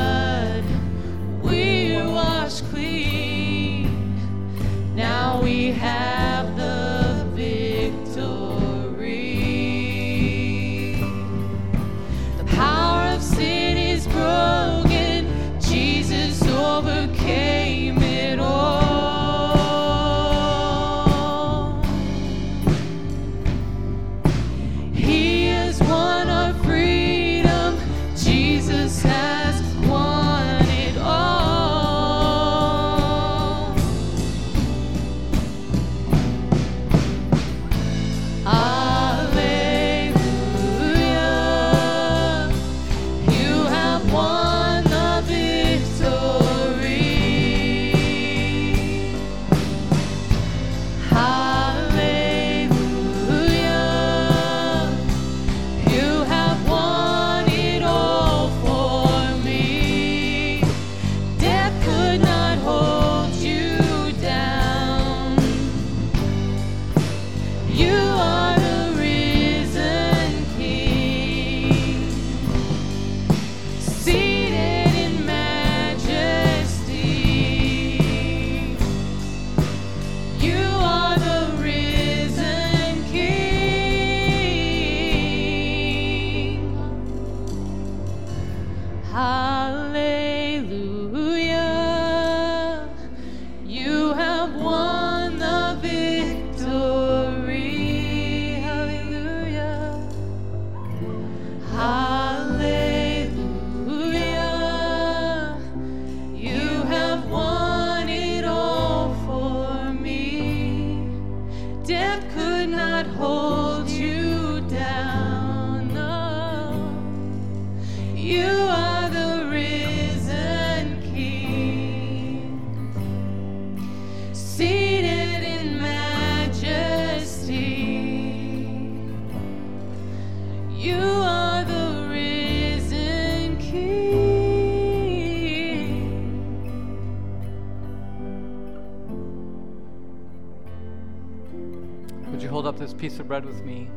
bread 143.30 143.46
with 143.46 143.64
me? 143.64 143.88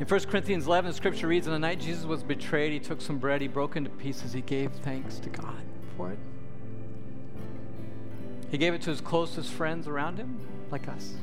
In 0.00 0.06
1 0.08 0.20
Corinthians 0.22 0.66
11, 0.66 0.90
the 0.90 0.96
scripture 0.96 1.28
reads, 1.28 1.46
On 1.46 1.52
the 1.52 1.58
night 1.60 1.78
Jesus 1.78 2.04
was 2.04 2.24
betrayed, 2.24 2.72
he 2.72 2.80
took 2.80 3.00
some 3.00 3.18
bread, 3.18 3.40
he 3.40 3.46
broke 3.46 3.76
into 3.76 3.90
pieces, 3.90 4.32
he 4.32 4.40
gave 4.40 4.72
thanks 4.82 5.20
to 5.20 5.30
God 5.30 5.62
for 5.96 6.10
it. 6.10 6.18
He 8.50 8.58
gave 8.58 8.74
it 8.74 8.82
to 8.82 8.90
his 8.90 9.00
closest 9.00 9.52
friends 9.52 9.86
around 9.86 10.18
him, 10.18 10.36
like 10.72 10.88
us. 10.88 11.14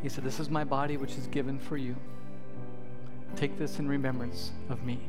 He 0.00 0.08
said, 0.08 0.22
This 0.22 0.38
is 0.38 0.48
my 0.48 0.62
body, 0.62 0.96
which 0.96 1.18
is 1.18 1.26
given 1.26 1.58
for 1.58 1.76
you. 1.76 1.96
Take 3.34 3.58
this 3.58 3.80
in 3.80 3.88
remembrance 3.88 4.52
of 4.68 4.84
me. 4.84 5.00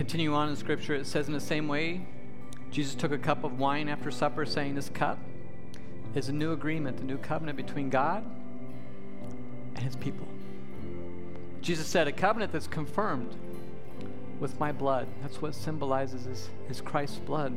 Continue 0.00 0.32
on 0.32 0.48
in 0.48 0.56
Scripture, 0.56 0.94
it 0.94 1.06
says, 1.06 1.26
In 1.26 1.34
the 1.34 1.40
same 1.40 1.68
way, 1.68 2.00
Jesus 2.70 2.94
took 2.94 3.12
a 3.12 3.18
cup 3.18 3.44
of 3.44 3.58
wine 3.58 3.86
after 3.86 4.10
supper, 4.10 4.46
saying, 4.46 4.74
This 4.74 4.88
cup 4.88 5.18
is 6.14 6.30
a 6.30 6.32
new 6.32 6.52
agreement, 6.52 7.00
a 7.00 7.04
new 7.04 7.18
covenant 7.18 7.58
between 7.58 7.90
God 7.90 8.24
and 9.74 9.84
his 9.84 9.96
people. 9.96 10.26
Jesus 11.60 11.86
said, 11.86 12.08
A 12.08 12.12
covenant 12.12 12.50
that's 12.50 12.66
confirmed 12.66 13.36
with 14.38 14.58
my 14.58 14.72
blood. 14.72 15.06
That's 15.20 15.42
what 15.42 15.54
symbolizes 15.54 16.24
is, 16.24 16.48
is 16.70 16.80
Christ's 16.80 17.18
blood. 17.18 17.54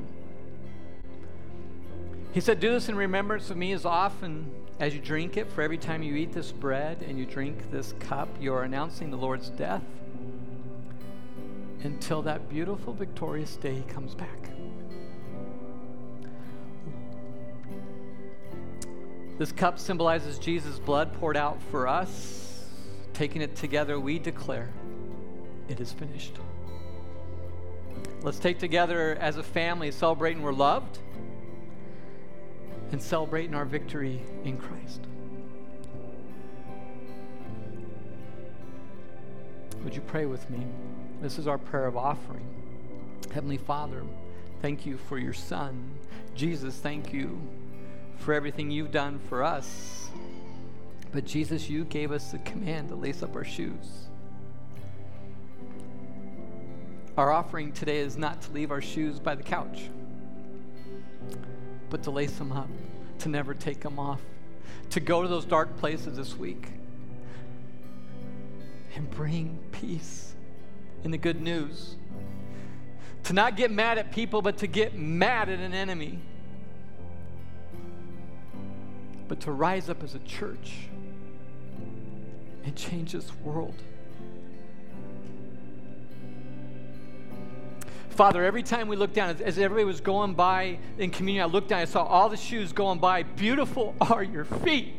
He 2.33 2.41
said, 2.41 2.59
Do 2.59 2.71
this 2.73 2.89
in 2.89 2.97
remembrance 2.97 3.51
of 3.51 3.55
me 3.55 3.71
as 3.71 3.85
often 3.85 4.51
as 4.81 4.93
you 4.93 4.99
drink 4.99 5.37
it, 5.37 5.49
for 5.49 5.61
every 5.61 5.77
time 5.77 6.03
you 6.03 6.17
eat 6.17 6.33
this 6.33 6.51
bread 6.51 7.05
and 7.07 7.17
you 7.17 7.25
drink 7.25 7.71
this 7.71 7.93
cup, 8.01 8.27
you 8.41 8.53
are 8.53 8.63
announcing 8.63 9.11
the 9.11 9.17
Lord's 9.17 9.47
death 9.47 9.83
until 11.83 12.21
that 12.23 12.49
beautiful, 12.49 12.93
victorious 12.93 13.55
day 13.57 13.83
comes 13.87 14.15
back. 14.15 14.49
This 19.37 19.51
cup 19.51 19.79
symbolizes 19.79 20.37
Jesus' 20.37 20.79
blood 20.79 21.13
poured 21.13 21.35
out 21.35 21.61
for 21.71 21.87
us. 21.87 22.65
Taking 23.13 23.41
it 23.41 23.55
together, 23.55 23.99
we 23.99 24.19
declare 24.19 24.69
it 25.67 25.79
is 25.79 25.91
finished. 25.91 26.37
Let's 28.21 28.39
take 28.39 28.59
together 28.59 29.17
as 29.19 29.37
a 29.37 29.43
family, 29.43 29.91
celebrating 29.91 30.41
we're 30.41 30.53
loved 30.53 30.99
and 32.91 33.01
celebrating 33.01 33.53
our 33.55 33.65
victory 33.65 34.21
in 34.45 34.57
Christ. 34.57 35.01
Would 39.83 39.95
you 39.95 40.01
pray 40.01 40.25
with 40.25 40.49
me? 40.49 40.65
This 41.23 41.39
is 41.39 41.47
our 41.47 41.57
prayer 41.57 41.85
of 41.85 41.95
offering. 41.95 42.45
Heavenly 43.33 43.55
Father, 43.55 44.03
thank 44.61 44.85
you 44.85 44.97
for 44.97 45.17
your 45.17 45.31
Son. 45.31 45.93
Jesus, 46.35 46.75
thank 46.75 47.13
you 47.13 47.39
for 48.17 48.33
everything 48.33 48.69
you've 48.69 48.91
done 48.91 49.21
for 49.29 49.41
us. 49.41 50.09
But 51.13 51.23
Jesus, 51.23 51.69
you 51.69 51.85
gave 51.85 52.11
us 52.11 52.33
the 52.33 52.39
command 52.39 52.89
to 52.89 52.95
lace 52.95 53.23
up 53.23 53.37
our 53.37 53.45
shoes. 53.45 54.09
Our 57.17 57.31
offering 57.31 57.71
today 57.71 57.99
is 57.99 58.17
not 58.17 58.41
to 58.41 58.51
leave 58.51 58.69
our 58.69 58.81
shoes 58.81 59.17
by 59.17 59.35
the 59.35 59.43
couch, 59.43 59.83
but 61.89 62.03
to 62.03 62.11
lace 62.11 62.37
them 62.37 62.51
up, 62.51 62.67
to 63.19 63.29
never 63.29 63.53
take 63.53 63.79
them 63.79 63.97
off, 63.97 64.19
to 64.89 64.99
go 64.99 65.21
to 65.21 65.29
those 65.29 65.45
dark 65.45 65.77
places 65.77 66.17
this 66.17 66.35
week 66.35 66.67
and 68.97 69.09
bring 69.09 69.57
peace 69.71 70.33
in 71.03 71.11
the 71.11 71.17
good 71.17 71.41
news. 71.41 71.95
To 73.23 73.33
not 73.33 73.55
get 73.55 73.71
mad 73.71 73.97
at 73.97 74.11
people, 74.11 74.41
but 74.41 74.57
to 74.57 74.67
get 74.67 74.97
mad 74.97 75.49
at 75.49 75.59
an 75.59 75.73
enemy. 75.73 76.19
But 79.27 79.39
to 79.41 79.51
rise 79.51 79.89
up 79.89 80.03
as 80.03 80.15
a 80.15 80.19
church 80.19 80.89
and 82.65 82.75
change 82.75 83.13
this 83.13 83.33
world. 83.37 83.75
Father, 88.09 88.45
every 88.45 88.61
time 88.61 88.87
we 88.87 88.95
look 88.95 89.11
down, 89.13 89.29
as, 89.29 89.41
as, 89.41 89.57
everybody 89.57 89.85
was 89.85 89.99
going 89.99 90.35
by 90.35 90.77
in 90.99 91.09
communion, 91.09 91.43
I 91.43 91.47
looked 91.47 91.69
down, 91.69 91.79
I 91.79 91.85
saw 91.85 92.03
all 92.03 92.29
the 92.29 92.37
shoes 92.37 92.71
going 92.71 92.99
by. 92.99 93.23
Beautiful 93.23 93.95
are 93.99 94.21
your 94.21 94.45
feet. 94.45 94.93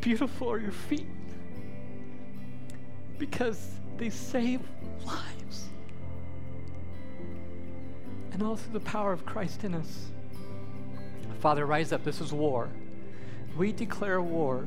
Beautiful 0.00 0.50
are 0.50 0.58
your 0.58 0.72
feet. 0.72 1.06
Because 3.16 3.74
they 3.98 4.10
save 4.10 4.60
lives. 5.04 5.68
And 8.32 8.40
through 8.40 8.72
the 8.72 8.80
power 8.80 9.12
of 9.12 9.24
Christ 9.24 9.64
in 9.64 9.74
us. 9.74 10.08
Father, 11.40 11.66
rise 11.66 11.92
up. 11.92 12.02
This 12.04 12.20
is 12.20 12.32
war. 12.32 12.68
We 13.56 13.72
declare 13.72 14.20
war 14.20 14.64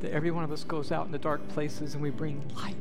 that 0.00 0.12
every 0.12 0.30
one 0.30 0.44
of 0.44 0.52
us 0.52 0.64
goes 0.64 0.92
out 0.92 1.06
in 1.06 1.12
the 1.12 1.18
dark 1.18 1.46
places 1.48 1.94
and 1.94 2.02
we 2.02 2.10
bring 2.10 2.42
light. 2.56 2.76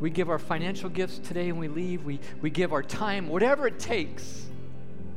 We 0.00 0.10
give 0.10 0.28
our 0.28 0.38
financial 0.38 0.90
gifts 0.90 1.18
today 1.18 1.48
and 1.48 1.58
we 1.58 1.68
leave. 1.68 2.04
We, 2.04 2.20
we 2.42 2.50
give 2.50 2.72
our 2.72 2.82
time, 2.82 3.28
whatever 3.28 3.66
it 3.66 3.78
takes, 3.78 4.46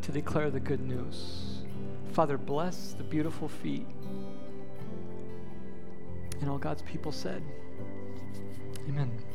to 0.04 0.12
declare 0.12 0.50
the 0.50 0.60
good 0.60 0.82
news. 0.82 1.64
Father, 2.12 2.38
bless 2.38 2.94
the 2.94 3.04
beautiful 3.04 3.48
feet. 3.48 3.86
And 6.42 6.50
all 6.50 6.58
God's 6.58 6.82
people 6.84 7.12
said, 7.12 7.44
Amen. 8.90 9.29